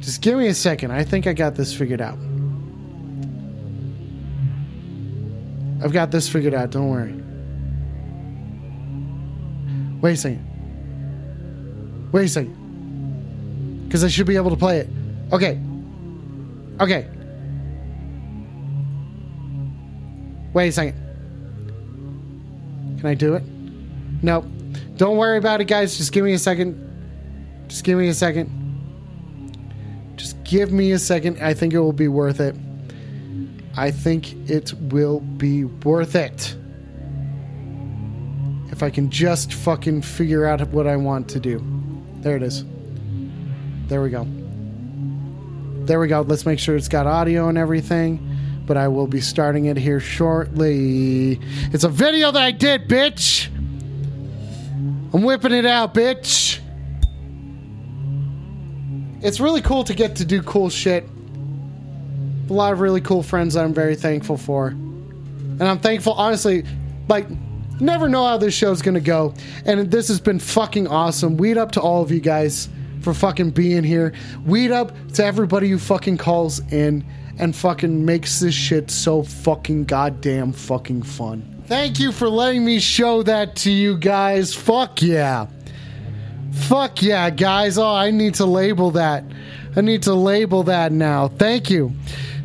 [0.00, 0.90] Just give me a second.
[0.90, 2.18] I think I got this figured out.
[5.80, 6.70] I've got this figured out.
[6.70, 7.14] Don't worry.
[10.00, 10.44] Wait a second.
[12.10, 13.84] Wait a second.
[13.84, 14.88] Because I should be able to play it.
[15.32, 15.60] Okay.
[16.80, 17.06] Okay.
[20.52, 20.96] Wait a second.
[22.98, 23.44] Can I do it?
[24.20, 24.46] Nope.
[25.00, 25.96] Don't worry about it, guys.
[25.96, 26.76] Just give me a second.
[27.68, 28.50] Just give me a second.
[30.16, 31.42] Just give me a second.
[31.42, 32.54] I think it will be worth it.
[33.78, 36.54] I think it will be worth it.
[38.70, 41.64] If I can just fucking figure out what I want to do.
[42.16, 42.66] There it is.
[43.86, 44.26] There we go.
[45.86, 46.20] There we go.
[46.20, 48.20] Let's make sure it's got audio and everything.
[48.66, 51.40] But I will be starting it here shortly.
[51.72, 53.49] It's a video that I did, bitch.
[55.12, 56.60] I'm whipping it out, bitch.
[59.22, 61.04] It's really cool to get to do cool shit.
[62.48, 64.68] A lot of really cool friends that I'm very thankful for.
[64.68, 66.64] And I'm thankful, honestly,
[67.08, 67.26] like,
[67.80, 69.34] never know how this show's gonna go.
[69.64, 71.36] And this has been fucking awesome.
[71.36, 72.68] Weed up to all of you guys
[73.02, 74.12] for fucking being here.
[74.46, 77.04] Weed up to everybody who fucking calls in
[77.38, 81.49] and fucking makes this shit so fucking goddamn fucking fun.
[81.70, 84.52] Thank you for letting me show that to you guys.
[84.52, 85.46] Fuck yeah.
[86.50, 87.78] Fuck yeah, guys.
[87.78, 89.22] Oh, I need to label that.
[89.76, 91.28] I need to label that now.
[91.28, 91.92] Thank you.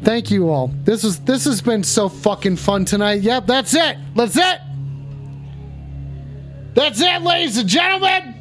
[0.03, 0.67] Thank you all.
[0.83, 3.21] This is this has been so fucking fun tonight.
[3.21, 3.97] Yep, that's it.
[4.15, 4.59] That's it.
[6.75, 8.31] That's it, ladies and gentlemen.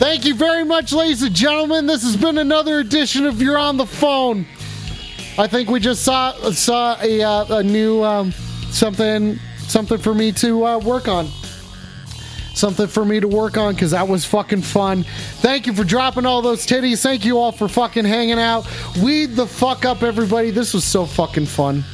[0.00, 1.86] Thank you very much, ladies and gentlemen.
[1.86, 4.46] This has been another edition of You're on the Phone.
[5.38, 8.32] I think we just saw saw a, uh, a new um,
[8.70, 11.28] something something for me to uh, work on.
[12.54, 15.04] Something for me to work on because that was fucking fun.
[15.36, 17.02] Thank you for dropping all those titties.
[17.02, 18.66] Thank you all for fucking hanging out.
[19.02, 20.50] Weed the fuck up, everybody.
[20.50, 21.84] This was so fucking fun.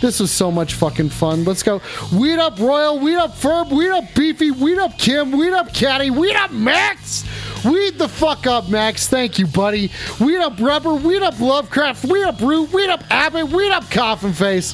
[0.00, 1.44] This was so much fucking fun.
[1.44, 1.80] Let's go.
[2.12, 6.10] Weed up Royal, weed up Ferb, weed up Beefy, weed up Kim, weed up Caddy,
[6.10, 7.24] weed up Max.
[7.66, 9.08] Weed the fuck up, Max.
[9.08, 9.90] Thank you, buddy.
[10.20, 14.32] Weed up Rubber, weed up Lovecraft, weed up Root, weed up Abbott, weed up Coffin
[14.32, 14.72] Face.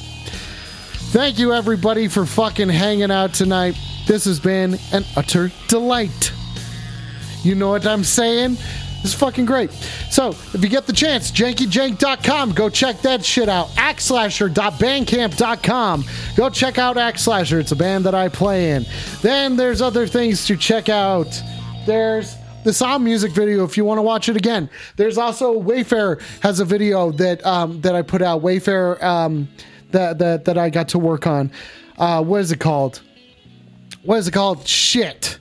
[1.11, 3.77] Thank you, everybody, for fucking hanging out tonight.
[4.07, 6.31] This has been an utter delight.
[7.43, 8.57] You know what I'm saying?
[9.03, 9.71] It's fucking great.
[10.09, 13.67] So, if you get the chance, jankyjank.com, go check that shit out.
[13.69, 16.05] Axslasher.bandcamp.com.
[16.35, 17.59] Go check out Axslasher.
[17.59, 18.85] It's a band that I play in.
[19.21, 21.41] Then there's other things to check out.
[21.85, 24.69] There's the sound music video if you want to watch it again.
[24.95, 28.41] There's also Wayfair has a video that um, that I put out.
[28.41, 29.47] Wayfair um,
[29.91, 31.51] that that that I got to work on.
[31.97, 33.01] Uh, what is it called?
[34.03, 34.67] What is it called?
[34.67, 35.39] Shit.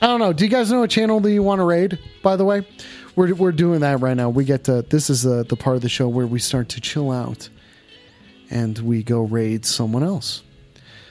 [0.00, 0.32] I don't know.
[0.32, 1.98] Do you guys know a channel that you want to raid?
[2.22, 2.66] By the way,
[3.14, 4.30] we're we're doing that right now.
[4.30, 6.80] We get to this is the the part of the show where we start to
[6.80, 7.48] chill out,
[8.50, 10.42] and we go raid someone else.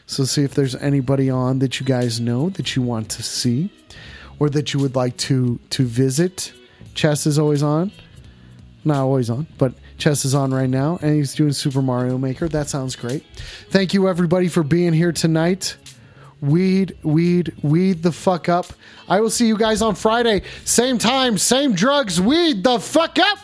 [0.07, 3.71] So see if there's anybody on that you guys know that you want to see,
[4.41, 6.51] or that you would like to to visit.
[6.95, 7.91] Chess is always on,
[8.83, 12.49] not always on, but Chess is on right now, and he's doing Super Mario Maker.
[12.49, 13.23] That sounds great.
[13.69, 15.77] Thank you everybody for being here tonight
[16.41, 18.65] weed, weed, weed the fuck up.
[19.07, 20.41] I will see you guys on Friday.
[20.65, 23.37] Same time, same drugs, weed the fuck up.